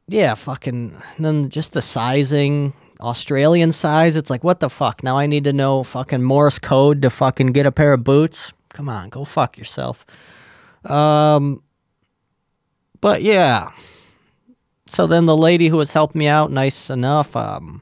yeah, 0.08 0.34
fucking. 0.34 1.00
then 1.18 1.48
just 1.48 1.72
the 1.72 1.80
sizing, 1.80 2.74
Australian 3.00 3.72
size. 3.72 4.16
It's 4.16 4.30
like, 4.30 4.44
what 4.44 4.60
the 4.60 4.70
fuck? 4.70 5.02
Now 5.02 5.16
I 5.16 5.26
need 5.26 5.44
to 5.44 5.52
know 5.52 5.82
fucking 5.82 6.22
Morse 6.22 6.58
code 6.58 7.02
to 7.02 7.10
fucking 7.10 7.48
get 7.48 7.66
a 7.66 7.72
pair 7.72 7.92
of 7.92 8.04
boots. 8.04 8.52
Come 8.70 8.88
on, 8.88 9.08
go 9.08 9.24
fuck 9.24 9.56
yourself. 9.56 10.04
Um, 10.84 11.62
but 13.06 13.22
yeah. 13.22 13.70
So 14.88 15.06
then 15.06 15.26
the 15.26 15.36
lady 15.36 15.68
who 15.68 15.76
was 15.76 15.92
helping 15.92 16.18
me 16.18 16.26
out, 16.26 16.50
nice 16.50 16.90
enough, 16.90 17.36
um, 17.36 17.80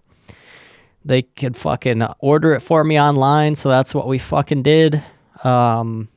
they 1.02 1.22
could 1.22 1.56
fucking 1.56 2.02
order 2.18 2.52
it 2.52 2.60
for 2.60 2.84
me 2.84 3.00
online. 3.00 3.54
So 3.54 3.70
that's 3.70 3.94
what 3.94 4.06
we 4.06 4.18
fucking 4.18 4.62
did. 4.62 5.02
Um, 5.42 6.08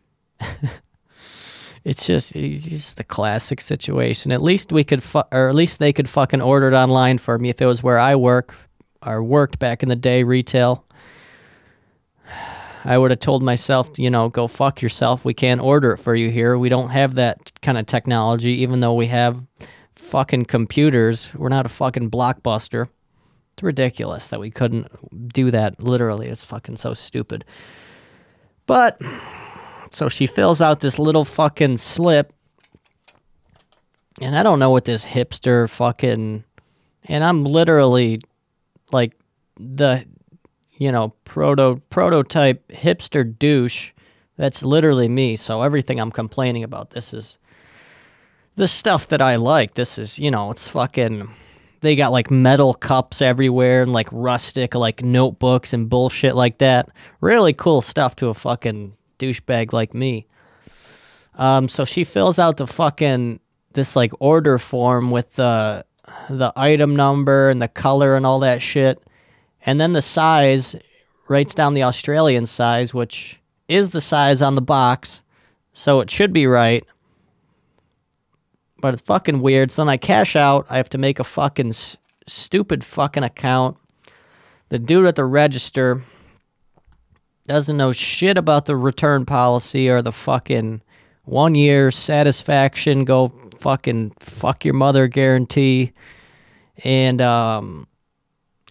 it's 1.85 2.05
just 2.05 2.35
it's 2.35 2.65
just 2.65 2.99
a 2.99 3.05
classic 3.05 3.61
situation. 3.61 4.33
At 4.33 4.43
least 4.43 4.73
we 4.73 4.83
could, 4.83 5.01
fu- 5.01 5.23
or 5.31 5.47
at 5.47 5.55
least 5.55 5.79
they 5.79 5.93
could 5.93 6.09
fucking 6.09 6.41
order 6.41 6.67
it 6.67 6.75
online 6.75 7.17
for 7.17 7.39
me 7.39 7.47
if 7.47 7.61
it 7.61 7.65
was 7.65 7.81
where 7.81 7.99
I 7.99 8.17
work 8.17 8.53
or 9.01 9.23
worked 9.23 9.57
back 9.57 9.83
in 9.83 9.87
the 9.87 9.95
day, 9.95 10.23
retail. 10.23 10.83
I 12.87 12.97
would 12.97 13.11
have 13.11 13.19
told 13.19 13.43
myself, 13.43 13.99
you 13.99 14.09
know, 14.09 14.29
go 14.29 14.47
fuck 14.47 14.81
yourself. 14.81 15.25
We 15.25 15.33
can't 15.33 15.59
order 15.59 15.91
it 15.91 15.97
for 15.97 16.15
you 16.15 16.31
here. 16.31 16.57
We 16.57 16.69
don't 16.69 16.87
have 16.89 17.15
that 17.15 17.51
kind 17.61 17.77
of 17.77 17.85
technology, 17.85 18.61
even 18.61 18.79
though 18.79 18.93
we 18.93 19.07
have 19.07 19.43
fucking 19.95 20.45
computers. 20.45 21.29
We're 21.35 21.49
not 21.49 21.65
a 21.65 21.69
fucking 21.69 22.09
blockbuster. 22.09 22.87
It's 23.53 23.63
ridiculous 23.63 24.27
that 24.27 24.39
we 24.39 24.49
couldn't 24.49 24.87
do 25.33 25.51
that 25.51 25.83
literally. 25.83 26.27
It's 26.27 26.45
fucking 26.45 26.77
so 26.77 26.93
stupid. 26.93 27.43
But, 28.67 29.01
so 29.91 30.07
she 30.07 30.25
fills 30.25 30.61
out 30.61 30.79
this 30.79 30.97
little 30.97 31.25
fucking 31.25 31.75
slip. 31.75 32.31
And 34.21 34.33
I 34.33 34.43
don't 34.43 34.59
know 34.59 34.69
what 34.69 34.85
this 34.85 35.03
hipster 35.03 35.69
fucking. 35.69 36.45
And 37.03 37.23
I'm 37.23 37.43
literally 37.43 38.21
like 38.93 39.11
the 39.59 40.05
you 40.77 40.91
know, 40.91 41.13
proto 41.25 41.81
prototype 41.89 42.67
hipster 42.69 43.37
douche. 43.37 43.91
That's 44.37 44.63
literally 44.63 45.09
me. 45.09 45.35
So 45.35 45.63
everything 45.63 45.99
I'm 45.99 46.11
complaining 46.11 46.63
about 46.63 46.91
this 46.91 47.13
is 47.13 47.39
the 48.55 48.67
stuff 48.67 49.07
that 49.07 49.21
I 49.21 49.35
like. 49.37 49.73
This 49.73 49.97
is, 49.97 50.19
you 50.19 50.29
know, 50.31 50.51
it's 50.51 50.67
fucking 50.67 51.29
they 51.81 51.95
got 51.95 52.11
like 52.11 52.31
metal 52.31 52.73
cups 52.73 53.21
everywhere 53.21 53.83
and 53.83 53.93
like 53.93 54.09
rustic 54.11 54.75
like 54.75 55.03
notebooks 55.03 55.73
and 55.73 55.89
bullshit 55.89 56.35
like 56.35 56.59
that. 56.59 56.89
Really 57.21 57.53
cool 57.53 57.81
stuff 57.81 58.15
to 58.17 58.27
a 58.27 58.33
fucking 58.33 58.95
douchebag 59.19 59.73
like 59.73 59.93
me. 59.93 60.27
Um 61.35 61.67
so 61.67 61.85
she 61.85 62.03
fills 62.03 62.39
out 62.39 62.57
the 62.57 62.67
fucking 62.67 63.39
this 63.73 63.95
like 63.95 64.11
order 64.19 64.59
form 64.59 65.11
with 65.11 65.33
the 65.33 65.85
the 66.29 66.53
item 66.55 66.95
number 66.95 67.49
and 67.49 67.61
the 67.61 67.67
color 67.67 68.15
and 68.15 68.25
all 68.25 68.39
that 68.39 68.61
shit. 68.61 69.01
And 69.67 69.81
then 69.81 69.91
the 69.91 70.01
size 70.01 70.77
writes 71.27 71.53
down 71.53 71.73
the 71.73 71.83
Australian 71.83 72.45
size, 72.45 72.93
which 72.93 73.41
is 73.67 73.91
the 73.91 73.99
size 73.99 74.41
on 74.41 74.55
the 74.55 74.61
box. 74.61 75.21
So 75.73 75.99
it 75.99 76.09
should 76.09 76.31
be 76.31 76.47
right. 76.47 76.85
But 78.79 78.93
it's 78.93 79.03
fucking 79.03 79.41
weird. 79.41 79.71
So 79.71 79.81
then 79.83 79.89
I 79.89 79.97
cash 79.97 80.37
out. 80.37 80.65
I 80.69 80.77
have 80.77 80.89
to 80.91 80.97
make 80.97 81.19
a 81.19 81.25
fucking 81.25 81.69
s- 81.69 81.97
stupid 82.27 82.85
fucking 82.85 83.23
account. 83.23 83.75
The 84.69 84.79
dude 84.79 85.05
at 85.05 85.17
the 85.17 85.25
register 85.25 86.01
doesn't 87.45 87.75
know 87.75 87.91
shit 87.91 88.37
about 88.37 88.67
the 88.67 88.75
return 88.77 89.25
policy 89.25 89.89
or 89.89 90.01
the 90.01 90.13
fucking 90.13 90.81
one 91.25 91.55
year 91.55 91.91
satisfaction, 91.91 93.03
go 93.03 93.33
fucking 93.59 94.11
fuck 94.19 94.63
your 94.63 94.75
mother 94.75 95.07
guarantee. 95.07 95.91
And 96.85 97.21
um 97.21 97.87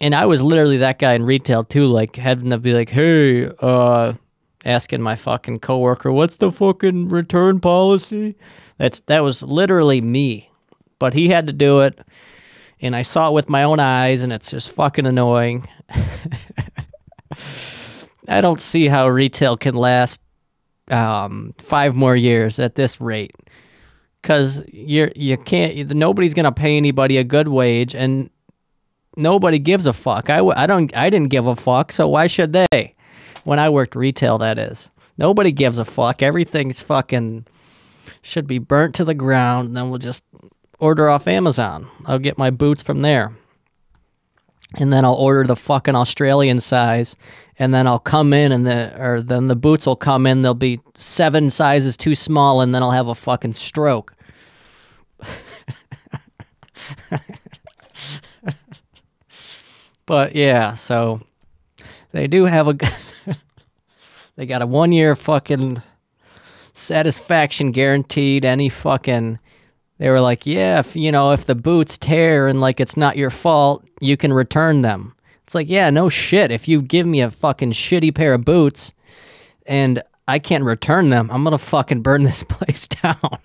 and 0.00 0.14
I 0.14 0.26
was 0.26 0.42
literally 0.42 0.76
that 0.78 0.98
guy 0.98 1.14
in 1.14 1.24
retail 1.24 1.64
too, 1.64 1.86
like 1.86 2.16
having 2.16 2.50
to 2.50 2.58
be 2.58 2.74
like, 2.74 2.90
hey, 2.90 3.50
uh, 3.60 4.12
asking 4.64 5.00
my 5.00 5.16
fucking 5.16 5.60
coworker, 5.60 6.12
what's 6.12 6.36
the 6.36 6.52
fucking 6.52 7.08
return 7.08 7.60
policy? 7.60 8.36
That's 8.78 9.00
that 9.00 9.22
was 9.22 9.42
literally 9.42 10.00
me, 10.00 10.50
but 10.98 11.14
he 11.14 11.28
had 11.28 11.46
to 11.46 11.52
do 11.52 11.80
it, 11.80 12.00
and 12.80 12.94
I 12.94 13.02
saw 13.02 13.30
it 13.30 13.32
with 13.32 13.48
my 13.48 13.62
own 13.62 13.80
eyes, 13.80 14.22
and 14.22 14.32
it's 14.32 14.50
just 14.50 14.70
fucking 14.70 15.06
annoying. 15.06 15.66
I 18.28 18.40
don't 18.40 18.60
see 18.60 18.88
how 18.88 19.08
retail 19.08 19.56
can 19.56 19.76
last 19.76 20.20
um, 20.90 21.54
five 21.58 21.94
more 21.94 22.16
years 22.16 22.58
at 22.58 22.74
this 22.74 23.00
rate, 23.00 23.34
because 24.20 24.62
you're 24.70 25.10
you 25.16 25.38
can't 25.38 25.94
nobody's 25.94 26.34
gonna 26.34 26.52
pay 26.52 26.76
anybody 26.76 27.16
a 27.16 27.24
good 27.24 27.48
wage, 27.48 27.94
and 27.94 28.28
nobody 29.16 29.58
gives 29.58 29.86
a 29.86 29.92
fuck. 29.92 30.30
I, 30.30 30.40
I 30.40 30.66
don't 30.66 30.94
I 30.96 31.10
didn't 31.10 31.30
give 31.30 31.46
a 31.46 31.56
fuck, 31.56 31.92
so 31.92 32.08
why 32.08 32.26
should 32.26 32.52
they? 32.52 32.94
When 33.44 33.58
I 33.58 33.68
worked 33.68 33.94
retail, 33.94 34.38
that 34.38 34.58
is. 34.58 34.90
Nobody 35.18 35.52
gives 35.52 35.78
a 35.78 35.84
fuck. 35.84 36.22
Everything's 36.22 36.80
fucking 36.80 37.46
should 38.22 38.46
be 38.46 38.58
burnt 38.58 38.94
to 38.96 39.04
the 39.04 39.14
ground, 39.14 39.68
and 39.68 39.76
then 39.76 39.88
we'll 39.88 39.98
just 39.98 40.24
order 40.78 41.08
off 41.08 41.26
Amazon. 41.26 41.88
I'll 42.04 42.18
get 42.18 42.38
my 42.38 42.50
boots 42.50 42.82
from 42.82 43.02
there. 43.02 43.32
And 44.74 44.92
then 44.92 45.04
I'll 45.04 45.14
order 45.14 45.44
the 45.44 45.56
fucking 45.56 45.94
Australian 45.94 46.60
size, 46.60 47.16
and 47.58 47.72
then 47.72 47.86
I'll 47.86 48.00
come 48.00 48.32
in, 48.32 48.52
and 48.52 48.66
the 48.66 49.00
or 49.00 49.22
then 49.22 49.46
the 49.46 49.56
boots 49.56 49.86
will 49.86 49.96
come 49.96 50.26
in. 50.26 50.42
They'll 50.42 50.54
be 50.54 50.80
seven 50.94 51.50
sizes 51.50 51.96
too 51.96 52.14
small, 52.14 52.60
and 52.60 52.74
then 52.74 52.82
I'll 52.82 52.90
have 52.90 53.08
a 53.08 53.14
fucking 53.14 53.54
stroke. 53.54 54.14
But 60.06 60.36
yeah, 60.36 60.74
so 60.74 61.20
they 62.12 62.28
do 62.28 62.44
have 62.44 62.68
a 62.68 62.78
they 64.36 64.46
got 64.46 64.62
a 64.62 64.66
one 64.66 64.92
year 64.92 65.16
fucking 65.16 65.82
satisfaction 66.72 67.72
guaranteed. 67.72 68.44
Any 68.44 68.68
fucking 68.68 69.38
they 69.98 70.10
were 70.10 70.20
like, 70.20 70.46
yeah, 70.46 70.78
if 70.78 70.94
you 70.94 71.10
know 71.10 71.32
if 71.32 71.46
the 71.46 71.54
boots 71.54 71.98
tear 71.98 72.46
and 72.46 72.60
like 72.60 72.80
it's 72.80 72.96
not 72.96 73.16
your 73.16 73.30
fault, 73.30 73.84
you 74.00 74.16
can 74.16 74.32
return 74.32 74.82
them. 74.82 75.14
It's 75.42 75.54
like, 75.54 75.68
yeah, 75.68 75.90
no 75.90 76.08
shit. 76.08 76.50
If 76.50 76.68
you 76.68 76.82
give 76.82 77.06
me 77.06 77.20
a 77.20 77.30
fucking 77.30 77.72
shitty 77.72 78.14
pair 78.14 78.34
of 78.34 78.44
boots 78.44 78.92
and 79.66 80.02
I 80.28 80.38
can't 80.38 80.64
return 80.64 81.10
them, 81.10 81.30
I'm 81.32 81.44
gonna 81.44 81.58
fucking 81.58 82.02
burn 82.02 82.22
this 82.22 82.42
place 82.48 82.86
down. 82.86 83.40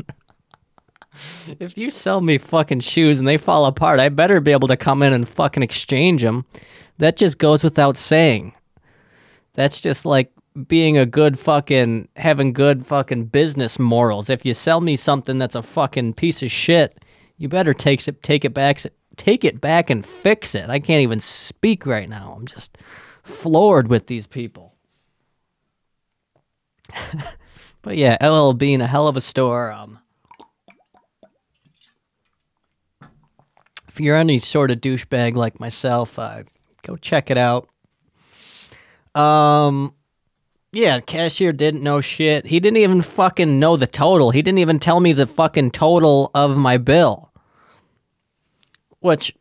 if 1.60 1.77
you 1.77 1.89
sell 1.89 2.21
me 2.21 2.38
fucking 2.38 2.82
shoes 2.82 3.19
and 3.19 3.27
they 3.27 3.38
fall 3.38 3.65
apart, 3.65 3.99
I 3.99 4.10
better 4.10 4.39
be 4.39 4.51
able 4.51 4.67
to 4.67 4.77
come 4.77 5.01
in 5.01 5.13
and 5.13 5.27
fucking 5.27 5.63
exchange 5.63 6.21
them. 6.21 6.45
That 6.97 7.17
just 7.17 7.38
goes 7.38 7.63
without 7.63 7.97
saying. 7.97 8.54
That's 9.54 9.82
just 9.82 10.06
like 10.06 10.32
being 10.67 10.97
a 10.97 11.06
good 11.06 11.39
fucking 11.39 12.10
having 12.15 12.54
good 12.54 12.86
fucking 12.86 13.25
business 13.25 13.80
morals. 13.80 14.30
If 14.30 14.45
you 14.45 14.54
sell 14.54 14.82
me 14.82 14.95
something 14.95 15.38
that's 15.38 15.56
a 15.56 15.63
fucking 15.63 16.13
piece 16.13 16.43
of 16.43 16.51
shit, 16.51 17.04
you 17.38 17.47
better 17.47 17.73
take 17.73 18.08
it 18.08 18.21
take 18.23 18.45
it 18.45 18.54
back 18.54 18.80
take 19.17 19.43
it 19.43 19.62
back 19.62 19.89
and 19.89 20.06
fix 20.06 20.56
it. 20.56 20.69
I 20.69 20.80
can't 20.80 21.01
even 21.01 21.19
speak 21.19 21.86
right 21.86 22.08
now. 22.10 22.36
I'm 22.38 22.45
just 22.45 22.77
floored 23.23 23.88
with 23.88 24.08
these 24.08 24.27
people. 24.27 24.75
but 27.82 27.97
yeah, 27.97 28.17
L.L.Bean 28.19 28.82
a 28.82 28.88
hell 28.88 29.08
of 29.08 29.17
a 29.17 29.21
store. 29.21 29.71
Um, 29.71 29.99
you're 34.02 34.18
any 34.18 34.38
sort 34.38 34.72
of 34.72 34.82
douchebag 34.82 35.36
like 35.36 35.60
myself, 35.60 36.18
uh, 36.18 36.44
go 36.84 36.96
check 36.98 37.30
it 37.32 37.38
out. 37.38 37.68
Um, 39.16 39.94
yeah, 40.72 41.00
cashier 41.02 41.52
didn't 41.52 41.84
know 41.84 42.02
shit. 42.02 42.46
He 42.46 42.60
didn't 42.60 42.78
even 42.78 43.02
fucking 43.02 43.60
know 43.60 43.76
the 43.76 43.88
total. 43.88 44.32
He 44.32 44.42
didn't 44.42 44.60
even 44.60 44.80
tell 44.80 45.00
me 45.00 45.12
the 45.14 45.28
fucking 45.28 45.72
total 45.72 46.32
of 46.34 46.58
my 46.58 46.78
bill. 46.78 47.32
Which 49.00 49.36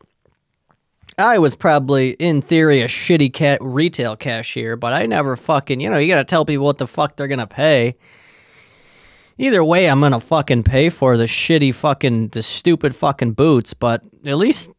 I 1.17 1.37
was 1.37 1.55
probably, 1.55 2.11
in 2.11 2.41
theory, 2.41 2.81
a 2.81 2.87
shitty 2.87 3.31
cat 3.33 3.59
retail 3.61 4.15
cashier, 4.15 4.75
but 4.75 4.91
I 4.91 5.05
never 5.05 5.37
fucking, 5.37 5.79
you 5.79 5.89
know, 5.89 5.97
you 5.97 6.07
gotta 6.07 6.25
tell 6.25 6.45
people 6.45 6.65
what 6.65 6.79
the 6.79 6.87
fuck 6.87 7.15
they're 7.15 7.27
gonna 7.27 7.47
pay. 7.47 7.95
Either 9.41 9.63
way, 9.63 9.89
I'm 9.89 10.01
gonna 10.01 10.19
fucking 10.19 10.61
pay 10.61 10.91
for 10.91 11.17
the 11.17 11.25
shitty 11.25 11.73
fucking, 11.73 12.27
the 12.27 12.43
stupid 12.43 12.95
fucking 12.95 13.31
boots, 13.31 13.73
but 13.73 14.03
at 14.23 14.37
least 14.37 14.69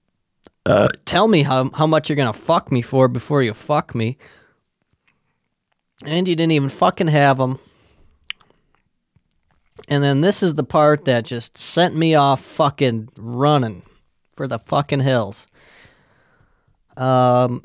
uh, 0.66 0.87
tell 1.05 1.27
me 1.27 1.42
how, 1.42 1.68
how 1.70 1.85
much 1.85 2.09
you're 2.09 2.14
gonna 2.14 2.33
fuck 2.33 2.70
me 2.70 2.81
for 2.81 3.09
before 3.09 3.42
you 3.42 3.53
fuck 3.55 3.92
me. 3.92 4.18
And 6.05 6.29
you 6.29 6.37
didn't 6.37 6.53
even 6.53 6.68
fucking 6.68 7.09
have 7.09 7.38
them. 7.38 7.59
And 9.88 10.01
then 10.01 10.20
this 10.20 10.44
is 10.44 10.55
the 10.55 10.62
part 10.62 11.07
that 11.07 11.25
just 11.25 11.59
sent 11.59 11.96
me 11.96 12.14
off 12.14 12.40
fucking 12.40 13.09
running 13.16 13.83
for 14.37 14.46
the 14.46 14.61
fucking 14.61 15.01
hills. 15.01 15.48
Um, 16.96 17.64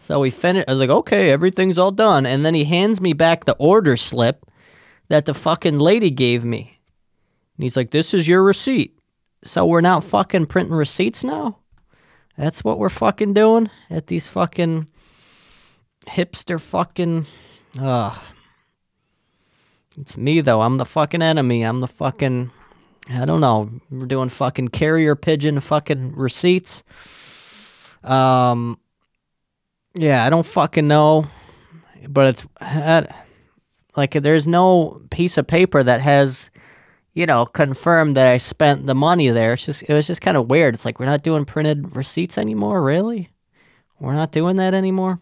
so 0.00 0.18
we 0.18 0.30
finished. 0.30 0.68
I 0.68 0.72
was 0.72 0.80
like, 0.80 0.90
okay, 0.90 1.30
everything's 1.30 1.78
all 1.78 1.92
done. 1.92 2.26
And 2.26 2.44
then 2.44 2.54
he 2.54 2.64
hands 2.64 3.00
me 3.00 3.12
back 3.12 3.44
the 3.44 3.54
order 3.60 3.96
slip 3.96 4.44
that 5.08 5.24
the 5.24 5.34
fucking 5.34 5.78
lady 5.78 6.10
gave 6.10 6.44
me. 6.44 6.78
And 7.56 7.62
he's 7.62 7.76
like, 7.76 7.90
this 7.90 8.12
is 8.12 8.28
your 8.28 8.42
receipt. 8.42 8.98
So 9.44 9.66
we're 9.66 9.80
not 9.80 10.04
fucking 10.04 10.46
printing 10.46 10.74
receipts 10.74 11.24
now? 11.24 11.58
That's 12.36 12.62
what 12.62 12.78
we're 12.78 12.88
fucking 12.90 13.32
doing 13.32 13.70
at 13.88 14.08
these 14.08 14.26
fucking 14.26 14.88
hipster 16.06 16.60
fucking. 16.60 17.26
Ugh. 17.80 18.20
It's 19.98 20.16
me 20.16 20.40
though. 20.42 20.60
I'm 20.60 20.76
the 20.76 20.84
fucking 20.84 21.22
enemy. 21.22 21.62
I'm 21.62 21.80
the 21.80 21.88
fucking. 21.88 22.50
I 23.08 23.24
don't 23.24 23.40
know. 23.40 23.70
We're 23.90 24.06
doing 24.06 24.28
fucking 24.28 24.68
carrier 24.68 25.14
pigeon 25.14 25.60
fucking 25.60 26.14
receipts. 26.14 26.82
Um. 28.04 28.78
Yeah, 29.94 30.24
I 30.24 30.28
don't 30.28 30.44
fucking 30.44 30.86
know, 30.86 31.26
but 32.06 32.26
it's 32.28 32.44
like 33.96 34.12
there's 34.12 34.46
no 34.46 35.00
piece 35.10 35.38
of 35.38 35.46
paper 35.46 35.82
that 35.82 36.00
has 36.00 36.50
you 37.16 37.24
know, 37.24 37.46
confirmed 37.46 38.14
that 38.14 38.30
I 38.30 38.36
spent 38.36 38.86
the 38.86 38.94
money 38.94 39.30
there. 39.30 39.54
It's 39.54 39.64
just 39.64 39.82
it 39.84 39.92
was 39.94 40.06
just 40.06 40.20
kind 40.20 40.36
of 40.36 40.50
weird. 40.50 40.74
It's 40.74 40.84
like 40.84 41.00
we're 41.00 41.06
not 41.06 41.22
doing 41.22 41.46
printed 41.46 41.96
receipts 41.96 42.36
anymore, 42.36 42.82
really? 42.82 43.30
We're 43.98 44.12
not 44.12 44.32
doing 44.32 44.56
that 44.56 44.74
anymore. 44.74 45.18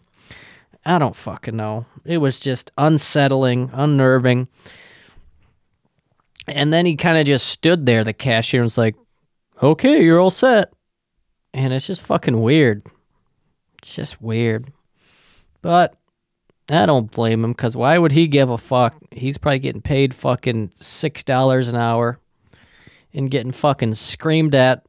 I 0.84 0.98
don't 0.98 1.14
fucking 1.14 1.56
know. 1.56 1.86
It 2.04 2.18
was 2.18 2.40
just 2.40 2.72
unsettling, 2.76 3.70
unnerving. 3.72 4.48
And 6.48 6.72
then 6.72 6.84
he 6.84 6.96
kind 6.96 7.16
of 7.16 7.26
just 7.26 7.46
stood 7.46 7.86
there, 7.86 8.02
the 8.02 8.12
cashier, 8.12 8.60
and 8.60 8.66
was 8.66 8.76
like, 8.76 8.96
okay, 9.62 10.02
you're 10.02 10.20
all 10.20 10.32
set. 10.32 10.72
And 11.54 11.72
it's 11.72 11.86
just 11.86 12.02
fucking 12.02 12.42
weird. 12.42 12.82
It's 13.78 13.94
just 13.94 14.20
weird. 14.20 14.72
But 15.62 15.94
I 16.70 16.86
don't 16.86 17.10
blame 17.10 17.44
him 17.44 17.52
because 17.52 17.76
why 17.76 17.98
would 17.98 18.12
he 18.12 18.26
give 18.26 18.48
a 18.48 18.56
fuck? 18.56 18.96
He's 19.10 19.36
probably 19.36 19.58
getting 19.58 19.82
paid 19.82 20.14
fucking 20.14 20.70
$6 20.70 21.68
an 21.68 21.76
hour 21.76 22.18
and 23.12 23.30
getting 23.30 23.52
fucking 23.52 23.94
screamed 23.94 24.54
at 24.54 24.84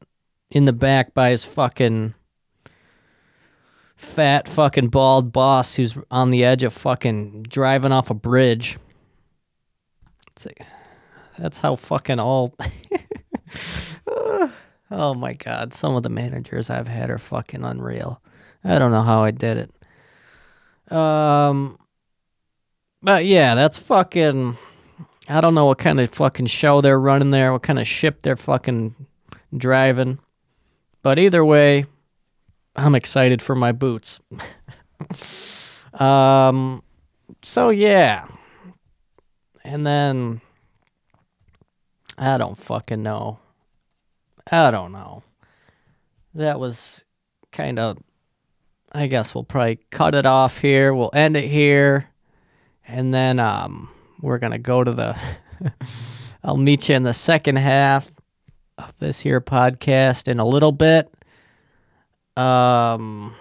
in 0.49 0.65
the 0.65 0.73
back 0.73 1.13
by 1.13 1.31
his 1.31 1.43
fucking 1.43 2.13
fat 3.97 4.47
fucking 4.47 4.89
bald 4.89 5.31
boss 5.31 5.75
who's 5.75 5.95
on 6.11 6.31
the 6.31 6.43
edge 6.43 6.63
of 6.63 6.73
fucking 6.73 7.43
driving 7.43 7.91
off 7.91 8.09
a 8.09 8.13
bridge. 8.13 8.77
Like, 10.45 10.65
that's 11.37 11.57
how 11.57 11.75
fucking 11.75 12.19
all. 12.19 12.55
oh 14.91 15.13
my 15.15 15.33
god, 15.33 15.73
some 15.73 15.95
of 15.95 16.03
the 16.03 16.09
managers 16.09 16.69
I've 16.69 16.87
had 16.87 17.09
are 17.09 17.17
fucking 17.17 17.63
unreal. 17.63 18.21
I 18.63 18.79
don't 18.79 18.91
know 18.91 19.01
how 19.01 19.23
I 19.23 19.31
did 19.31 19.57
it. 19.57 19.71
Um, 20.89 21.77
but 23.01 23.25
yeah, 23.25 23.55
that's 23.55 23.77
fucking. 23.77 24.57
I 25.27 25.41
don't 25.41 25.55
know 25.55 25.65
what 25.65 25.79
kind 25.79 25.99
of 25.99 26.09
fucking 26.09 26.45
show 26.47 26.81
they're 26.81 26.99
running 26.99 27.31
there, 27.31 27.51
what 27.51 27.63
kind 27.63 27.79
of 27.79 27.87
ship 27.87 28.21
they're 28.21 28.35
fucking 28.35 28.95
driving. 29.57 30.19
But 31.01 31.17
either 31.19 31.43
way, 31.43 31.85
I'm 32.75 32.95
excited 32.95 33.41
for 33.41 33.55
my 33.55 33.71
boots. 33.71 34.19
um, 35.93 36.83
so 37.41 37.69
yeah. 37.69 38.27
And 39.63 39.85
then 39.85 40.41
I 42.17 42.37
don't 42.37 42.57
fucking 42.57 43.01
know. 43.01 43.39
I 44.51 44.71
don't 44.71 44.91
know. 44.91 45.23
That 46.35 46.59
was 46.59 47.03
kind 47.51 47.79
of 47.79 47.97
I 48.91 49.07
guess 49.07 49.35
we'll 49.35 49.43
probably 49.43 49.79
cut 49.89 50.15
it 50.15 50.25
off 50.25 50.59
here. 50.59 50.93
We'll 50.93 51.11
end 51.13 51.35
it 51.35 51.49
here. 51.49 52.09
And 52.87 53.13
then 53.13 53.39
um 53.39 53.89
we're 54.21 54.37
going 54.37 54.51
to 54.53 54.57
go 54.57 54.83
to 54.83 54.91
the 54.91 55.17
I'll 56.43 56.57
meet 56.57 56.89
you 56.89 56.95
in 56.95 57.03
the 57.03 57.13
second 57.13 57.57
half 57.57 58.09
of 58.77 58.93
this 58.99 59.19
here 59.19 59.41
podcast 59.41 60.27
in 60.27 60.39
a 60.39 60.45
little 60.45 60.71
bit. 60.71 61.11
Um, 62.37 63.33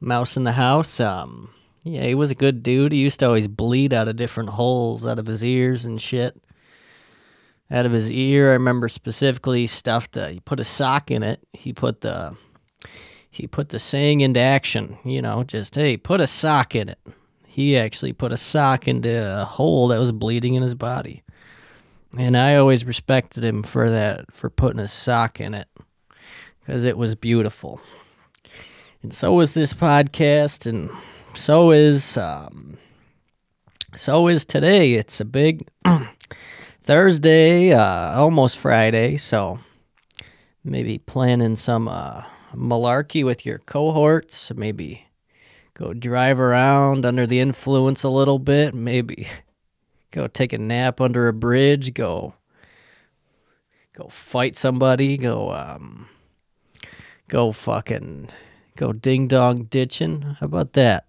mouse 0.00 0.36
in 0.36 0.44
the 0.44 0.52
house. 0.52 0.98
Um, 0.98 1.50
yeah, 1.82 2.04
he 2.04 2.14
was 2.14 2.30
a 2.30 2.34
good 2.34 2.62
dude. 2.62 2.92
He 2.92 2.98
used 2.98 3.20
to 3.20 3.26
always 3.26 3.46
bleed 3.46 3.92
out 3.92 4.08
of 4.08 4.16
different 4.16 4.50
holes 4.50 5.06
out 5.06 5.18
of 5.18 5.26
his 5.26 5.44
ears 5.44 5.84
and 5.84 6.00
shit. 6.00 6.36
Out 7.70 7.86
of 7.86 7.92
his 7.92 8.10
ear, 8.10 8.50
I 8.50 8.54
remember 8.54 8.88
specifically 8.88 9.62
he 9.62 9.66
stuffed. 9.66 10.16
Uh, 10.16 10.28
he 10.28 10.40
put 10.40 10.60
a 10.60 10.64
sock 10.64 11.10
in 11.10 11.22
it. 11.22 11.40
He 11.52 11.72
put 11.72 12.00
the 12.00 12.36
he 13.30 13.46
put 13.46 13.68
the 13.68 13.78
saying 13.78 14.20
into 14.20 14.40
action. 14.40 14.98
You 15.04 15.20
know, 15.20 15.44
just 15.44 15.74
hey, 15.74 15.96
put 15.96 16.20
a 16.20 16.26
sock 16.26 16.74
in 16.74 16.88
it. 16.88 16.98
He 17.46 17.76
actually 17.76 18.12
put 18.12 18.32
a 18.32 18.36
sock 18.36 18.86
into 18.86 19.40
a 19.40 19.44
hole 19.44 19.88
that 19.88 19.98
was 19.98 20.12
bleeding 20.12 20.54
in 20.54 20.62
his 20.62 20.74
body, 20.74 21.22
and 22.18 22.36
I 22.36 22.56
always 22.56 22.84
respected 22.84 23.44
him 23.44 23.62
for 23.62 23.90
that, 23.90 24.32
for 24.32 24.50
putting 24.50 24.80
a 24.80 24.88
sock 24.88 25.40
in 25.40 25.54
it, 25.54 25.68
because 26.60 26.84
it 26.84 26.96
was 26.96 27.14
beautiful. 27.14 27.80
And 29.02 29.12
so 29.12 29.32
was 29.32 29.54
this 29.54 29.74
podcast, 29.74 30.66
and 30.66 30.90
so 31.34 31.70
is 31.70 32.16
um, 32.16 32.78
so 33.94 34.28
is 34.28 34.44
today. 34.44 34.94
It's 34.94 35.20
a 35.20 35.24
big 35.24 35.68
Thursday, 36.80 37.72
uh, 37.72 38.18
almost 38.18 38.58
Friday, 38.58 39.16
so 39.16 39.58
maybe 40.64 40.98
planning 40.98 41.56
some 41.56 41.88
uh, 41.88 42.22
malarkey 42.54 43.24
with 43.24 43.46
your 43.46 43.58
cohorts. 43.58 44.52
Maybe 44.54 45.06
go 45.74 45.92
drive 45.92 46.40
around 46.40 47.06
under 47.06 47.26
the 47.26 47.40
influence 47.40 48.02
a 48.02 48.08
little 48.08 48.38
bit. 48.38 48.74
Maybe 48.74 49.28
go 50.16 50.26
take 50.26 50.54
a 50.54 50.58
nap 50.58 51.00
under 51.00 51.28
a 51.28 51.32
bridge. 51.32 51.92
Go 51.94 52.34
go 53.94 54.08
fight 54.08 54.56
somebody. 54.56 55.16
Go 55.18 55.52
um, 55.52 56.08
go 57.28 57.52
fucking 57.52 58.30
go 58.76 58.92
ding 58.92 59.28
dong 59.28 59.64
ditching. 59.64 60.22
How 60.22 60.46
about 60.46 60.72
that? 60.72 61.04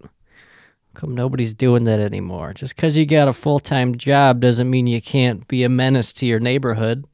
Come 0.93 1.15
nobody's 1.15 1.53
doing 1.53 1.85
that 1.85 1.99
anymore. 1.99 2.53
Just 2.53 2.75
because 2.75 2.97
you 2.97 3.05
got 3.05 3.29
a 3.29 3.33
full 3.33 3.59
time 3.59 3.97
job 3.97 4.41
doesn't 4.41 4.69
mean 4.69 4.87
you 4.87 5.01
can't 5.01 5.47
be 5.47 5.63
a 5.63 5.69
menace 5.69 6.11
to 6.13 6.25
your 6.25 6.39
neighborhood. 6.39 7.05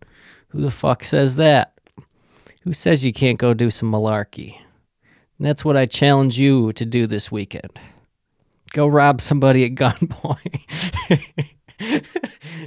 Who 0.49 0.61
the 0.61 0.71
fuck 0.71 1.03
says 1.03 1.35
that? 1.35 1.73
Who 2.61 2.73
says 2.73 3.05
you 3.05 3.13
can't 3.13 3.37
go 3.37 3.53
do 3.53 3.69
some 3.69 3.91
malarkey? 3.91 4.57
And 5.37 5.47
that's 5.47 5.65
what 5.65 5.77
I 5.77 5.85
challenge 5.85 6.39
you 6.39 6.73
to 6.73 6.85
do 6.85 7.07
this 7.07 7.31
weekend. 7.31 7.77
Go 8.71 8.87
rob 8.87 9.19
somebody 9.21 9.65
at 9.65 9.71
gunpoint. 9.75 11.49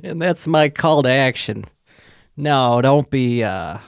And 0.03 0.21
that's 0.21 0.47
my 0.47 0.69
call 0.69 1.03
to 1.03 1.11
action. 1.11 1.65
No, 2.37 2.81
don't 2.83 3.11
be 3.11 3.43
uh 3.43 3.79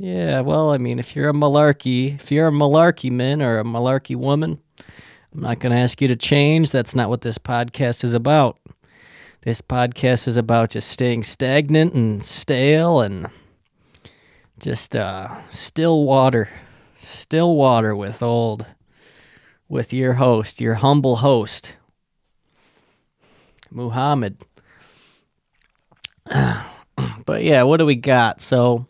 yeah, 0.00 0.40
well, 0.40 0.72
I 0.72 0.78
mean, 0.78 0.98
if 0.98 1.14
you're 1.14 1.28
a 1.28 1.34
malarkey, 1.34 2.16
if 2.20 2.32
you're 2.32 2.48
a 2.48 2.52
malarkey 2.52 3.10
man 3.10 3.42
or 3.42 3.60
a 3.60 3.64
malarkey 3.64 4.16
woman, 4.16 4.58
I'm 5.32 5.40
not 5.40 5.60
going 5.60 5.72
to 5.72 5.78
ask 5.78 6.00
you 6.00 6.08
to 6.08 6.16
change. 6.16 6.72
That's 6.72 6.94
not 6.94 7.08
what 7.08 7.20
this 7.20 7.38
podcast 7.38 8.02
is 8.02 8.12
about. 8.12 8.58
This 9.42 9.60
podcast 9.60 10.26
is 10.26 10.36
about 10.36 10.70
just 10.70 10.88
staying 10.88 11.24
stagnant 11.24 11.94
and 11.94 12.24
stale 12.24 13.00
and 13.00 13.28
just 14.58 14.96
uh, 14.96 15.28
still 15.50 16.04
water. 16.04 16.48
Still 16.96 17.54
water 17.56 17.94
with 17.94 18.22
old, 18.22 18.64
with 19.68 19.92
your 19.92 20.14
host, 20.14 20.60
your 20.60 20.74
humble 20.74 21.16
host, 21.16 21.74
Muhammad. 23.70 24.38
But 26.24 27.42
yeah, 27.42 27.62
what 27.62 27.78
do 27.78 27.86
we 27.86 27.96
got? 27.96 28.40
So, 28.40 28.86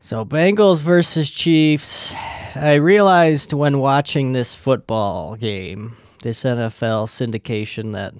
so 0.00 0.24
Bengals 0.24 0.80
versus 0.80 1.30
Chiefs. 1.30 2.12
I 2.54 2.74
realized 2.74 3.52
when 3.52 3.78
watching 3.78 4.32
this 4.32 4.54
football 4.54 5.36
game, 5.36 5.96
this 6.22 6.44
NFL 6.44 7.06
syndication, 7.08 7.92
that 7.92 8.14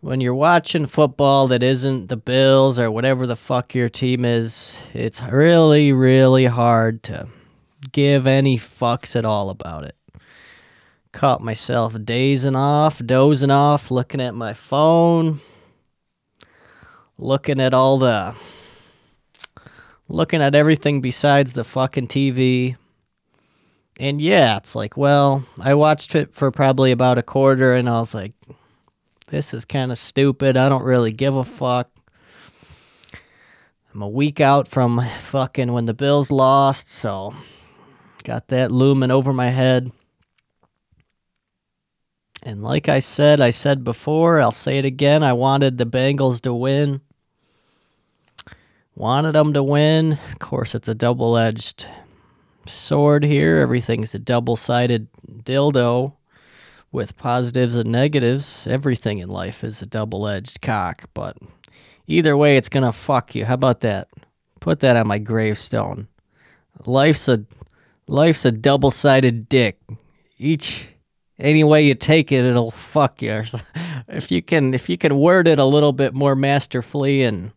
when 0.00 0.20
you're 0.20 0.34
watching 0.34 0.86
football 0.86 1.48
that 1.48 1.62
isn't 1.62 2.08
the 2.08 2.16
Bills 2.16 2.78
or 2.78 2.90
whatever 2.90 3.26
the 3.26 3.36
fuck 3.36 3.74
your 3.74 3.88
team 3.88 4.24
is, 4.24 4.78
it's 4.94 5.22
really, 5.22 5.92
really 5.92 6.46
hard 6.46 7.02
to 7.04 7.28
give 7.92 8.26
any 8.26 8.58
fucks 8.58 9.16
at 9.16 9.24
all 9.24 9.50
about 9.50 9.84
it. 9.84 9.96
Caught 11.12 11.40
myself 11.40 11.96
dazing 12.04 12.56
off, 12.56 12.98
dozing 13.04 13.50
off, 13.50 13.90
looking 13.90 14.20
at 14.20 14.34
my 14.34 14.52
phone, 14.52 15.40
looking 17.18 17.60
at 17.60 17.74
all 17.74 17.98
the. 17.98 18.34
looking 20.08 20.42
at 20.42 20.54
everything 20.54 21.00
besides 21.00 21.52
the 21.52 21.64
fucking 21.64 22.08
TV. 22.08 22.76
And 23.98 24.20
yeah, 24.20 24.56
it's 24.58 24.74
like, 24.74 24.96
well, 24.96 25.44
I 25.58 25.74
watched 25.74 26.14
it 26.14 26.32
for 26.32 26.50
probably 26.50 26.92
about 26.92 27.18
a 27.18 27.22
quarter 27.22 27.74
and 27.74 27.88
I 27.88 27.98
was 27.98 28.14
like, 28.14 28.34
this 29.28 29.54
is 29.54 29.64
kind 29.64 29.90
of 29.90 29.98
stupid. 29.98 30.56
I 30.56 30.68
don't 30.68 30.84
really 30.84 31.12
give 31.12 31.34
a 31.34 31.44
fuck. 31.44 31.90
I'm 33.92 34.02
a 34.02 34.08
week 34.08 34.40
out 34.40 34.68
from 34.68 35.02
fucking 35.22 35.72
when 35.72 35.86
the 35.86 35.94
Bills 35.94 36.30
lost, 36.30 36.88
so 36.88 37.34
got 38.24 38.48
that 38.48 38.70
looming 38.70 39.10
over 39.10 39.32
my 39.32 39.48
head. 39.48 39.90
And 42.42 42.62
like 42.62 42.90
I 42.90 42.98
said, 42.98 43.40
I 43.40 43.50
said 43.50 43.82
before, 43.82 44.40
I'll 44.40 44.52
say 44.52 44.76
it 44.78 44.84
again. 44.84 45.24
I 45.24 45.32
wanted 45.32 45.78
the 45.78 45.86
Bengals 45.86 46.42
to 46.42 46.52
win. 46.52 47.00
Wanted 48.96 49.34
them 49.34 49.52
to 49.52 49.62
win. 49.62 50.18
Of 50.32 50.38
course, 50.38 50.74
it's 50.74 50.88
a 50.88 50.94
double 50.94 51.36
edged 51.36 51.86
sword 52.64 53.24
here. 53.24 53.58
Everything's 53.58 54.14
a 54.14 54.18
double 54.18 54.56
sided 54.56 55.08
dildo 55.44 56.14
with 56.92 57.18
positives 57.18 57.76
and 57.76 57.92
negatives. 57.92 58.66
Everything 58.66 59.18
in 59.18 59.28
life 59.28 59.62
is 59.62 59.82
a 59.82 59.86
double 59.86 60.26
edged 60.26 60.62
cock, 60.62 61.04
but 61.12 61.36
either 62.06 62.38
way, 62.38 62.56
it's 62.56 62.70
going 62.70 62.84
to 62.84 62.92
fuck 62.92 63.34
you. 63.34 63.44
How 63.44 63.52
about 63.52 63.80
that? 63.80 64.08
Put 64.60 64.80
that 64.80 64.96
on 64.96 65.06
my 65.06 65.18
gravestone. 65.18 66.08
Life's 66.86 67.28
a 67.28 67.44
life's 68.08 68.46
a 68.46 68.50
double 68.50 68.90
sided 68.90 69.46
dick. 69.46 69.78
Each 70.38 70.88
any 71.38 71.64
way 71.64 71.82
you 71.82 71.94
take 71.94 72.32
it, 72.32 72.46
it'll 72.46 72.70
fuck 72.70 73.20
you. 73.20 73.44
If 74.08 74.30
you 74.30 74.40
can, 74.40 74.72
if 74.72 74.88
you 74.88 74.96
can 74.96 75.18
word 75.18 75.48
it 75.48 75.58
a 75.58 75.64
little 75.64 75.92
bit 75.92 76.14
more 76.14 76.36
masterfully 76.36 77.24
and 77.24 77.50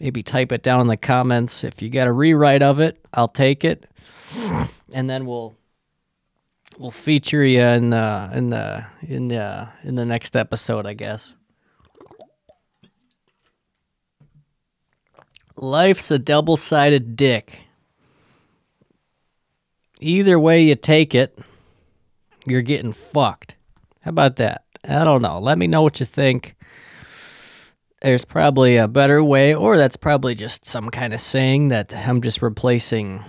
maybe 0.00 0.22
type 0.22 0.52
it 0.52 0.62
down 0.62 0.80
in 0.80 0.86
the 0.86 0.96
comments. 0.96 1.64
If 1.64 1.82
you 1.82 1.90
got 1.90 2.08
a 2.08 2.12
rewrite 2.12 2.62
of 2.62 2.80
it, 2.80 2.98
I'll 3.12 3.28
take 3.28 3.64
it, 3.64 3.86
and 4.92 5.08
then 5.08 5.26
we'll 5.26 5.56
we'll 6.78 6.90
feature 6.90 7.44
you 7.44 7.60
in 7.60 7.90
the 7.90 8.30
in 8.34 8.50
the 8.50 8.84
in 9.02 9.28
the 9.28 9.38
uh, 9.38 9.68
in 9.82 9.94
the 9.94 10.04
next 10.04 10.36
episode, 10.36 10.86
I 10.86 10.94
guess. 10.94 11.32
Life's 15.56 16.10
a 16.10 16.18
double-sided 16.18 17.14
dick. 17.14 17.58
Either 20.00 20.38
way 20.38 20.62
you 20.62 20.74
take 20.74 21.14
it, 21.14 21.38
you're 22.44 22.60
getting 22.60 22.92
fucked. 22.92 23.54
How 24.00 24.08
about 24.10 24.36
that? 24.36 24.64
I 24.82 25.04
don't 25.04 25.22
know. 25.22 25.38
Let 25.38 25.56
me 25.56 25.68
know 25.68 25.82
what 25.82 26.00
you 26.00 26.06
think. 26.06 26.56
There's 28.04 28.26
probably 28.26 28.76
a 28.76 28.86
better 28.86 29.24
way, 29.24 29.54
or 29.54 29.78
that's 29.78 29.96
probably 29.96 30.34
just 30.34 30.66
some 30.66 30.90
kind 30.90 31.14
of 31.14 31.22
saying 31.22 31.68
that 31.68 31.96
I'm 31.96 32.20
just 32.20 32.42
replacing 32.42 33.24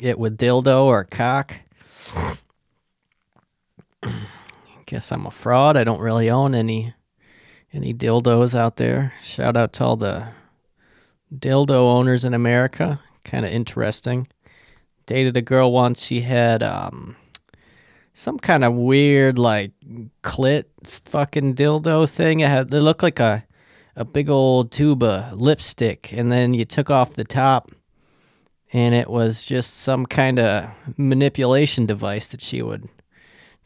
it 0.00 0.20
with 0.20 0.38
dildo 0.38 0.84
or 0.84 1.02
cock. 1.02 1.56
Guess 4.86 5.10
I'm 5.10 5.26
a 5.26 5.32
fraud. 5.32 5.76
I 5.76 5.82
don't 5.82 5.98
really 5.98 6.30
own 6.30 6.54
any 6.54 6.94
any 7.72 7.92
dildos 7.92 8.54
out 8.54 8.76
there. 8.76 9.12
Shout 9.20 9.56
out 9.56 9.72
to 9.72 9.84
all 9.84 9.96
the 9.96 10.28
dildo 11.34 11.70
owners 11.70 12.24
in 12.24 12.34
America. 12.34 13.00
Kind 13.24 13.44
of 13.44 13.50
interesting. 13.50 14.28
Dated 15.06 15.36
a 15.36 15.42
girl 15.42 15.72
once. 15.72 16.04
She 16.04 16.20
had 16.20 16.62
um 16.62 17.16
some 18.14 18.38
kind 18.38 18.62
of 18.62 18.74
weird 18.74 19.40
like 19.40 19.72
clit 20.22 20.66
fucking 20.84 21.56
dildo 21.56 22.08
thing. 22.08 22.38
It 22.38 22.48
had 22.48 22.72
it 22.72 22.80
looked 22.80 23.02
like 23.02 23.18
a 23.18 23.44
a 23.96 24.04
big 24.04 24.28
old 24.28 24.70
tuba 24.70 25.32
lipstick, 25.34 26.12
and 26.12 26.30
then 26.30 26.54
you 26.54 26.64
took 26.64 26.90
off 26.90 27.14
the 27.14 27.24
top, 27.24 27.70
and 28.72 28.94
it 28.94 29.08
was 29.08 29.44
just 29.44 29.74
some 29.74 30.04
kind 30.04 30.38
of 30.38 30.70
manipulation 30.98 31.86
device 31.86 32.28
that 32.28 32.42
she 32.42 32.62
would 32.62 32.88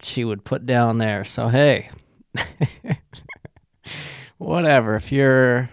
she 0.01 0.25
would 0.25 0.45
put 0.45 0.65
down 0.65 0.99
there. 0.99 1.25
So 1.25 1.49
hey, 1.49 1.89
whatever. 4.39 4.95
If 4.95 5.11
you're 5.11 5.69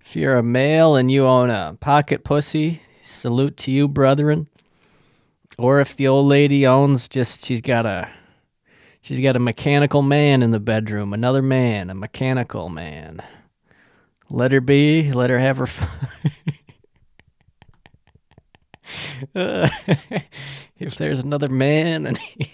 if 0.00 0.16
you're 0.16 0.36
a 0.36 0.42
male 0.42 0.96
and 0.96 1.10
you 1.10 1.24
own 1.24 1.50
a 1.50 1.76
pocket 1.78 2.24
pussy, 2.24 2.82
salute 3.02 3.56
to 3.58 3.70
you, 3.70 3.86
brethren. 3.86 4.48
Or 5.56 5.80
if 5.80 5.94
the 5.94 6.08
old 6.08 6.26
lady 6.26 6.66
owns 6.66 7.08
just 7.08 7.44
she's 7.44 7.60
got 7.60 7.86
a 7.86 8.08
she's 9.00 9.20
got 9.20 9.36
a 9.36 9.40
mechanical 9.40 10.02
man 10.02 10.42
in 10.42 10.50
the 10.50 10.58
bedroom, 10.58 11.12
another 11.12 11.42
man, 11.42 11.90
a 11.90 11.94
mechanical 11.94 12.68
man. 12.68 13.22
Let 14.30 14.52
her 14.52 14.60
be, 14.60 15.12
let 15.12 15.30
her 15.30 15.38
have 15.38 15.56
her 15.56 15.66
fun. 15.66 15.88
Uh, 19.34 19.68
if 20.78 20.96
there's 20.96 21.20
another 21.20 21.48
man 21.48 22.06
and 22.06 22.18
he's 22.18 22.48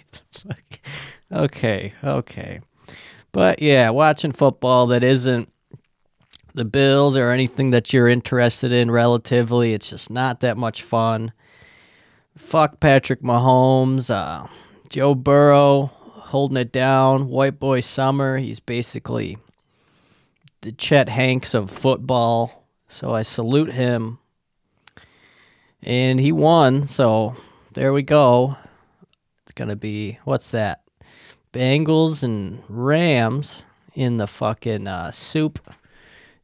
like, 0.45 0.85
okay, 1.31 1.93
okay. 2.03 2.59
But 3.31 3.61
yeah, 3.61 3.89
watching 3.91 4.31
football 4.31 4.87
that 4.87 5.03
isn't 5.03 5.51
the 6.53 6.65
Bills 6.65 7.15
or 7.15 7.31
anything 7.31 7.71
that 7.71 7.93
you're 7.93 8.07
interested 8.07 8.71
in 8.71 8.89
relatively, 8.89 9.73
it's 9.73 9.89
just 9.89 10.09
not 10.09 10.39
that 10.41 10.57
much 10.57 10.81
fun. 10.81 11.31
Fuck 12.37 12.79
Patrick 12.79 13.21
Mahomes, 13.21 14.09
uh, 14.09 14.47
Joe 14.89 15.15
Burrow 15.15 15.91
holding 16.27 16.57
it 16.57 16.71
down, 16.71 17.29
white 17.29 17.59
boy 17.59 17.79
summer. 17.79 18.37
He's 18.37 18.59
basically 18.59 19.37
the 20.61 20.71
Chet 20.71 21.09
Hanks 21.09 21.53
of 21.53 21.69
football. 21.69 22.65
So 22.87 23.13
I 23.13 23.21
salute 23.21 23.71
him 23.71 24.19
and 25.83 26.19
he 26.19 26.31
won. 26.31 26.87
So 26.87 27.35
there 27.73 27.93
we 27.93 28.03
go. 28.03 28.55
It's 29.43 29.53
gonna 29.53 29.75
be 29.75 30.19
what's 30.23 30.51
that? 30.51 30.81
Bengals 31.53 32.23
and 32.23 32.63
Rams 32.69 33.63
in 33.93 34.17
the 34.17 34.27
fucking 34.27 34.87
uh, 34.87 35.11
soup 35.11 35.59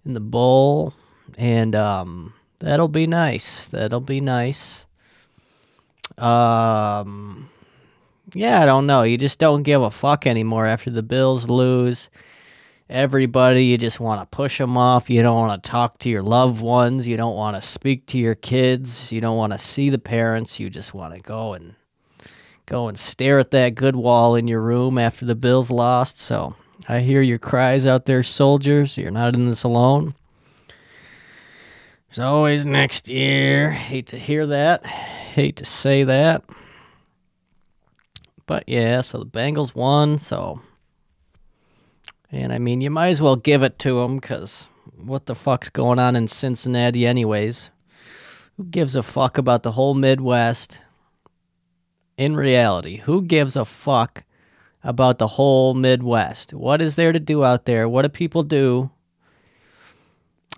in 0.06 0.14
the 0.14 0.20
bowl, 0.20 0.94
and 1.38 1.76
um, 1.76 2.34
that'll 2.60 2.88
be 2.88 3.06
nice. 3.06 3.68
That'll 3.68 4.00
be 4.00 4.22
nice. 4.22 4.86
Um, 6.18 7.50
yeah, 8.34 8.62
I 8.62 8.66
don't 8.66 8.88
know. 8.88 9.04
You 9.04 9.18
just 9.18 9.40
don't 9.40 9.64
give 9.64 9.82
a 9.82 9.92
fuck 9.92 10.26
anymore 10.26 10.66
after 10.66 10.90
the 10.90 11.04
Bills 11.04 11.50
lose 11.50 12.10
everybody. 12.90 13.66
You 13.66 13.78
just 13.78 14.00
want 14.00 14.22
to 14.22 14.36
push 14.36 14.58
them 14.58 14.78
off. 14.78 15.10
You 15.10 15.22
don't 15.22 15.38
want 15.38 15.64
to 15.64 15.70
talk 15.70 16.00
to 16.00 16.10
your 16.10 16.24
loved 16.24 16.62
ones. 16.62 17.08
You 17.08 17.18
don't 17.18 17.36
want 17.36 17.56
to 17.56 17.62
speak 17.62 18.06
to 18.08 18.18
your 18.18 18.36
kids. 18.36 19.12
You 19.12 19.22
don't 19.22 19.38
want 19.38 19.54
to 19.54 19.60
see 19.60 19.90
the 19.90 20.00
parents. 20.00 20.60
You 20.60 20.70
just 20.70 20.94
want 20.94 21.14
to 21.14 21.20
go 21.20 21.54
and 21.54 21.76
go 22.66 22.88
and 22.88 22.98
stare 22.98 23.40
at 23.40 23.52
that 23.52 23.76
good 23.76 23.96
wall 23.96 24.36
in 24.36 24.48
your 24.48 24.62
room 24.62 24.98
after 24.98 25.26
the 25.26 25.36
Bills 25.36 25.72
lost. 25.72 26.20
So 26.20 26.56
I 26.88 27.00
hear 27.00 27.22
your 27.22 27.40
cries 27.40 27.86
out 27.88 28.06
there, 28.06 28.24
soldiers. 28.24 28.98
You're 28.98 29.12
not 29.12 29.36
in 29.36 29.48
this 29.48 29.64
alone. 29.64 30.16
There's 32.08 32.20
always 32.20 32.66
next 32.66 33.10
year. 33.10 33.72
Hate 33.72 34.08
to 34.08 34.20
hear 34.20 34.46
that. 34.48 34.86
Hate 34.86 35.56
to 35.58 35.66
say 35.66 36.04
that. 36.04 36.44
But 38.46 38.66
yeah, 38.68 39.02
so 39.02 39.20
the 39.20 39.26
Bengals 39.26 39.74
won. 39.74 40.20
So 40.20 40.62
and 42.34 42.52
I 42.52 42.58
mean, 42.58 42.82
you 42.82 42.90
might 42.90 43.10
as 43.10 43.22
well 43.22 43.36
give 43.36 43.62
it 43.62 43.78
to 43.80 44.00
them 44.00 44.18
because 44.18 44.68
what 44.98 45.28
the 45.28 45.36
fuck's 45.36 45.70
going 45.70 46.00
on 46.00 46.16
in 46.16 46.28
Cincinnati, 46.28 47.06
anyways? 47.06 47.70
Who 48.58 48.66
gives 48.66 48.96
a 48.96 49.04
fuck 49.04 49.38
about 49.38 49.62
the 49.62 49.72
whole 49.72 49.94
Midwest? 49.94 50.80
In 52.18 52.36
reality, 52.36 52.98
who 52.98 53.22
gives 53.22 53.56
a 53.56 53.66
fuck 53.66 54.24
about 54.84 55.20
the 55.20 55.28
whole 55.28 55.76
Midwest? 55.76 56.54
What 56.54 56.82
is 56.82 56.96
there 56.96 57.12
to 57.12 57.20
do 57.20 57.44
out 57.44 57.66
there? 57.66 57.88
What 57.88 58.02
do 58.02 58.10
people 58.10 58.44
do? 58.44 58.90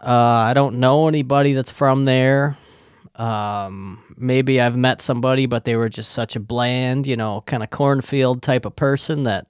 Uh, 0.02 0.10
I 0.50 0.54
don't 0.54 0.80
know 0.80 1.08
anybody 1.08 1.54
that's 1.54 1.72
from 1.72 2.06
there. 2.06 2.58
Um, 3.16 4.04
maybe 4.18 4.60
I've 4.60 4.78
met 4.78 5.02
somebody, 5.02 5.46
but 5.46 5.66
they 5.66 5.76
were 5.76 5.90
just 5.90 6.12
such 6.12 6.36
a 6.36 6.40
bland, 6.40 7.08
you 7.08 7.16
know, 7.16 7.44
kind 7.46 7.64
of 7.64 7.70
cornfield 7.70 8.42
type 8.42 8.66
of 8.66 8.76
person 8.76 9.24
that 9.24 9.48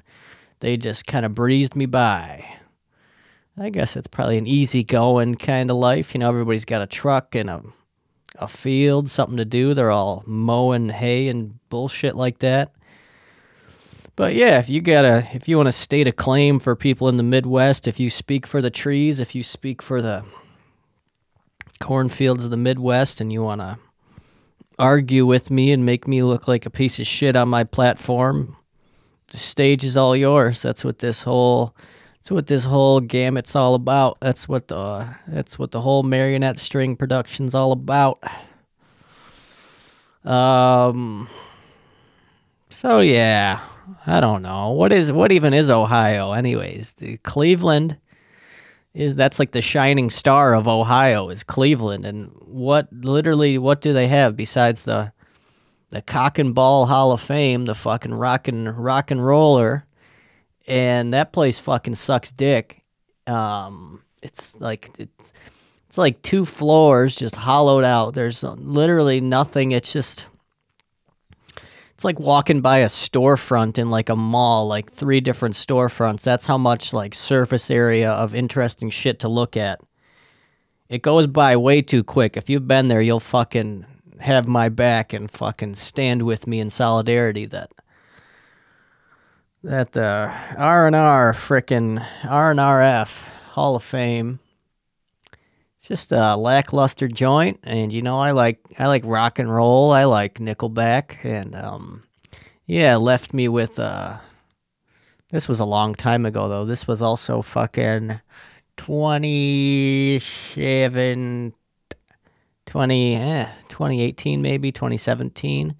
they 0.60 0.78
just 0.78 1.06
kind 1.06 1.26
of 1.26 1.36
breezed 1.36 1.76
me 1.76 1.86
by. 1.86 2.46
I 3.58 3.70
guess 3.70 3.96
it's 3.96 4.08
probably 4.08 4.38
an 4.38 4.48
easy 4.48 4.84
going 4.84 5.36
kind 5.36 5.72
of 5.72 5.78
life. 5.78 6.14
You 6.14 6.20
know, 6.20 6.28
everybody's 6.28 6.66
got 6.66 6.82
a 6.82 6.88
truck 6.88 7.36
and 7.36 7.50
a 7.50 7.64
a 8.38 8.48
field, 8.48 9.10
something 9.10 9.38
to 9.38 9.46
do. 9.46 9.74
They're 9.74 9.92
all 9.92 10.24
mowing 10.26 10.90
hay 10.90 11.30
and 11.30 11.58
bullshit 11.70 12.16
like 12.16 12.40
that. 12.40 12.74
But 14.16 14.36
yeah, 14.36 14.60
if 14.60 14.70
you 14.70 14.82
gotta, 14.82 15.28
if 15.34 15.48
you 15.48 15.58
want 15.58 15.68
to 15.68 15.74
state 15.74 16.08
a 16.08 16.12
claim 16.12 16.60
for 16.60 16.76
people 16.76 17.10
in 17.10 17.18
the 17.18 17.24
Midwest, 17.24 17.88
if 17.88 18.00
you 18.00 18.10
speak 18.10 18.48
for 18.48 18.62
the 18.62 18.70
trees, 18.70 19.20
if 19.20 19.36
you 19.36 19.44
speak 19.44 19.82
for 19.82 20.02
the 20.02 20.24
cornfields 21.82 22.46
of 22.46 22.52
the 22.52 22.58
Midwest, 22.58 23.20
and 23.20 23.32
you 23.32 23.44
want 23.44 23.60
to 23.60 23.78
argue 24.80 25.26
with 25.26 25.52
me 25.52 25.72
and 25.72 25.86
make 25.86 26.08
me 26.08 26.24
look 26.24 26.48
like 26.48 26.66
a 26.66 26.70
piece 26.70 26.98
of 27.00 27.08
shit 27.08 27.36
on 27.36 27.50
my 27.50 27.66
platform, 27.66 28.56
the 29.28 29.38
stage 29.38 29.84
is 29.84 29.98
all 29.98 30.16
yours. 30.16 30.62
That's 30.62 30.84
what 30.84 31.00
this 31.00 31.24
whole, 31.24 31.76
that's 32.20 32.32
what 32.32 32.48
this 32.48 32.64
whole 32.64 33.00
gamut's 33.00 33.56
all 33.56 33.76
about. 33.76 34.18
That's 34.22 34.48
what 34.48 34.68
the, 34.68 35.08
that's 35.28 35.58
what 35.60 35.72
the 35.72 35.82
whole 35.82 36.04
marionette 36.04 36.60
string 36.60 36.96
production's 36.96 37.56
all 37.56 37.72
about. 37.72 38.24
Um. 40.24 41.30
So 42.72 43.00
yeah, 43.00 43.62
I 44.06 44.20
don't 44.20 44.42
know 44.42 44.72
what 44.72 44.92
is 44.92 45.12
what 45.12 45.32
even 45.32 45.54
is 45.54 45.70
Ohio, 45.70 46.34
anyways. 46.34 46.94
The 46.98 47.18
Cleveland 47.18 47.98
is 48.94 49.16
that's 49.16 49.40
like 49.40 49.52
the 49.52 49.62
shining 49.62 50.10
star 50.10 50.56
of 50.56 50.68
Ohio 50.68 51.30
is 51.30 51.44
Cleveland, 51.44 52.06
and 52.06 52.32
what 52.42 52.88
literally 52.92 53.58
what 53.58 53.82
do 53.82 53.94
they 53.94 54.08
have 54.08 54.36
besides 54.36 54.82
the 54.84 55.12
the 55.96 56.02
cock 56.02 56.38
and 56.38 56.54
ball 56.54 56.86
Hall 56.86 57.14
of 57.14 57.22
Fame, 57.22 57.66
the 57.66 57.74
fucking 57.74 58.14
rock 58.14 58.50
and 58.50 58.78
rock 58.78 59.12
and 59.12 59.26
roller, 59.26 59.86
and 60.68 61.14
that 61.14 61.32
place 61.32 61.58
fucking 61.58 61.96
sucks 61.96 62.34
dick. 62.34 62.84
Um, 63.28 64.04
it's 64.22 64.60
like 64.60 64.92
it's 65.00 65.32
it's 65.88 65.98
like 65.98 66.22
two 66.22 66.46
floors 66.46 67.16
just 67.16 67.38
hollowed 67.38 67.86
out. 67.86 68.14
There's 68.14 68.44
literally 68.44 69.22
nothing. 69.22 69.72
It's 69.72 69.94
just 69.94 70.26
it's 71.94 72.04
like 72.04 72.20
walking 72.20 72.60
by 72.60 72.80
a 72.80 72.88
storefront 72.88 73.78
in 73.78 73.90
like 73.90 74.10
a 74.10 74.18
mall, 74.18 74.68
like 74.68 74.92
three 74.92 75.22
different 75.22 75.56
storefronts. 75.56 76.24
That's 76.24 76.46
how 76.46 76.58
much 76.58 76.92
like 76.92 77.16
surface 77.16 77.72
area 77.72 78.12
of 78.12 78.36
interesting 78.36 78.90
shit 78.90 79.22
to 79.22 79.30
look 79.30 79.56
at. 79.56 79.80
It 80.90 81.02
goes 81.02 81.26
by 81.26 81.56
way 81.56 81.82
too 81.82 82.04
quick. 82.04 82.36
If 82.36 82.50
you've 82.50 82.68
been 82.68 82.90
there, 82.90 83.02
you'll 83.02 83.22
fucking 83.22 83.86
have 84.26 84.48
my 84.48 84.70
back 84.70 85.14
and 85.14 85.30
fucking 85.30 85.76
stand 85.76 86.24
with 86.24 86.48
me 86.48 86.60
in 86.60 86.70
solidarity 86.70 87.46
that 87.46 87.72
that 89.64 89.94
the 89.94 90.32
R 90.58 90.88
and 90.88 90.96
R 90.96 91.34
frickin' 91.34 92.06
R 92.28 92.52
and 92.52 92.60
RF 92.60 93.10
Hall 93.52 93.76
of 93.76 93.84
Fame. 93.84 94.40
It's 95.78 95.88
just 95.88 96.12
a 96.12 96.36
lackluster 96.36 97.08
joint, 97.08 97.60
and 97.64 97.92
you 97.92 98.02
know 98.02 98.20
I 98.20 98.32
like 98.32 98.60
I 98.80 98.88
like 98.88 99.04
rock 99.06 99.38
and 99.38 99.54
roll. 99.54 99.92
I 99.92 100.06
like 100.06 100.40
Nickelback, 100.40 101.24
and 101.24 101.56
um, 101.56 102.04
yeah, 102.66 102.96
left 102.96 103.34
me 103.34 103.48
with 103.48 103.80
uh. 103.80 104.18
This 105.32 105.48
was 105.48 105.60
a 105.60 105.66
long 105.66 105.94
time 105.94 106.26
ago 106.26 106.50
though. 106.50 106.66
This 106.66 106.88
was 106.88 107.02
also 107.02 107.42
fucking 107.42 108.22
27 108.78 111.54
20 112.66 113.16
eh, 113.16 113.48
2018 113.70 114.42
maybe 114.42 114.72
2017 114.72 115.76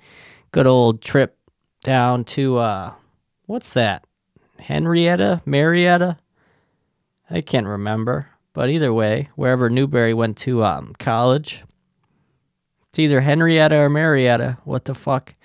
good 0.52 0.68
old 0.68 1.02
trip 1.02 1.38
down 1.84 2.24
to 2.24 2.58
uh 2.58 2.94
what's 3.46 3.72
that? 3.74 4.06
Henrietta? 4.60 5.42
Marietta? 5.46 6.18
I 7.30 7.42
can't 7.42 7.68
remember. 7.68 8.28
But 8.54 8.70
either 8.70 8.94
way 8.94 9.30
wherever 9.36 9.70
newberry 9.70 10.14
went 10.14 10.38
to 10.38 10.64
um 10.64 10.94
college 10.98 11.64
it's 12.90 13.00
either 13.00 13.20
henrietta 13.20 13.76
or 13.76 13.90
marietta. 13.90 14.58
What 14.64 14.86
the 14.86 14.96
fuck? 14.96 15.36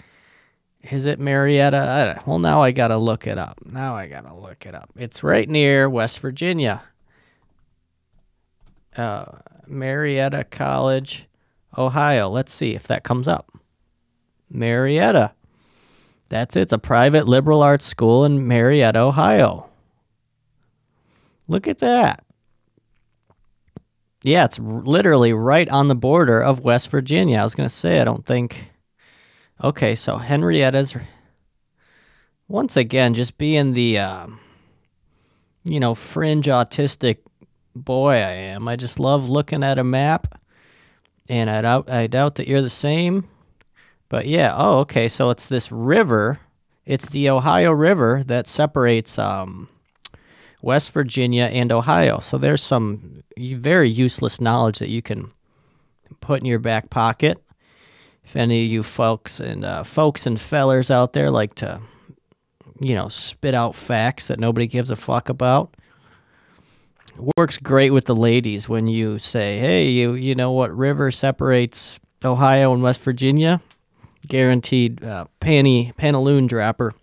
Is 0.82 1.04
it 1.04 1.18
marietta? 1.18 2.22
Well 2.24 2.38
now 2.38 2.62
i 2.62 2.70
gotta 2.70 2.96
look 2.96 3.26
it 3.26 3.38
up. 3.38 3.58
Now 3.64 3.96
i 3.96 4.06
gotta 4.06 4.32
look 4.32 4.66
it 4.66 4.74
up. 4.74 4.90
It's 4.94 5.24
right 5.24 5.48
near 5.48 5.90
west 5.90 6.20
virginia. 6.20 6.82
Uh 8.96 9.24
marietta 9.66 10.44
college 10.44 11.26
Ohio. 11.76 12.28
Let's 12.28 12.52
see 12.52 12.74
if 12.74 12.86
that 12.88 13.04
comes 13.04 13.28
up. 13.28 13.50
Marietta. 14.50 15.32
That's 16.28 16.56
it. 16.56 16.62
It's 16.62 16.72
a 16.72 16.78
private 16.78 17.26
liberal 17.26 17.62
arts 17.62 17.84
school 17.84 18.24
in 18.24 18.46
Marietta, 18.46 19.00
Ohio. 19.00 19.68
Look 21.48 21.66
at 21.66 21.80
that. 21.80 22.24
Yeah, 24.22 24.44
it's 24.44 24.58
literally 24.58 25.32
right 25.32 25.68
on 25.68 25.88
the 25.88 25.94
border 25.94 26.40
of 26.40 26.60
West 26.60 26.90
Virginia. 26.90 27.38
I 27.38 27.44
was 27.44 27.54
going 27.54 27.68
to 27.68 27.74
say, 27.74 28.00
I 28.00 28.04
don't 28.04 28.24
think. 28.24 28.70
Okay, 29.62 29.94
so 29.94 30.16
Henrietta's. 30.16 30.94
Once 32.46 32.76
again, 32.76 33.14
just 33.14 33.38
being 33.38 33.72
the, 33.72 33.98
uh, 33.98 34.26
you 35.64 35.80
know, 35.80 35.94
fringe 35.94 36.46
autistic 36.46 37.18
boy 37.74 38.14
I 38.14 38.32
am, 38.32 38.68
I 38.68 38.76
just 38.76 38.98
love 38.98 39.28
looking 39.28 39.62
at 39.62 39.78
a 39.78 39.84
map 39.84 40.39
and 41.30 41.48
I 41.48 41.62
doubt 41.62 41.88
I 41.88 42.06
doubt 42.08 42.34
that 42.34 42.48
you're 42.48 42.60
the 42.60 42.68
same. 42.68 43.28
But 44.08 44.26
yeah, 44.26 44.52
oh 44.56 44.80
okay, 44.80 45.08
so 45.08 45.30
it's 45.30 45.46
this 45.46 45.70
river. 45.70 46.40
It's 46.84 47.06
the 47.06 47.30
Ohio 47.30 47.70
River 47.70 48.24
that 48.26 48.48
separates 48.48 49.16
um, 49.16 49.68
West 50.60 50.90
Virginia 50.90 51.44
and 51.44 51.70
Ohio. 51.70 52.18
So 52.18 52.36
there's 52.36 52.62
some 52.62 53.22
very 53.38 53.88
useless 53.88 54.40
knowledge 54.40 54.80
that 54.80 54.88
you 54.88 55.00
can 55.00 55.30
put 56.20 56.40
in 56.40 56.46
your 56.46 56.58
back 56.58 56.90
pocket. 56.90 57.40
If 58.24 58.34
any 58.34 58.64
of 58.64 58.70
you 58.70 58.82
folks 58.82 59.38
and 59.38 59.64
uh, 59.64 59.84
folks 59.84 60.26
and 60.26 60.40
fellers 60.40 60.90
out 60.90 61.12
there 61.12 61.30
like 61.30 61.54
to, 61.56 61.80
you 62.80 62.94
know, 62.94 63.08
spit 63.08 63.54
out 63.54 63.76
facts 63.76 64.26
that 64.26 64.40
nobody 64.40 64.66
gives 64.66 64.90
a 64.90 64.96
fuck 64.96 65.28
about, 65.28 65.76
works 67.36 67.58
great 67.58 67.90
with 67.90 68.06
the 68.06 68.14
ladies 68.14 68.68
when 68.68 68.86
you 68.86 69.18
say, 69.18 69.58
"Hey, 69.58 69.90
you 69.90 70.14
you 70.14 70.34
know 70.34 70.52
what 70.52 70.76
river 70.76 71.10
separates 71.10 71.98
Ohio 72.24 72.72
and 72.72 72.82
West 72.82 73.00
Virginia?" 73.00 73.60
Guaranteed 74.26 75.02
uh, 75.02 75.26
panty 75.40 75.96
pantaloon 75.96 76.46
dropper. 76.46 76.94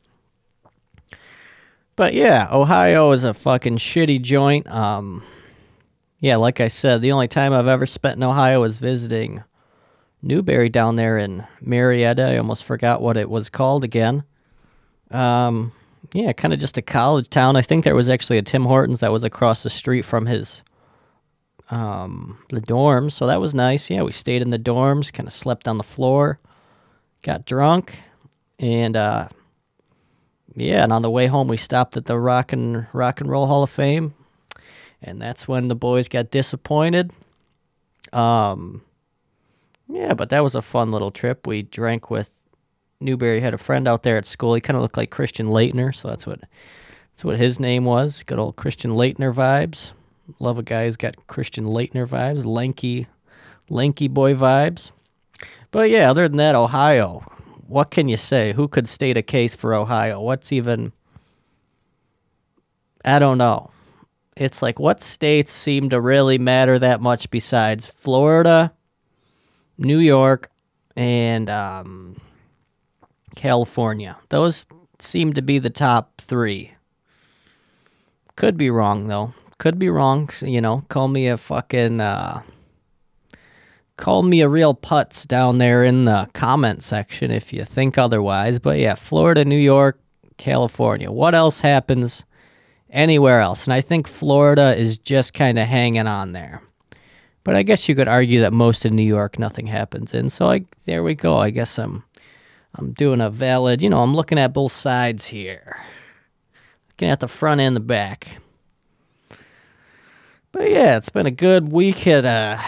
But 1.96 2.14
yeah, 2.14 2.48
Ohio 2.52 3.12
is 3.12 3.24
a 3.24 3.34
fucking 3.34 3.78
shitty 3.78 4.22
joint. 4.22 4.68
Um, 4.68 5.24
yeah, 6.20 6.36
like 6.36 6.62
I 6.62 6.68
said, 6.68 7.02
the 7.02 7.12
only 7.12 7.28
time 7.28 7.54
I've 7.54 7.68
ever 7.68 7.88
spent 7.88 8.18
in 8.18 8.24
Ohio 8.24 8.62
was 8.62 8.78
visiting 8.78 9.44
Newberry 10.22 10.70
down 10.70 10.96
there 10.96 11.18
in 11.18 11.44
Marietta. 11.60 12.24
I 12.24 12.38
almost 12.38 12.66
forgot 12.66 13.02
what 13.02 13.18
it 13.18 13.30
was 13.30 13.50
called 13.50 13.84
again. 13.84 14.24
Um, 15.10 15.72
yeah, 16.14 16.32
kind 16.34 16.54
of 16.54 16.60
just 16.60 16.78
a 16.78 16.82
college 16.82 17.30
town. 17.30 17.56
I 17.56 17.62
think 17.62 17.84
there 17.84 17.96
was 17.96 18.10
actually 18.10 18.38
a 18.38 18.42
Tim 18.42 18.66
Hortons 18.66 19.00
that 19.02 19.12
was 19.12 19.24
across 19.24 19.64
the 19.64 19.70
street 19.70 20.04
from 20.04 20.26
his 20.26 20.64
um 21.70 22.40
the 22.50 22.62
dorms, 22.62 23.12
so 23.14 23.28
that 23.28 23.42
was 23.42 23.54
nice. 23.54 23.90
Yeah, 23.90 24.04
we 24.04 24.12
stayed 24.12 24.42
in 24.42 24.52
the 24.52 24.60
dorms, 24.60 25.12
kind 25.12 25.28
of 25.28 25.34
slept 25.34 25.68
on 25.68 25.78
the 25.78 25.84
floor, 25.84 26.40
got 27.24 27.46
drunk, 27.46 28.00
and 28.60 28.96
uh 28.96 29.28
yeah, 30.56 30.84
and 30.84 30.94
on 30.94 31.02
the 31.02 31.12
way 31.12 31.28
home 31.28 31.48
we 31.48 31.58
stopped 31.58 31.98
at 31.98 32.06
the 32.06 32.18
Rock 32.18 32.54
and 32.54 32.88
Rock 32.94 33.22
and 33.22 33.30
Roll 33.30 33.48
Hall 33.48 33.64
of 33.64 33.70
Fame, 33.70 34.14
and 35.02 35.22
that's 35.22 35.48
when 35.48 35.68
the 35.68 35.76
boys 35.76 36.08
got 36.08 36.32
disappointed. 36.32 37.12
Um 38.14 38.82
yeah, 39.90 40.14
but 40.14 40.30
that 40.30 40.44
was 40.44 40.56
a 40.56 40.62
fun 40.62 40.92
little 40.92 41.12
trip. 41.12 41.48
We 41.48 41.64
drank 41.64 42.10
with 42.10 42.30
Newberry 43.00 43.42
had 43.42 43.54
a 43.54 43.60
friend 43.60 43.88
out 43.88 44.04
there 44.04 44.18
at 44.18 44.26
school. 44.26 44.56
He 44.56 44.62
kind 44.62 44.76
of 44.76 44.82
looked 44.82 44.98
like 44.98 45.12
Christian 45.12 45.48
Laettner, 45.48 45.94
so 45.94 46.08
that's 46.08 46.26
what 46.26 46.42
that's 46.42 47.24
what 47.24 47.38
his 47.38 47.60
name 47.60 47.86
was. 47.86 48.24
Good 48.24 48.40
old 48.40 48.56
Christian 48.56 48.92
Laettner 48.92 49.34
vibes. 49.34 49.92
Love 50.40 50.58
a 50.58 50.64
guy 50.64 50.86
who's 50.86 50.98
got 50.98 51.28
Christian 51.28 51.66
Laettner 51.66 52.08
vibes, 52.08 52.46
lanky, 52.46 53.08
lanky 53.70 54.08
boy 54.08 54.34
vibes. 54.34 54.92
But 55.72 55.90
yeah, 55.90 56.10
other 56.10 56.28
than 56.28 56.38
that, 56.38 56.56
Ohio. 56.56 57.24
What 57.68 57.92
can 57.92 58.08
you 58.08 58.18
say? 58.18 58.54
Who 58.54 58.68
could 58.68 58.88
state 58.88 59.18
a 59.18 59.22
case 59.22 59.54
for 59.54 59.74
Ohio? 59.74 60.22
What's 60.22 60.52
even? 60.52 60.94
I 63.04 63.20
don't 63.20 63.38
know. 63.38 63.72
It's 64.36 64.62
like 64.62 64.80
what 64.80 65.02
states 65.02 65.52
seem 65.52 65.90
to 65.90 66.00
really 66.00 66.38
matter 66.38 66.78
that 66.80 67.02
much 67.02 67.30
besides 67.30 67.88
Florida, 67.88 68.74
New 69.78 69.98
York, 69.98 70.52
and 70.96 71.50
um, 71.50 72.18
California. 73.38 74.18
Those 74.30 74.66
seem 75.00 75.32
to 75.34 75.42
be 75.42 75.60
the 75.60 75.70
top 75.70 76.20
three. 76.20 76.74
Could 78.36 78.58
be 78.58 78.70
wrong 78.70 79.08
though. 79.08 79.34
Could 79.60 79.80
be 79.80 79.90
wrong. 79.90 80.30
You 80.42 80.60
know, 80.60 80.84
call 80.90 81.08
me 81.08 81.28
a 81.28 81.38
fucking. 81.38 82.02
Uh, 82.02 82.42
call 83.96 84.24
me 84.24 84.42
a 84.42 84.50
real 84.50 84.76
putz 84.76 85.26
down 85.26 85.60
there 85.60 85.84
in 85.84 86.06
the 86.06 86.30
comment 86.34 86.84
section 86.84 87.32
if 87.32 87.54
you 87.54 87.64
think 87.64 87.98
otherwise. 87.98 88.60
But 88.60 88.80
yeah, 88.80 88.96
Florida, 88.96 89.46
New 89.46 89.58
York, 89.58 90.00
California. 90.38 91.12
What 91.12 91.34
else 91.34 91.62
happens 91.62 92.26
anywhere 92.90 93.42
else? 93.42 93.66
And 93.66 93.74
I 93.74 93.82
think 93.82 94.08
Florida 94.08 94.76
is 94.76 94.98
just 94.98 95.34
kind 95.34 95.58
of 95.58 95.68
hanging 95.68 96.08
on 96.08 96.34
there. 96.34 96.62
But 97.44 97.56
I 97.56 97.64
guess 97.64 97.88
you 97.88 97.96
could 97.96 98.10
argue 98.10 98.42
that 98.42 98.52
most 98.52 98.84
of 98.84 98.92
New 98.92 99.04
York 99.04 99.40
nothing 99.40 99.68
happens 99.68 100.14
in. 100.14 100.30
So 100.30 100.50
I 100.50 100.66
there 100.86 101.04
we 101.04 101.16
go. 101.16 101.38
I 101.38 101.50
guess 101.50 101.80
I'm 101.80 102.04
I'm 102.78 102.92
doing 102.92 103.22
a 103.22 103.30
valid, 103.30 103.82
you 103.82 103.90
know, 103.90 104.02
I'm 104.02 104.16
looking 104.16 104.38
at 104.38 104.54
both 104.54 104.72
sides 104.72 105.26
here. 105.26 105.80
Looking 106.90 107.10
at 107.10 107.20
the 107.20 107.28
front 107.28 107.62
and 107.62 107.76
the 107.76 107.82
back. 107.82 108.28
But 110.52 110.70
yeah, 110.70 110.98
it's 110.98 111.10
been 111.10 111.26
a 111.26 111.32
good 111.32 111.72
week 111.72 112.08
at 112.08 112.26
uh 112.26 112.60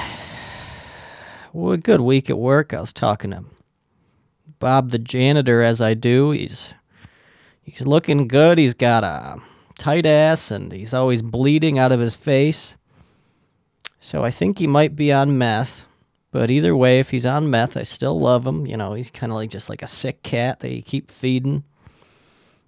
well, 1.53 1.73
a 1.73 1.77
good 1.77 2.01
week 2.01 2.29
at 2.29 2.37
work. 2.37 2.73
I 2.73 2.81
was 2.81 2.93
talking 2.93 3.31
to 3.31 3.43
Bob 4.59 4.91
the 4.91 4.99
janitor 4.99 5.63
as 5.63 5.81
I 5.81 5.93
do. 5.93 6.31
He's 6.31 6.73
he's 7.61 7.81
looking 7.81 8.27
good. 8.27 8.57
He's 8.57 8.73
got 8.73 9.03
a 9.03 9.41
tight 9.79 10.05
ass 10.05 10.51
and 10.51 10.71
he's 10.71 10.93
always 10.93 11.21
bleeding 11.21 11.79
out 11.79 11.91
of 11.91 11.99
his 11.99 12.15
face. 12.15 12.75
So 13.99 14.23
I 14.23 14.31
think 14.31 14.59
he 14.59 14.67
might 14.67 14.95
be 14.95 15.11
on 15.11 15.37
meth. 15.37 15.83
But 16.31 16.51
either 16.51 16.75
way, 16.75 16.99
if 16.99 17.09
he's 17.09 17.25
on 17.25 17.49
meth, 17.49 17.75
I 17.75 17.83
still 17.83 18.19
love 18.19 18.45
him. 18.45 18.65
You 18.65 18.77
know, 18.77 18.93
he's 18.93 19.09
kind 19.09 19.31
of 19.31 19.35
like 19.35 19.49
just 19.49 19.69
like 19.69 19.81
a 19.81 19.87
sick 19.87 20.21
cat 20.21 20.59
that 20.59 20.71
you 20.71 20.81
keep 20.81 21.09
feeding. 21.09 21.63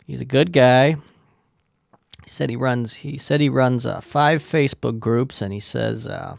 He's 0.07 0.21
a 0.21 0.25
good 0.25 0.51
guy. 0.51 0.95
He 2.23 2.29
said 2.29 2.49
he 2.49 2.55
runs. 2.55 2.93
He 2.93 3.17
said 3.17 3.39
he 3.39 3.49
runs 3.49 3.85
uh, 3.85 4.01
five 4.01 4.41
Facebook 4.41 4.99
groups, 4.99 5.41
and 5.41 5.53
he 5.53 5.59
says 5.59 6.07
uh, 6.07 6.37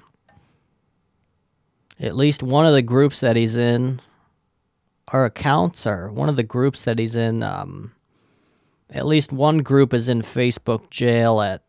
at 2.01 2.17
least 2.17 2.43
one 2.43 2.67
of 2.67 2.73
the 2.73 2.83
groups 2.83 3.21
that 3.21 3.37
he's 3.37 3.55
in, 3.55 4.01
our 5.09 5.25
accounts 5.25 5.87
are 5.87 6.11
one 6.11 6.29
of 6.29 6.37
the 6.37 6.43
groups 6.43 6.83
that 6.83 6.99
he's 6.99 7.15
in. 7.15 7.43
Um, 7.43 7.93
at 8.91 9.07
least 9.07 9.33
one 9.33 9.59
group 9.59 9.95
is 9.95 10.09
in 10.09 10.23
Facebook 10.23 10.91
jail 10.91 11.41
at, 11.41 11.63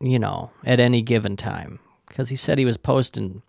you 0.00 0.18
know, 0.18 0.50
at 0.64 0.78
any 0.78 1.00
given 1.00 1.36
time 1.36 1.78
because 2.06 2.28
he 2.28 2.36
said 2.36 2.58
he 2.58 2.64
was 2.64 2.76
posting 2.76 3.42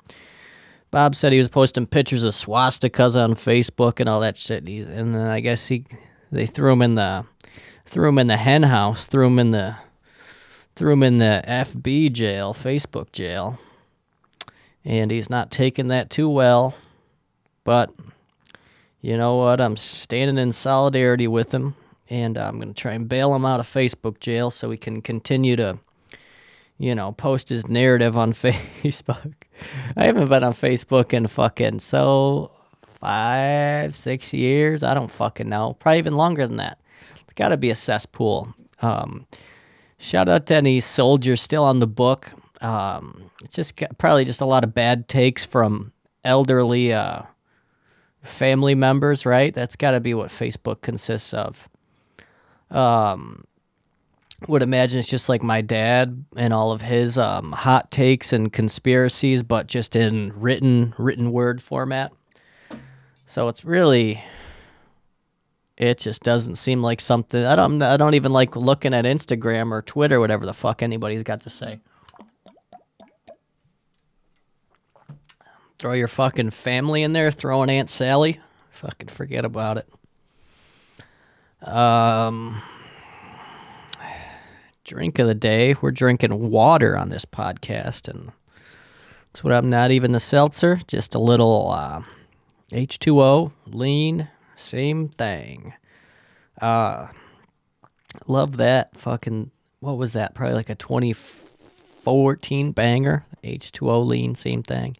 Bob 0.91 1.15
said 1.15 1.31
he 1.31 1.39
was 1.39 1.49
posting 1.49 1.87
pictures 1.87 2.23
of 2.23 2.33
swastikas 2.33 3.21
on 3.21 3.33
Facebook 3.33 4.01
and 4.01 4.09
all 4.09 4.19
that 4.19 4.35
shit. 4.35 4.67
And, 4.67 4.89
and 4.89 5.15
then 5.15 5.29
I 5.29 5.39
guess 5.39 5.67
he 5.67 5.85
they 6.31 6.45
threw 6.45 6.71
him 6.73 6.81
in 6.81 6.95
the 6.95 7.25
threw 7.85 8.09
him 8.09 8.19
in 8.19 8.27
the 8.27 8.37
hen 8.37 8.63
house, 8.63 9.05
threw 9.05 9.27
him 9.27 9.39
in 9.39 9.51
the 9.51 9.75
threw 10.75 10.93
him 10.93 11.03
in 11.03 11.17
the 11.17 11.43
FB 11.47 12.11
jail, 12.11 12.53
Facebook 12.53 13.11
jail. 13.11 13.57
And 14.83 15.11
he's 15.11 15.29
not 15.29 15.51
taking 15.51 15.87
that 15.87 16.09
too 16.09 16.29
well. 16.29 16.75
But 17.63 17.93
you 18.99 19.17
know 19.17 19.37
what? 19.37 19.61
I'm 19.61 19.77
standing 19.77 20.37
in 20.37 20.51
solidarity 20.51 21.27
with 21.27 21.53
him 21.53 21.75
and 22.09 22.37
I'm 22.37 22.57
going 22.57 22.73
to 22.73 22.79
try 22.79 22.93
and 22.93 23.07
bail 23.07 23.33
him 23.33 23.45
out 23.45 23.61
of 23.61 23.67
Facebook 23.67 24.19
jail 24.19 24.51
so 24.51 24.69
he 24.69 24.77
can 24.77 25.01
continue 25.01 25.55
to 25.55 25.79
you 26.81 26.95
know, 26.95 27.11
post 27.11 27.49
his 27.49 27.67
narrative 27.67 28.17
on 28.17 28.33
Facebook. 28.83 29.33
I 29.95 30.05
haven't 30.05 30.29
been 30.29 30.43
on 30.43 30.53
Facebook 30.53 31.13
in 31.13 31.27
fucking 31.27 31.77
so 31.79 32.51
five, 32.99 33.95
six 33.95 34.33
years. 34.33 34.81
I 34.81 34.95
don't 34.95 35.11
fucking 35.11 35.47
know. 35.47 35.75
Probably 35.79 35.99
even 35.99 36.17
longer 36.17 36.47
than 36.47 36.57
that. 36.57 36.79
It's 37.13 37.33
got 37.35 37.49
to 37.49 37.57
be 37.57 37.69
a 37.69 37.75
cesspool. 37.75 38.51
Um, 38.81 39.27
shout 39.99 40.27
out 40.27 40.47
to 40.47 40.55
any 40.55 40.79
soldiers 40.79 41.39
still 41.39 41.63
on 41.63 41.79
the 41.79 41.87
book. 41.87 42.31
Um, 42.61 43.29
it's 43.43 43.55
just 43.55 43.79
probably 43.99 44.25
just 44.25 44.41
a 44.41 44.45
lot 44.45 44.63
of 44.63 44.73
bad 44.73 45.07
takes 45.07 45.45
from 45.45 45.93
elderly 46.23 46.93
uh, 46.93 47.21
family 48.23 48.73
members, 48.73 49.23
right? 49.23 49.53
That's 49.53 49.75
got 49.75 49.91
to 49.91 49.99
be 49.99 50.15
what 50.15 50.29
Facebook 50.29 50.81
consists 50.81 51.31
of. 51.31 51.69
Um, 52.71 53.43
would 54.47 54.63
imagine 54.63 54.99
it's 54.99 55.07
just 55.07 55.29
like 55.29 55.43
my 55.43 55.61
dad 55.61 56.25
and 56.35 56.53
all 56.53 56.71
of 56.71 56.81
his 56.81 57.17
um, 57.17 57.51
hot 57.51 57.91
takes 57.91 58.33
and 58.33 58.51
conspiracies, 58.51 59.43
but 59.43 59.67
just 59.67 59.95
in 59.95 60.33
written 60.35 60.93
written 60.97 61.31
word 61.31 61.61
format. 61.61 62.11
So 63.27 63.47
it's 63.47 63.63
really, 63.63 64.21
it 65.77 65.99
just 65.99 66.23
doesn't 66.23 66.55
seem 66.55 66.81
like 66.81 66.99
something. 66.99 67.45
I 67.45 67.55
don't. 67.55 67.81
I 67.81 67.97
don't 67.97 68.15
even 68.15 68.33
like 68.33 68.55
looking 68.55 68.93
at 68.93 69.05
Instagram 69.05 69.71
or 69.71 69.81
Twitter, 69.81 70.19
whatever 70.19 70.45
the 70.45 70.53
fuck 70.53 70.81
anybody's 70.81 71.23
got 71.23 71.41
to 71.41 71.49
say. 71.49 71.79
Throw 75.79 75.93
your 75.93 76.07
fucking 76.07 76.51
family 76.51 77.01
in 77.01 77.13
there, 77.13 77.31
Throw 77.31 77.63
an 77.63 77.69
Aunt 77.69 77.89
Sally. 77.89 78.39
Fucking 78.71 79.07
forget 79.07 79.45
about 79.45 79.77
it. 79.77 81.67
Um 81.67 82.61
drink 84.83 85.19
of 85.19 85.27
the 85.27 85.35
day. 85.35 85.75
We're 85.81 85.91
drinking 85.91 86.49
water 86.49 86.97
on 86.97 87.09
this 87.09 87.25
podcast, 87.25 88.07
and 88.07 88.31
that's 89.27 89.43
what 89.43 89.53
I'm 89.53 89.69
not 89.69 89.91
even 89.91 90.15
a 90.15 90.19
seltzer, 90.19 90.79
just 90.87 91.15
a 91.15 91.19
little 91.19 91.69
uh, 91.71 92.01
H2O, 92.71 93.51
lean, 93.67 94.29
same 94.55 95.09
thing. 95.09 95.73
Uh, 96.61 97.07
love 98.27 98.57
that 98.57 98.99
fucking, 98.99 99.51
what 99.79 99.97
was 99.97 100.13
that? 100.13 100.33
Probably 100.33 100.55
like 100.55 100.69
a 100.69 100.75
2014 100.75 102.71
banger. 102.71 103.25
H2O 103.43 104.05
lean, 104.05 104.35
same 104.35 104.63
thing. 104.63 104.95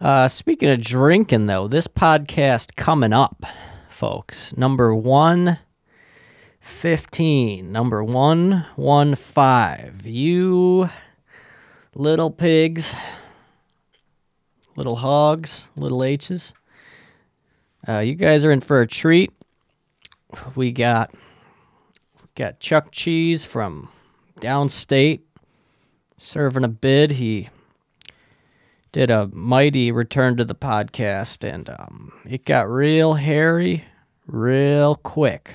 Uh, 0.00 0.28
speaking 0.28 0.68
of 0.68 0.80
drinking, 0.80 1.46
though, 1.46 1.68
this 1.68 1.88
podcast 1.88 2.76
coming 2.76 3.14
up, 3.14 3.46
folks, 3.88 4.54
number 4.56 4.94
one 4.94 5.58
15, 6.66 7.70
number 7.72 8.02
115. 8.04 10.00
You 10.04 10.90
little 11.94 12.30
pigs, 12.30 12.94
little 14.74 14.96
hogs, 14.96 15.68
little 15.76 16.02
H's. 16.02 16.52
Uh, 17.88 18.00
you 18.00 18.14
guys 18.14 18.44
are 18.44 18.50
in 18.50 18.60
for 18.60 18.80
a 18.80 18.86
treat. 18.86 19.32
We 20.54 20.72
got 20.72 21.14
got 22.34 22.58
Chuck 22.60 22.90
Cheese 22.90 23.44
from 23.44 23.88
downstate 24.40 25.20
serving 26.18 26.64
a 26.64 26.68
bid. 26.68 27.12
He 27.12 27.48
did 28.90 29.10
a 29.10 29.28
mighty 29.28 29.92
return 29.92 30.36
to 30.36 30.44
the 30.44 30.56
podcast, 30.56 31.48
and 31.48 31.70
um, 31.70 32.12
it 32.28 32.44
got 32.44 32.68
real 32.68 33.14
hairy 33.14 33.84
real 34.26 34.96
quick 34.96 35.54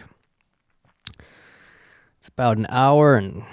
about 2.33 2.57
an 2.57 2.67
hour 2.69 3.15
and 3.15 3.43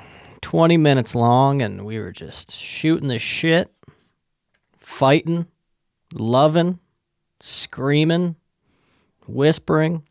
20 0.40 0.76
minutes 0.76 1.14
long, 1.14 1.60
and 1.62 1.84
we 1.84 1.98
were 1.98 2.12
just 2.12 2.52
shooting 2.52 3.08
the 3.08 3.18
shit, 3.18 3.72
fighting, 4.78 5.46
loving, 6.12 6.78
screaming, 7.40 8.36
whispering, 9.26 10.04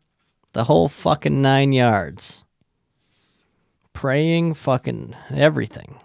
the 0.52 0.64
whole 0.64 0.88
fucking 0.88 1.40
nine 1.40 1.72
yards. 1.72 2.44
Praying, 3.92 4.54
fucking 4.54 5.16
everything. 5.30 5.98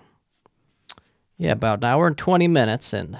Yeah, 1.38 1.51
about 1.51 1.80
an 1.80 1.86
hour 1.86 2.07
and 2.07 2.18
20 2.18 2.47
minutes, 2.47 2.93
and 2.93 3.18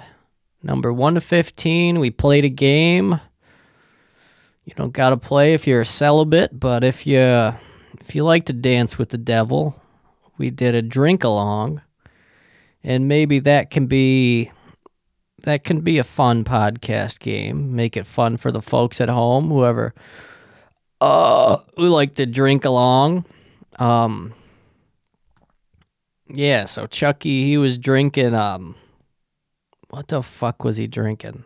number 0.62 0.92
1 0.92 1.14
to 1.14 1.20
15, 1.20 2.00
we 2.00 2.10
played 2.10 2.44
a 2.44 2.48
game. 2.48 3.20
You 4.64 4.72
don't 4.74 4.92
gotta 4.92 5.18
play 5.18 5.52
if 5.52 5.66
you're 5.66 5.82
a 5.82 5.86
celibate, 5.86 6.58
but 6.58 6.82
if 6.82 7.06
you 7.06 7.54
if 8.06 8.14
you 8.14 8.22
like 8.22 8.44
to 8.46 8.52
dance 8.52 8.98
with 8.98 9.08
the 9.08 9.18
devil, 9.18 9.80
we 10.36 10.50
did 10.50 10.74
a 10.74 10.82
drink 10.82 11.24
along, 11.24 11.80
and 12.82 13.08
maybe 13.08 13.38
that 13.40 13.70
can 13.70 13.86
be 13.86 14.50
that 15.42 15.64
can 15.64 15.80
be 15.80 15.98
a 15.98 16.04
fun 16.04 16.44
podcast 16.44 17.20
game. 17.20 17.74
Make 17.74 17.96
it 17.96 18.06
fun 18.06 18.36
for 18.36 18.52
the 18.52 18.62
folks 18.62 19.00
at 19.00 19.08
home, 19.08 19.48
whoever 19.48 19.94
uh 21.00 21.58
who 21.76 21.88
like 21.88 22.14
to 22.14 22.26
drink 22.26 22.64
along. 22.64 23.24
Um 23.78 24.34
Yeah, 26.28 26.66
so 26.66 26.86
Chucky 26.86 27.44
he 27.44 27.56
was 27.58 27.78
drinking 27.78 28.34
um 28.34 28.74
what 29.90 30.08
the 30.08 30.22
fuck 30.22 30.62
was 30.62 30.76
he 30.76 30.86
drinking? 30.86 31.44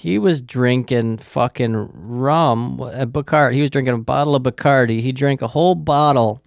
He 0.00 0.18
was 0.18 0.40
drinking 0.40 1.18
fucking 1.18 1.90
rum 1.92 2.80
at 2.94 3.12
Bacardi. 3.12 3.52
He 3.52 3.60
was 3.60 3.68
drinking 3.68 3.92
a 3.92 3.98
bottle 3.98 4.34
of 4.34 4.42
Bacardi. 4.42 5.02
He 5.02 5.12
drank 5.12 5.42
a 5.42 5.46
whole 5.46 5.74
bottle 5.74 6.42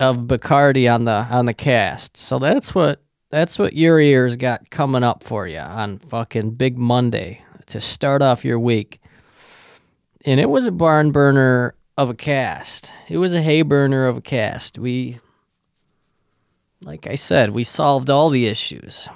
of 0.00 0.22
Bacardi 0.22 0.92
on 0.92 1.04
the 1.04 1.12
on 1.12 1.44
the 1.44 1.54
cast. 1.54 2.16
So 2.16 2.40
that's 2.40 2.74
what 2.74 3.04
that's 3.30 3.56
what 3.56 3.74
your 3.74 4.00
ears 4.00 4.34
got 4.34 4.68
coming 4.70 5.04
up 5.04 5.22
for 5.22 5.46
you 5.46 5.60
on 5.60 6.00
fucking 6.00 6.56
Big 6.56 6.76
Monday 6.76 7.40
to 7.66 7.80
start 7.80 8.20
off 8.20 8.44
your 8.44 8.58
week. 8.58 9.00
And 10.24 10.40
it 10.40 10.50
was 10.50 10.66
a 10.66 10.72
barn 10.72 11.12
burner 11.12 11.76
of 11.96 12.10
a 12.10 12.14
cast. 12.14 12.92
It 13.08 13.18
was 13.18 13.32
a 13.32 13.40
hay 13.40 13.62
burner 13.62 14.08
of 14.08 14.16
a 14.16 14.22
cast. 14.22 14.76
We 14.76 15.20
like 16.82 17.06
I 17.06 17.14
said, 17.14 17.50
we 17.50 17.62
solved 17.62 18.10
all 18.10 18.28
the 18.28 18.48
issues. 18.48 19.08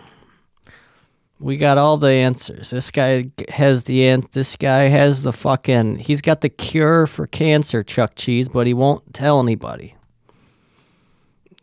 We 1.42 1.56
got 1.56 1.76
all 1.76 1.98
the 1.98 2.08
answers. 2.08 2.70
This 2.70 2.92
guy 2.92 3.32
has 3.48 3.82
the 3.82 4.06
an- 4.06 4.28
this 4.30 4.54
guy 4.54 4.82
has 4.84 5.22
the 5.22 5.32
fucking 5.32 5.98
he's 5.98 6.20
got 6.20 6.40
the 6.40 6.48
cure 6.48 7.08
for 7.08 7.26
cancer, 7.26 7.82
Chuck 7.82 8.12
Cheese, 8.14 8.48
but 8.48 8.68
he 8.68 8.74
won't 8.74 9.12
tell 9.12 9.40
anybody. 9.40 9.96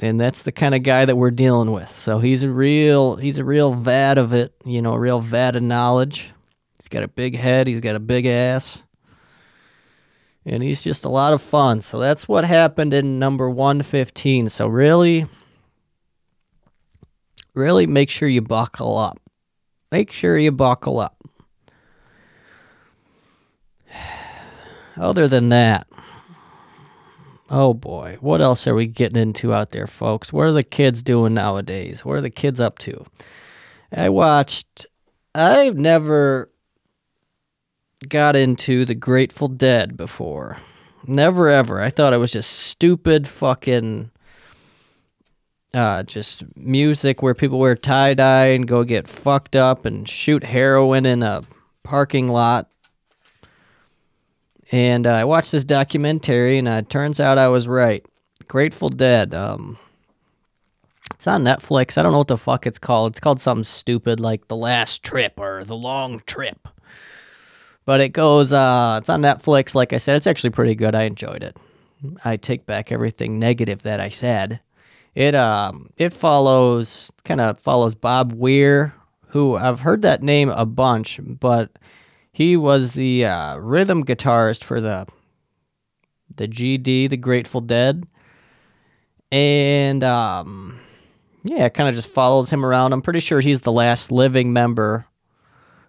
And 0.02 0.20
that's 0.20 0.44
the 0.44 0.52
kind 0.52 0.76
of 0.76 0.84
guy 0.84 1.06
that 1.06 1.16
we're 1.16 1.32
dealing 1.32 1.72
with. 1.72 1.90
So 1.98 2.20
he's 2.20 2.44
a 2.44 2.50
real 2.50 3.16
he's 3.16 3.38
a 3.38 3.46
real 3.46 3.74
vat 3.74 4.18
of 4.18 4.34
it, 4.34 4.54
you 4.66 4.82
know, 4.82 4.94
a 4.94 5.00
real 5.00 5.22
vat 5.22 5.56
of 5.56 5.64
knowledge. 5.64 6.30
He's 6.78 6.90
got 6.90 7.04
a 7.04 7.08
big 7.08 7.38
head, 7.38 7.68
he's 7.68 7.80
got 7.82 7.96
a 7.96 8.00
big 8.02 8.26
ass. 8.26 8.84
and 10.46 10.62
he's 10.64 10.84
just 10.84 11.06
a 11.06 11.10
lot 11.10 11.32
of 11.32 11.42
fun. 11.42 11.82
So 11.82 12.00
that's 12.00 12.28
what 12.28 12.44
happened 12.44 12.94
in 12.94 13.18
number 13.20 13.50
115. 13.50 14.50
So 14.50 14.68
really, 14.68 15.26
really 17.54 17.88
make 17.88 18.10
sure 18.10 18.28
you 18.28 18.42
buckle 18.42 18.98
up. 18.98 19.20
Make 19.92 20.12
sure 20.12 20.38
you 20.38 20.52
buckle 20.52 21.00
up. 21.00 21.18
Other 24.98 25.28
than 25.28 25.50
that, 25.50 25.88
oh 27.50 27.74
boy, 27.74 28.18
what 28.22 28.42
else 28.42 28.68
are 28.68 28.76
we 28.76 28.86
getting 28.86 29.22
into 29.22 29.54
out 29.54 29.72
there, 29.72 29.88
folks? 29.88 30.32
What 30.32 30.44
are 30.44 30.52
the 30.52 30.64
kids 30.64 31.02
doing 31.02 31.34
nowadays? 31.34 32.06
What 32.06 32.18
are 32.18 32.22
the 32.22 32.30
kids 32.30 32.60
up 32.60 32.78
to? 32.80 33.06
I 33.92 34.10
watched, 34.10 34.86
I've 35.34 35.78
never 35.78 36.52
got 38.08 38.36
into 38.36 38.86
the 38.86 38.96
Grateful 38.96 39.48
Dead 39.48 39.98
before. 39.98 40.58
Never 41.06 41.50
ever. 41.50 41.82
I 41.82 41.90
thought 41.90 42.14
it 42.14 42.18
was 42.18 42.32
just 42.32 42.52
stupid 42.52 43.28
fucking 43.28 44.12
uh 45.74 46.04
just 46.04 46.44
music 46.56 47.22
where 47.22 47.34
people 47.34 47.60
wear 47.60 47.76
tie 47.76 48.14
dye 48.14 48.48
and 48.48 48.68
go 48.68 48.84
get 48.84 49.08
fucked 49.08 49.56
up 49.56 49.86
and 49.86 50.08
shoot 50.10 50.44
heroin 50.44 51.06
in 51.06 51.24
a 51.24 51.42
parking 51.84 52.28
lot. 52.28 52.70
And 54.72 55.08
uh, 55.08 55.14
I 55.14 55.26
watched 55.26 55.52
this 55.52 55.64
documentary 55.64 56.58
and 56.58 56.68
uh, 56.68 56.82
it 56.84 56.90
turns 56.90 57.20
out 57.20 57.38
I 57.38 57.48
was 57.48 57.68
right. 57.68 58.06
Grateful 58.48 58.90
Dead. 58.90 59.34
Um 59.34 59.78
it's 61.20 61.28
on 61.28 61.44
Netflix. 61.44 61.98
I 61.98 62.04
don't 62.04 62.14
know 62.14 62.20
what 62.20 62.30
the 62.30 62.38
fuck 62.38 62.66
it's 62.66 62.80
called. 62.80 63.12
It's 63.12 63.20
called 63.20 63.42
something 63.42 63.66
stupid 63.66 64.22
like 64.22 64.48
The 64.48 64.56
Last 64.56 65.04
Trip 65.04 65.34
or 65.38 65.66
The 65.66 65.76
Long 65.76 66.22
Trip. 66.26 66.68
But 67.84 68.00
it 68.00 68.10
goes, 68.10 68.54
uh, 68.54 69.00
it's 69.02 69.10
on 69.10 69.22
Netflix. 69.22 69.76
Like 69.76 69.92
I 69.92 69.98
said, 69.98 70.16
it's 70.16 70.28
actually 70.28 70.52
pretty 70.52 70.76
good. 70.76 70.96
I 70.96 71.04
enjoyed 71.04 71.44
it. 71.44 71.58
I 72.24 72.38
take 72.38 72.66
back 72.66 72.92
everything 72.92 73.38
negative 73.38 73.84
that 73.84 74.00
I 74.00 74.08
said. 74.08 74.62
It 75.20 75.36
um 75.36 75.90
it 75.98 76.14
follows 76.14 77.12
kind 77.26 77.42
of 77.42 77.60
follows 77.60 77.94
Bob 77.94 78.32
Weir, 78.32 78.94
who 79.28 79.58
I've 79.58 79.82
heard 79.82 80.04
that 80.04 80.24
name 80.24 80.48
a 80.48 80.66
bunch, 80.66 81.20
but 81.22 81.72
he 82.32 82.56
was 82.56 82.94
the 82.94 83.26
uh, 83.26 83.58
rhythm 83.58 84.06
guitarist 84.06 84.64
for 84.64 84.80
the 84.80 85.08
the 86.38 86.48
GD, 86.48 87.10
the 87.10 87.18
Grateful 87.18 87.60
Dead, 87.60 88.08
and 89.30 90.06
um 90.06 90.80
yeah, 91.44 91.66
it 91.66 91.74
kind 91.74 91.90
of 91.90 91.96
just 91.96 92.08
follows 92.08 92.50
him 92.50 92.66
around. 92.66 92.94
I'm 92.94 93.02
pretty 93.02 93.20
sure 93.20 93.42
he's 93.42 93.60
the 93.60 93.74
last 93.74 94.14
living 94.14 94.54
member 94.54 95.06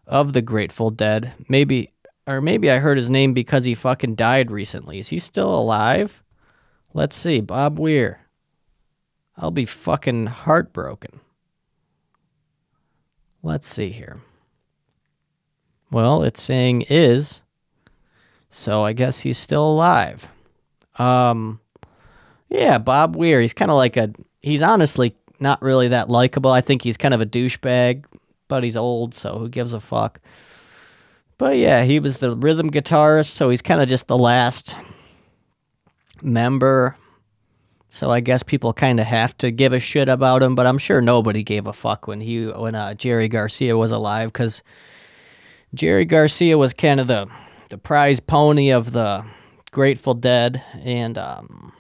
of 0.08 0.32
the 0.32 0.42
Grateful 0.42 0.90
Dead. 0.90 1.32
Maybe, 1.48 1.92
or 2.26 2.40
maybe 2.40 2.68
I 2.68 2.78
heard 2.78 2.98
his 2.98 3.10
name 3.10 3.32
because 3.32 3.64
he 3.64 3.76
fucking 3.76 4.16
died 4.16 4.50
recently. 4.50 4.98
Is 4.98 5.08
he 5.08 5.20
still 5.20 5.54
alive? 5.54 6.20
Let's 6.94 7.14
see. 7.14 7.40
Bob 7.40 7.78
Weir. 7.78 8.19
I'll 9.40 9.50
be 9.50 9.64
fucking 9.64 10.26
heartbroken. 10.26 11.20
Let's 13.42 13.66
see 13.66 13.88
here. 13.88 14.18
Well, 15.90 16.22
it's 16.22 16.42
saying 16.42 16.82
is, 16.82 17.40
so 18.50 18.84
I 18.84 18.92
guess 18.92 19.20
he's 19.20 19.38
still 19.38 19.66
alive. 19.66 20.28
Um, 20.98 21.58
yeah, 22.50 22.76
Bob 22.76 23.16
Weir. 23.16 23.40
He's 23.40 23.54
kind 23.54 23.70
of 23.70 23.78
like 23.78 23.96
a. 23.96 24.12
He's 24.40 24.60
honestly 24.60 25.16
not 25.40 25.62
really 25.62 25.88
that 25.88 26.10
likable. 26.10 26.50
I 26.50 26.60
think 26.60 26.82
he's 26.82 26.98
kind 26.98 27.14
of 27.14 27.22
a 27.22 27.26
douchebag, 27.26 28.04
but 28.46 28.62
he's 28.62 28.76
old, 28.76 29.14
so 29.14 29.38
who 29.38 29.48
gives 29.48 29.72
a 29.72 29.80
fuck? 29.80 30.20
But 31.38 31.56
yeah, 31.56 31.84
he 31.84 31.98
was 31.98 32.18
the 32.18 32.36
rhythm 32.36 32.70
guitarist, 32.70 33.30
so 33.30 33.48
he's 33.48 33.62
kind 33.62 33.80
of 33.80 33.88
just 33.88 34.06
the 34.06 34.18
last 34.18 34.76
member. 36.20 36.96
So 37.92 38.10
I 38.10 38.20
guess 38.20 38.42
people 38.42 38.72
kind 38.72 39.00
of 39.00 39.06
have 39.06 39.36
to 39.38 39.50
give 39.50 39.72
a 39.72 39.80
shit 39.80 40.08
about 40.08 40.42
him, 40.42 40.54
but 40.54 40.66
I'm 40.66 40.78
sure 40.78 41.00
nobody 41.00 41.42
gave 41.42 41.66
a 41.66 41.72
fuck 41.72 42.06
when 42.06 42.20
he 42.20 42.46
when 42.46 42.74
uh, 42.74 42.94
Jerry 42.94 43.28
Garcia 43.28 43.76
was 43.76 43.90
alive 43.90 44.32
because 44.32 44.62
Jerry 45.74 46.04
Garcia 46.04 46.56
was 46.56 46.72
kind 46.72 47.00
of 47.00 47.08
the 47.08 47.28
the 47.68 47.78
prize 47.78 48.20
pony 48.20 48.70
of 48.70 48.92
the 48.92 49.24
Grateful 49.72 50.14
Dead, 50.14 50.62
and 50.82 51.18
um, 51.18 51.72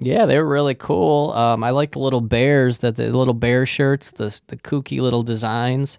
yeah, 0.00 0.26
they 0.26 0.38
were 0.38 0.48
really 0.48 0.74
cool. 0.74 1.32
Um, 1.32 1.64
I 1.64 1.70
like 1.70 1.92
the 1.92 1.98
little 1.98 2.20
bears 2.20 2.78
that 2.78 2.96
the 2.96 3.10
little 3.10 3.34
bear 3.34 3.66
shirts, 3.66 4.10
the 4.10 4.38
the 4.48 4.56
kooky 4.56 5.00
little 5.00 5.22
designs. 5.22 5.98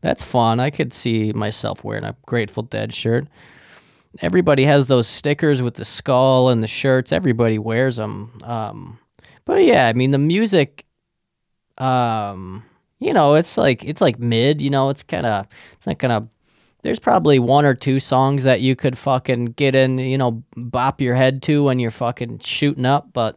That's 0.00 0.22
fun. 0.22 0.60
I 0.60 0.70
could 0.70 0.92
see 0.92 1.32
myself 1.32 1.82
wearing 1.84 2.04
a 2.04 2.16
Grateful 2.26 2.64
Dead 2.64 2.92
shirt. 2.92 3.26
Everybody 4.20 4.64
has 4.64 4.86
those 4.86 5.06
stickers 5.06 5.62
with 5.62 5.74
the 5.74 5.84
skull 5.84 6.48
and 6.48 6.62
the 6.62 6.66
shirts. 6.66 7.12
Everybody 7.12 7.58
wears 7.58 7.96
them. 7.96 8.40
Um, 8.42 8.98
but 9.44 9.64
yeah, 9.64 9.86
I 9.86 9.92
mean 9.92 10.10
the 10.10 10.18
music. 10.18 10.84
Um, 11.78 12.64
you 12.98 13.12
know, 13.12 13.34
it's 13.34 13.56
like 13.56 13.84
it's 13.84 14.00
like 14.00 14.18
mid. 14.18 14.60
You 14.60 14.70
know, 14.70 14.88
it's 14.88 15.02
kind 15.02 15.26
of 15.26 15.46
it's 15.76 15.86
not 15.86 16.04
of. 16.04 16.28
There's 16.82 16.98
probably 16.98 17.38
one 17.38 17.64
or 17.64 17.74
two 17.74 17.98
songs 17.98 18.44
that 18.44 18.60
you 18.60 18.76
could 18.76 18.96
fucking 18.96 19.46
get 19.46 19.74
in, 19.74 19.98
you 19.98 20.16
know, 20.16 20.44
bop 20.56 21.00
your 21.00 21.14
head 21.14 21.42
to 21.42 21.64
when 21.64 21.80
you're 21.80 21.90
fucking 21.90 22.38
shooting 22.38 22.86
up. 22.86 23.12
But 23.12 23.36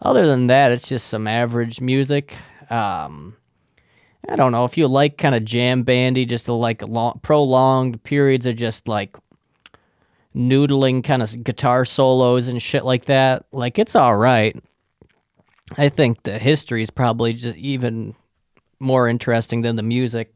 other 0.00 0.26
than 0.26 0.48
that, 0.48 0.72
it's 0.72 0.88
just 0.88 1.06
some 1.06 1.28
average 1.28 1.80
music. 1.80 2.34
Um, 2.70 3.36
I 4.28 4.36
don't 4.36 4.52
know 4.52 4.64
if 4.64 4.76
you 4.76 4.88
like 4.88 5.16
kind 5.16 5.34
of 5.34 5.44
jam 5.44 5.84
bandy, 5.84 6.24
just 6.24 6.48
like 6.48 6.82
long, 6.82 7.20
prolonged 7.22 8.02
periods 8.02 8.46
of 8.46 8.56
just 8.56 8.88
like 8.88 9.16
noodling 10.34 11.04
kind 11.04 11.22
of 11.22 11.44
guitar 11.44 11.84
solos 11.84 12.48
and 12.48 12.60
shit 12.60 12.84
like 12.84 13.06
that. 13.06 13.44
Like 13.52 13.78
it's 13.78 13.94
all 13.94 14.16
right. 14.16 14.56
I 15.78 15.88
think 15.88 16.22
the 16.22 16.38
history 16.38 16.82
is 16.82 16.90
probably 16.90 17.32
just 17.32 17.56
even 17.56 18.14
more 18.78 19.08
interesting 19.08 19.62
than 19.62 19.76
the 19.76 19.82
music. 19.82 20.34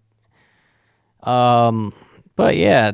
Um, 1.23 1.93
but 2.37 2.57
yeah, 2.57 2.93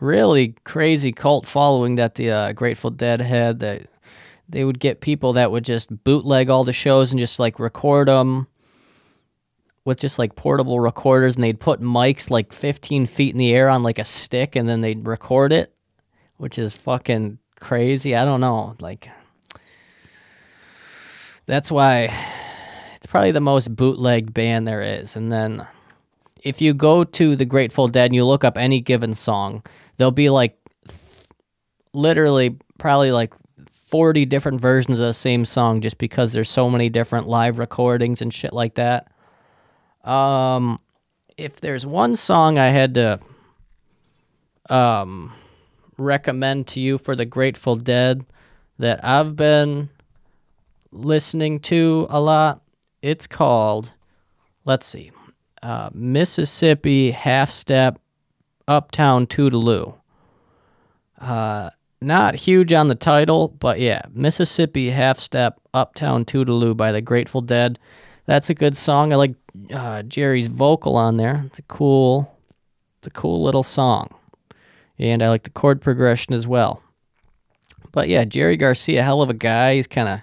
really 0.00 0.54
crazy 0.64 1.12
cult 1.12 1.46
following 1.46 1.96
that 1.96 2.14
the 2.14 2.30
uh, 2.30 2.52
Grateful 2.52 2.90
Dead 2.90 3.20
had. 3.20 3.60
That 3.60 3.86
they 4.48 4.64
would 4.64 4.80
get 4.80 5.00
people 5.00 5.34
that 5.34 5.50
would 5.50 5.64
just 5.64 6.04
bootleg 6.04 6.48
all 6.48 6.64
the 6.64 6.72
shows 6.72 7.12
and 7.12 7.20
just 7.20 7.38
like 7.38 7.58
record 7.58 8.08
them 8.08 8.46
with 9.84 10.00
just 10.00 10.18
like 10.18 10.34
portable 10.34 10.80
recorders, 10.80 11.36
and 11.36 11.44
they'd 11.44 11.60
put 11.60 11.80
mics 11.80 12.30
like 12.30 12.52
15 12.52 13.06
feet 13.06 13.32
in 13.32 13.38
the 13.38 13.54
air 13.54 13.68
on 13.68 13.82
like 13.82 13.98
a 13.98 14.04
stick, 14.04 14.56
and 14.56 14.68
then 14.68 14.80
they'd 14.80 15.06
record 15.06 15.52
it, 15.52 15.75
which 16.36 16.58
is 16.58 16.74
fucking 16.74 17.38
crazy. 17.60 18.14
I 18.14 18.24
don't 18.24 18.40
know, 18.40 18.76
like. 18.80 19.08
That's 21.46 21.70
why 21.70 22.12
it's 22.96 23.06
probably 23.06 23.30
the 23.30 23.40
most 23.40 23.74
bootleg 23.74 24.34
band 24.34 24.66
there 24.66 24.82
is. 24.82 25.14
And 25.14 25.30
then 25.30 25.66
if 26.42 26.60
you 26.60 26.74
go 26.74 27.04
to 27.04 27.36
the 27.36 27.44
Grateful 27.44 27.88
Dead 27.88 28.06
and 28.06 28.14
you 28.14 28.24
look 28.24 28.44
up 28.44 28.58
any 28.58 28.80
given 28.80 29.14
song, 29.14 29.64
there'll 29.96 30.10
be 30.10 30.28
like 30.28 30.58
literally 31.92 32.56
probably 32.78 33.12
like 33.12 33.32
40 33.70 34.26
different 34.26 34.60
versions 34.60 34.98
of 34.98 35.06
the 35.06 35.14
same 35.14 35.44
song 35.44 35.80
just 35.80 35.98
because 35.98 36.32
there's 36.32 36.50
so 36.50 36.68
many 36.68 36.88
different 36.88 37.28
live 37.28 37.58
recordings 37.58 38.20
and 38.20 38.34
shit 38.34 38.52
like 38.52 38.74
that. 38.74 39.10
Um 40.04 40.80
if 41.36 41.60
there's 41.60 41.86
one 41.86 42.16
song 42.16 42.58
I 42.58 42.68
had 42.68 42.94
to 42.94 43.20
um 44.68 45.32
recommend 45.98 46.66
to 46.68 46.80
you 46.80 46.98
for 46.98 47.16
the 47.16 47.24
Grateful 47.24 47.76
Dead 47.76 48.24
that 48.78 49.04
I've 49.04 49.36
been 49.36 49.88
listening 50.92 51.60
to 51.60 52.06
a 52.10 52.20
lot. 52.20 52.62
It's 53.02 53.26
called, 53.26 53.90
let's 54.64 54.86
see, 54.86 55.12
uh, 55.62 55.90
Mississippi 55.92 57.10
Half 57.10 57.50
Step 57.50 58.00
Uptown 58.68 59.26
Toodeloo. 59.26 59.94
Uh, 61.20 61.70
not 62.00 62.34
huge 62.34 62.72
on 62.72 62.88
the 62.88 62.94
title, 62.94 63.48
but 63.48 63.80
yeah, 63.80 64.02
Mississippi 64.12 64.90
Half 64.90 65.18
Step 65.18 65.60
Uptown 65.72 66.24
Toodeloo 66.24 66.76
by 66.76 66.92
the 66.92 67.00
Grateful 67.00 67.40
Dead. 67.40 67.78
That's 68.26 68.50
a 68.50 68.54
good 68.54 68.76
song. 68.76 69.12
I 69.12 69.16
like 69.16 69.34
uh, 69.72 70.02
Jerry's 70.02 70.48
vocal 70.48 70.96
on 70.96 71.16
there. 71.16 71.44
It's 71.46 71.58
a 71.58 71.62
cool, 71.62 72.36
it's 72.98 73.06
a 73.06 73.10
cool 73.10 73.42
little 73.42 73.62
song, 73.62 74.14
and 74.98 75.22
I 75.22 75.28
like 75.28 75.44
the 75.44 75.50
chord 75.50 75.80
progression 75.80 76.34
as 76.34 76.46
well. 76.46 76.82
But 77.92 78.08
yeah, 78.08 78.24
Jerry 78.24 78.56
Garcia, 78.56 79.02
hell 79.02 79.22
of 79.22 79.30
a 79.30 79.34
guy. 79.34 79.76
He's 79.76 79.86
kind 79.86 80.08
of 80.08 80.20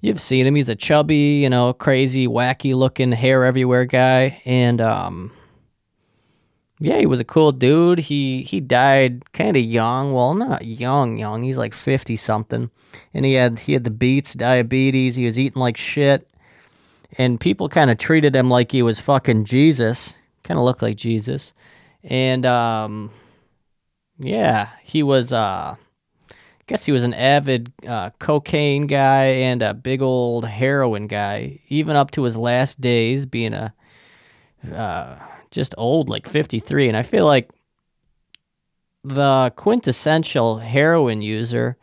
you've 0.00 0.20
seen 0.20 0.46
him. 0.46 0.54
He's 0.54 0.68
a 0.68 0.76
chubby, 0.76 1.40
you 1.42 1.50
know, 1.50 1.72
crazy, 1.72 2.26
wacky 2.26 2.74
looking, 2.74 3.12
hair 3.12 3.44
everywhere 3.44 3.84
guy, 3.84 4.40
and 4.44 4.80
um, 4.80 5.32
yeah, 6.78 6.98
he 6.98 7.06
was 7.06 7.20
a 7.20 7.24
cool 7.24 7.52
dude. 7.52 8.00
He 8.00 8.42
he 8.42 8.60
died 8.60 9.32
kind 9.32 9.56
of 9.56 9.62
young. 9.62 10.12
Well, 10.12 10.34
not 10.34 10.64
young, 10.64 11.18
young. 11.18 11.42
He's 11.42 11.56
like 11.56 11.74
fifty 11.74 12.16
something, 12.16 12.70
and 13.14 13.24
he 13.24 13.34
had 13.34 13.60
he 13.60 13.72
had 13.72 13.84
the 13.84 13.90
beats, 13.90 14.34
diabetes. 14.34 15.16
He 15.16 15.24
was 15.24 15.38
eating 15.38 15.60
like 15.60 15.76
shit, 15.76 16.28
and 17.18 17.40
people 17.40 17.68
kind 17.68 17.90
of 17.90 17.98
treated 17.98 18.36
him 18.36 18.50
like 18.50 18.72
he 18.72 18.82
was 18.82 18.98
fucking 18.98 19.44
Jesus. 19.44 20.14
Kind 20.42 20.58
of 20.58 20.64
looked 20.64 20.82
like 20.82 20.96
Jesus, 20.96 21.52
and 22.04 22.44
um, 22.46 23.10
yeah, 24.18 24.70
he 24.82 25.02
was. 25.02 25.32
Uh, 25.32 25.76
I 26.30 26.64
guess 26.66 26.84
he 26.84 26.92
was 26.92 27.04
an 27.04 27.14
avid 27.14 27.72
uh, 27.86 28.10
cocaine 28.18 28.86
guy 28.86 29.24
and 29.24 29.62
a 29.62 29.72
big 29.72 30.02
old 30.02 30.44
heroin 30.44 31.06
guy, 31.06 31.60
even 31.68 31.94
up 31.94 32.10
to 32.12 32.24
his 32.24 32.36
last 32.36 32.80
days, 32.80 33.24
being 33.24 33.52
a 33.54 33.72
uh, 34.72 35.16
just 35.50 35.74
old, 35.78 36.08
like 36.08 36.28
fifty 36.28 36.58
three. 36.58 36.88
And 36.88 36.96
I 36.96 37.02
feel 37.02 37.24
like 37.24 37.50
the 39.04 39.52
quintessential 39.54 40.58
heroin 40.58 41.22
user 41.22 41.76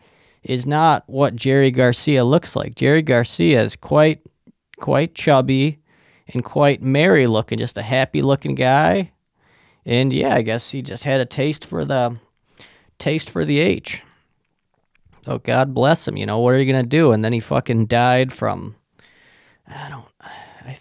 is 0.43 0.65
not 0.65 1.03
what 1.07 1.35
Jerry 1.37 1.71
Garcia 1.71 2.25
looks 2.25 2.55
like. 2.55 2.75
Jerry 2.75 3.01
Garcia 3.01 3.61
is 3.61 3.77
quite 3.77 4.21
quite 4.77 5.15
chubby 5.15 5.79
and 6.27 6.43
quite 6.43 6.81
merry 6.81 7.27
looking, 7.27 7.59
just 7.59 7.77
a 7.77 7.81
happy 7.81 8.21
looking 8.21 8.55
guy. 8.55 9.11
And 9.85 10.11
yeah, 10.11 10.35
I 10.35 10.41
guess 10.41 10.71
he 10.71 10.81
just 10.81 11.03
had 11.03 11.21
a 11.21 11.25
taste 11.25 11.65
for 11.65 11.85
the 11.85 12.17
taste 13.03 13.29
for 13.29 13.43
the 13.43 13.59
H. 13.59 14.01
Oh 15.27 15.37
God 15.37 15.73
bless 15.73 16.07
him, 16.07 16.15
you 16.15 16.25
know, 16.25 16.39
what 16.39 16.53
are 16.53 16.59
you 16.59 16.71
gonna 16.71 16.87
do? 16.87 17.11
And 17.11 17.23
then 17.23 17.33
he 17.33 17.41
fucking 17.41 17.87
died 17.87 18.31
from 18.31 18.75
I 19.67 19.89
don't 19.89 20.05
I, 20.21 20.77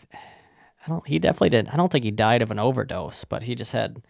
I 0.87 0.89
don't 0.89 1.05
he 1.05 1.19
definitely 1.19 1.49
didn't 1.51 1.75
I 1.75 1.77
don't 1.77 1.91
think 1.91 2.05
he 2.05 2.13
died 2.13 2.41
of 2.41 2.53
an 2.53 2.61
overdose, 2.61 3.25
but 3.25 3.43
he 3.43 3.57
just 3.57 3.73
had 3.73 4.03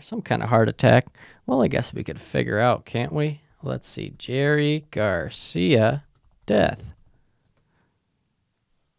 some 0.00 0.22
kind 0.22 0.42
of 0.42 0.48
heart 0.48 0.68
attack. 0.68 1.06
Well, 1.46 1.62
I 1.62 1.68
guess 1.68 1.94
we 1.94 2.02
could 2.02 2.20
figure 2.20 2.58
out, 2.58 2.84
can't 2.84 3.12
we? 3.12 3.42
Let's 3.62 3.88
see. 3.88 4.14
Jerry 4.18 4.86
Garcia, 4.90 6.02
death. 6.46 6.82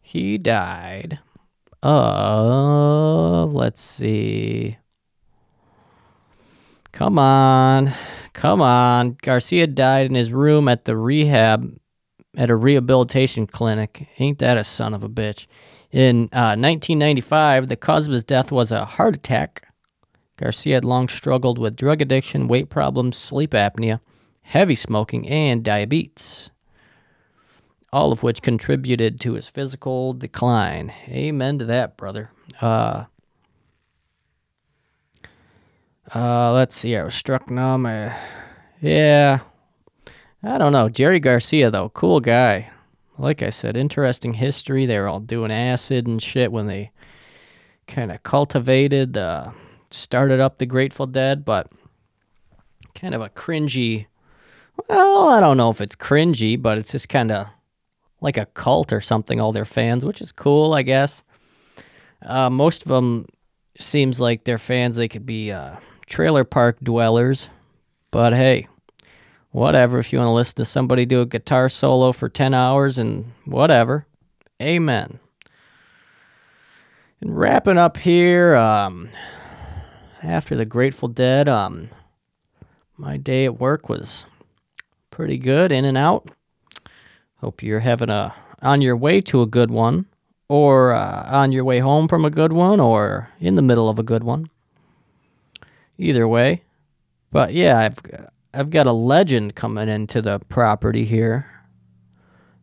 He 0.00 0.38
died 0.38 1.18
of, 1.82 3.52
let's 3.52 3.82
see. 3.82 4.78
Come 6.96 7.18
on. 7.18 7.92
Come 8.32 8.60
on. 8.60 9.16
Garcia 9.22 9.66
died 9.66 10.06
in 10.06 10.14
his 10.14 10.32
room 10.32 10.68
at 10.68 10.84
the 10.84 10.96
rehab, 10.96 11.78
at 12.36 12.50
a 12.50 12.56
rehabilitation 12.56 13.46
clinic. 13.46 14.08
Ain't 14.18 14.38
that 14.38 14.56
a 14.56 14.64
son 14.64 14.94
of 14.94 15.04
a 15.04 15.08
bitch? 15.08 15.46
In 15.92 16.24
uh, 16.32 16.56
1995, 16.56 17.68
the 17.68 17.76
cause 17.76 18.06
of 18.06 18.12
his 18.12 18.24
death 18.24 18.50
was 18.50 18.72
a 18.72 18.84
heart 18.84 19.14
attack 19.14 19.66
Garcia 20.36 20.74
had 20.74 20.84
long 20.84 21.08
struggled 21.08 21.58
with 21.58 21.76
drug 21.76 22.02
addiction, 22.02 22.46
weight 22.46 22.68
problems, 22.68 23.16
sleep 23.16 23.52
apnea, 23.52 24.00
heavy 24.42 24.74
smoking, 24.74 25.26
and 25.28 25.64
diabetes, 25.64 26.50
all 27.92 28.12
of 28.12 28.22
which 28.22 28.42
contributed 28.42 29.18
to 29.20 29.32
his 29.32 29.48
physical 29.48 30.12
decline. 30.12 30.92
Amen 31.08 31.58
to 31.58 31.64
that, 31.64 31.96
brother. 31.96 32.30
Uh, 32.60 33.04
uh, 36.14 36.52
let's 36.52 36.76
see. 36.76 36.96
I 36.96 37.04
was 37.04 37.14
struck 37.14 37.50
numb. 37.50 37.86
Yeah. 38.80 39.40
I 40.42 40.58
don't 40.58 40.72
know. 40.72 40.88
Jerry 40.88 41.18
Garcia, 41.18 41.70
though, 41.70 41.88
cool 41.88 42.20
guy. 42.20 42.70
Like 43.18 43.42
I 43.42 43.50
said, 43.50 43.76
interesting 43.76 44.34
history. 44.34 44.86
They 44.86 44.98
were 44.98 45.08
all 45.08 45.20
doing 45.20 45.50
acid 45.50 46.06
and 46.06 46.22
shit 46.22 46.52
when 46.52 46.66
they 46.66 46.92
kind 47.86 48.12
of 48.12 48.22
cultivated 48.22 49.16
uh, 49.16 49.50
started 49.90 50.40
up 50.40 50.58
the 50.58 50.66
Grateful 50.66 51.06
Dead, 51.06 51.44
but 51.44 51.70
kind 52.94 53.14
of 53.14 53.22
a 53.22 53.30
cringy. 53.30 54.06
Well, 54.88 55.30
I 55.30 55.40
don't 55.40 55.56
know 55.56 55.70
if 55.70 55.80
it's 55.80 55.96
cringy, 55.96 56.60
but 56.60 56.78
it's 56.78 56.92
just 56.92 57.08
kind 57.08 57.32
of 57.32 57.46
like 58.20 58.36
a 58.36 58.46
cult 58.46 58.92
or 58.92 59.00
something. 59.00 59.40
All 59.40 59.52
their 59.52 59.64
fans, 59.64 60.04
which 60.04 60.20
is 60.20 60.32
cool, 60.32 60.74
I 60.74 60.82
guess. 60.82 61.22
Uh, 62.22 62.50
most 62.50 62.82
of 62.82 62.88
them 62.88 63.26
seems 63.78 64.20
like 64.20 64.44
they're 64.44 64.58
fans. 64.58 64.96
They 64.96 65.08
could 65.08 65.26
be 65.26 65.52
uh, 65.52 65.76
trailer 66.06 66.44
park 66.44 66.78
dwellers, 66.82 67.48
but 68.10 68.32
hey, 68.32 68.68
whatever. 69.50 69.98
If 69.98 70.12
you 70.12 70.18
want 70.18 70.28
to 70.28 70.32
listen 70.32 70.56
to 70.56 70.64
somebody 70.64 71.04
do 71.04 71.20
a 71.20 71.26
guitar 71.26 71.68
solo 71.68 72.12
for 72.12 72.28
ten 72.28 72.54
hours 72.54 72.98
and 72.98 73.32
whatever, 73.44 74.06
amen. 74.62 75.18
And 77.20 77.36
wrapping 77.36 77.78
up 77.78 77.96
here, 77.96 78.54
um, 78.54 79.10
after 80.22 80.54
the 80.54 80.64
Grateful 80.64 81.08
Dead, 81.08 81.48
um, 81.48 81.88
my 82.96 83.16
day 83.16 83.44
at 83.44 83.58
work 83.58 83.88
was 83.88 84.24
pretty 85.10 85.38
good, 85.38 85.72
in 85.72 85.84
and 85.84 85.96
out. 85.96 86.28
Hope 87.36 87.62
you're 87.62 87.80
having 87.80 88.10
a 88.10 88.34
on 88.62 88.80
your 88.80 88.96
way 88.96 89.20
to 89.20 89.42
a 89.42 89.46
good 89.46 89.70
one, 89.70 90.06
or 90.48 90.92
uh, 90.92 91.28
on 91.30 91.52
your 91.52 91.64
way 91.64 91.78
home 91.78 92.08
from 92.08 92.24
a 92.24 92.30
good 92.30 92.52
one, 92.52 92.80
or 92.80 93.30
in 93.40 93.54
the 93.54 93.62
middle 93.62 93.88
of 93.88 93.98
a 93.98 94.02
good 94.02 94.24
one. 94.24 94.48
Either 95.98 96.28
way, 96.28 96.62
but 97.30 97.52
yeah, 97.54 97.78
I've 97.78 97.98
I've 98.52 98.70
got 98.70 98.86
a 98.86 98.92
legend 98.92 99.54
coming 99.54 99.88
into 99.88 100.20
the 100.22 100.38
property 100.48 101.04
here, 101.04 101.46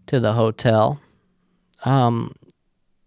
to 0.07 0.19
the 0.19 0.33
hotel. 0.33 0.99
Um, 1.85 2.35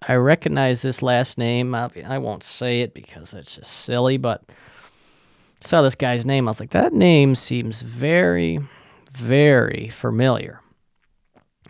I 0.06 0.14
recognize 0.14 0.82
this 0.82 1.02
last 1.02 1.38
name. 1.38 1.74
I, 1.74 1.90
I 2.06 2.18
won't 2.18 2.44
say 2.44 2.80
it 2.80 2.94
because 2.94 3.34
it's 3.34 3.56
just 3.56 3.72
silly, 3.72 4.18
but 4.18 4.44
saw 5.60 5.82
this 5.82 5.94
guy's 5.94 6.26
name. 6.26 6.46
I 6.46 6.50
was 6.50 6.60
like, 6.60 6.70
that 6.70 6.92
name 6.92 7.34
seems 7.34 7.82
very, 7.82 8.60
very 9.12 9.88
familiar. 9.88 10.60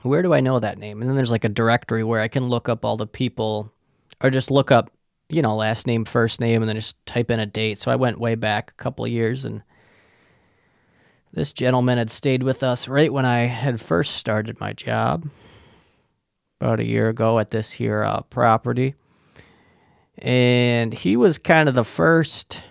Where 0.02 0.22
do 0.22 0.34
I 0.34 0.40
know 0.40 0.60
that 0.60 0.78
name? 0.78 1.00
And 1.00 1.08
then 1.08 1.16
there's 1.16 1.30
like 1.30 1.44
a 1.44 1.48
directory 1.48 2.04
where 2.04 2.20
I 2.20 2.28
can 2.28 2.48
look 2.48 2.68
up 2.68 2.84
all 2.84 2.96
the 2.96 3.06
people 3.06 3.72
or 4.20 4.30
just 4.30 4.50
look 4.50 4.70
up, 4.70 4.90
you 5.28 5.42
know, 5.42 5.56
last 5.56 5.86
name, 5.86 6.04
first 6.04 6.40
name, 6.40 6.62
and 6.62 6.68
then 6.68 6.76
just 6.76 7.04
type 7.06 7.30
in 7.30 7.40
a 7.40 7.46
date. 7.46 7.80
So 7.80 7.90
I 7.90 7.96
went 7.96 8.20
way 8.20 8.34
back 8.34 8.70
a 8.70 8.82
couple 8.82 9.04
of 9.04 9.10
years 9.10 9.44
and 9.44 9.62
this 11.32 11.52
gentleman 11.52 11.98
had 11.98 12.10
stayed 12.10 12.42
with 12.42 12.62
us 12.62 12.88
right 12.88 13.12
when 13.12 13.26
I 13.26 13.40
had 13.40 13.78
first 13.78 14.14
started 14.14 14.58
my 14.58 14.72
job 14.72 15.28
about 16.60 16.80
a 16.80 16.86
year 16.86 17.10
ago 17.10 17.38
at 17.38 17.50
this 17.50 17.72
here 17.72 18.02
uh, 18.02 18.22
property. 18.22 18.94
And 20.16 20.94
he 20.94 21.14
was 21.14 21.36
kind 21.36 21.68
of 21.68 21.74
the 21.74 21.84
first 21.84 22.62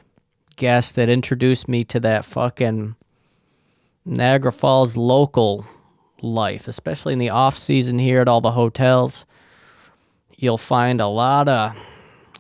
guest 0.55 0.95
that 0.95 1.09
introduced 1.09 1.67
me 1.67 1.83
to 1.83 1.99
that 1.99 2.25
fucking 2.25 2.95
Niagara 4.03 4.51
Falls 4.51 4.97
local 4.97 5.65
life, 6.21 6.67
especially 6.67 7.13
in 7.13 7.19
the 7.19 7.29
off 7.29 7.57
season 7.59 7.99
here 7.99 8.19
at 8.21 8.27
all 8.27 8.41
the 8.41 8.51
hotels. 8.51 9.25
You'll 10.37 10.57
find 10.57 10.99
a 10.99 11.07
lot 11.07 11.47
of 11.47 11.75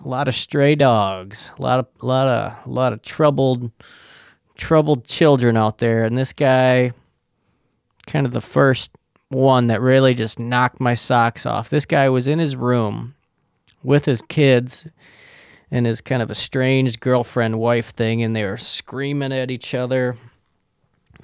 a 0.05 0.07
lot 0.07 0.27
of 0.27 0.35
stray 0.35 0.75
dogs, 0.75 1.51
a 1.57 1.61
lot 1.61 1.79
of 1.79 1.87
a 2.01 2.05
lot 2.05 2.27
of 2.27 2.67
a 2.67 2.69
lot 2.69 2.93
of 2.93 3.01
troubled 3.01 3.71
troubled 4.55 5.05
children 5.05 5.57
out 5.57 5.79
there, 5.79 6.05
and 6.05 6.17
this 6.17 6.31
guy 6.31 6.93
kind 8.05 8.27
of 8.27 8.31
the 8.31 8.41
first 8.41 8.91
one 9.29 9.67
that 9.67 9.81
really 9.81 10.13
just 10.13 10.37
knocked 10.37 10.79
my 10.79 10.93
socks 10.93 11.45
off. 11.45 11.69
This 11.69 11.87
guy 11.87 12.07
was 12.09 12.27
in 12.27 12.37
his 12.37 12.55
room 12.55 13.15
with 13.83 14.05
his 14.05 14.21
kids 14.21 14.85
and 15.71 15.87
his 15.87 16.01
kind 16.01 16.21
of 16.21 16.29
estranged 16.29 16.99
girlfriend 16.99 17.59
wife 17.59 17.89
thing, 17.95 18.21
and 18.21 18.35
they 18.35 18.43
were 18.43 18.57
screaming 18.57 19.33
at 19.33 19.49
each 19.49 19.73
other, 19.73 20.15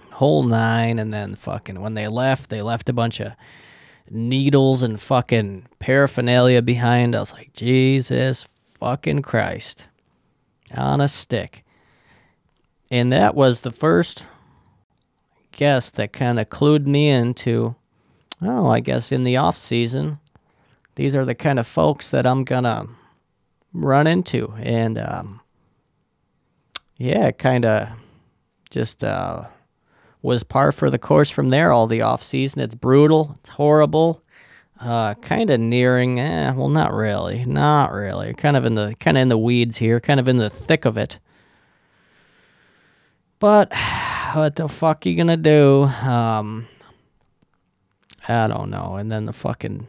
whole 0.09 0.41
nine. 0.41 0.97
And 0.97 1.13
then 1.13 1.35
fucking 1.35 1.79
when 1.79 1.93
they 1.93 2.07
left, 2.07 2.49
they 2.49 2.63
left 2.63 2.89
a 2.89 2.93
bunch 2.93 3.19
of 3.19 3.33
needles 4.09 4.81
and 4.81 4.99
fucking 4.99 5.67
paraphernalia 5.77 6.63
behind. 6.63 7.15
I 7.15 7.19
was 7.19 7.31
like, 7.31 7.53
Jesus 7.53 8.47
fucking 8.81 9.21
Christ, 9.21 9.85
on 10.75 10.99
a 10.99 11.07
stick. 11.07 11.63
And 12.91 13.13
that 13.13 13.35
was 13.35 13.61
the 13.61 13.71
first 13.71 14.25
guest 15.53 15.95
that 15.95 16.11
kind 16.11 16.37
of 16.37 16.49
clued 16.49 16.85
me 16.85 17.07
into 17.07 17.75
oh, 18.41 18.69
I 18.69 18.79
guess 18.79 19.11
in 19.11 19.23
the 19.23 19.37
off 19.37 19.57
season, 19.57 20.19
these 20.95 21.15
are 21.15 21.25
the 21.25 21.35
kind 21.35 21.59
of 21.59 21.67
folks 21.67 22.09
that 22.09 22.25
I'm 22.25 22.43
gonna 22.43 22.87
run 23.73 24.07
into, 24.07 24.53
and 24.57 24.97
um, 24.97 25.41
yeah, 26.97 27.31
kind 27.31 27.65
of 27.65 27.89
just 28.69 29.03
uh, 29.03 29.45
was 30.21 30.43
par 30.43 30.71
for 30.71 30.89
the 30.89 30.99
course 30.99 31.29
from 31.29 31.49
there. 31.49 31.71
All 31.71 31.87
the 31.87 32.01
off 32.01 32.23
season, 32.23 32.61
it's 32.61 32.75
brutal, 32.75 33.37
it's 33.39 33.51
horrible. 33.51 34.23
Uh, 34.81 35.13
kind 35.15 35.51
of 35.51 35.59
nearing, 35.59 36.19
eh, 36.19 36.51
well, 36.53 36.67
not 36.67 36.91
really, 36.91 37.45
not 37.45 37.91
really. 37.91 38.33
Kind 38.33 38.57
of 38.57 38.65
in 38.65 38.73
the 38.73 38.95
kind 38.99 39.15
of 39.15 39.21
in 39.21 39.29
the 39.29 39.37
weeds 39.37 39.77
here, 39.77 39.99
kind 39.99 40.19
of 40.19 40.27
in 40.27 40.37
the 40.37 40.49
thick 40.49 40.85
of 40.85 40.97
it. 40.97 41.19
But 43.37 43.71
what 44.33 44.55
the 44.55 44.67
fuck 44.67 45.05
you 45.05 45.15
gonna 45.15 45.37
do? 45.37 45.83
Um, 45.83 46.67
I 48.27 48.47
don't 48.47 48.71
know. 48.71 48.95
And 48.95 49.11
then 49.11 49.25
the 49.25 49.33
fucking 49.33 49.87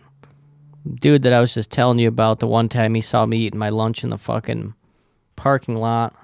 dude 1.00 1.22
that 1.22 1.32
I 1.32 1.40
was 1.40 1.54
just 1.54 1.70
telling 1.70 1.98
you 1.98 2.08
about, 2.08 2.40
the 2.40 2.46
one 2.46 2.68
time 2.68 2.94
he 2.94 3.00
saw 3.00 3.24
me 3.24 3.38
eating 3.38 3.58
my 3.58 3.70
lunch 3.70 4.04
in 4.04 4.10
the 4.10 4.18
fucking 4.18 4.74
parking 5.36 5.76
lot. 5.76 6.14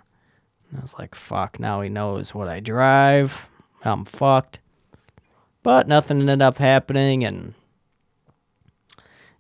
I 0.77 0.83
was 0.83 0.95
like, 0.99 1.15
fuck, 1.15 1.59
now 1.59 1.81
he 1.81 1.89
knows 1.89 2.35
what 2.35 2.49
I 2.49 2.61
drive. 2.61 3.47
I'm 3.83 4.05
fucked. 4.05 4.59
But 5.63 5.89
nothing 5.89 6.21
ended 6.21 6.43
up 6.43 6.59
happening, 6.59 7.25
and 7.25 7.55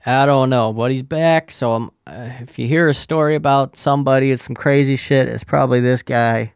I 0.06 0.26
don't 0.26 0.50
know. 0.50 0.72
But 0.72 0.90
he's 0.90 1.02
back, 1.02 1.50
so 1.50 1.92
uh, 2.06 2.30
if 2.40 2.58
you 2.58 2.66
hear 2.66 2.88
a 2.88 2.94
story 2.94 3.34
about 3.34 3.76
somebody, 3.76 4.30
it's 4.30 4.44
some 4.44 4.54
crazy 4.54 4.96
shit, 4.96 5.28
it's 5.28 5.44
probably 5.44 5.80
this 5.80 6.02
guy. 6.02 6.52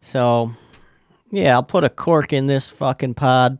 So, 0.00 0.52
yeah, 1.30 1.54
I'll 1.54 1.62
put 1.62 1.84
a 1.84 1.90
cork 1.90 2.32
in 2.32 2.46
this 2.46 2.68
fucking 2.68 3.14
pod. 3.14 3.58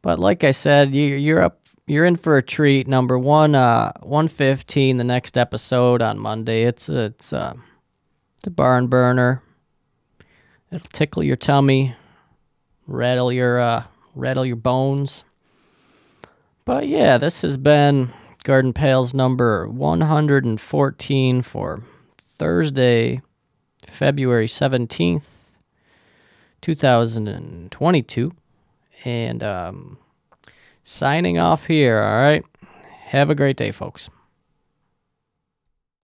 But 0.00 0.18
like 0.18 0.44
I 0.44 0.52
said, 0.52 0.94
you, 0.94 1.16
you're 1.16 1.42
up. 1.42 1.60
You're 1.86 2.06
in 2.06 2.16
for 2.16 2.38
a 2.38 2.42
treat. 2.42 2.88
Number 2.88 3.18
one, 3.18 3.54
uh, 3.54 3.92
one 4.00 4.28
fifteen. 4.28 4.96
The 4.96 5.04
next 5.04 5.36
episode 5.36 6.00
on 6.00 6.18
Monday. 6.18 6.62
It's 6.62 6.88
a, 6.88 7.00
it's 7.06 7.30
a, 7.30 7.56
it's 8.36 8.46
a 8.46 8.50
barn 8.50 8.86
burner. 8.86 9.42
It'll 10.70 10.88
tickle 10.94 11.22
your 11.22 11.36
tummy, 11.36 11.94
rattle 12.86 13.30
your 13.30 13.60
uh, 13.60 13.84
rattle 14.14 14.46
your 14.46 14.56
bones. 14.56 15.24
But 16.66 16.88
yeah, 16.88 17.18
this 17.18 17.42
has 17.42 17.58
been 17.58 18.10
Garden 18.42 18.72
Pails 18.72 19.12
number 19.12 19.68
114 19.68 21.42
for 21.42 21.82
Thursday, 22.38 23.20
February 23.86 24.46
17th, 24.46 25.24
2022. 26.62 28.32
And 29.04 29.42
um, 29.42 29.98
signing 30.84 31.38
off 31.38 31.66
here, 31.66 32.00
all 32.00 32.16
right? 32.16 32.44
Have 33.08 33.28
a 33.28 33.34
great 33.34 33.58
day, 33.58 33.70
folks. 33.70 34.08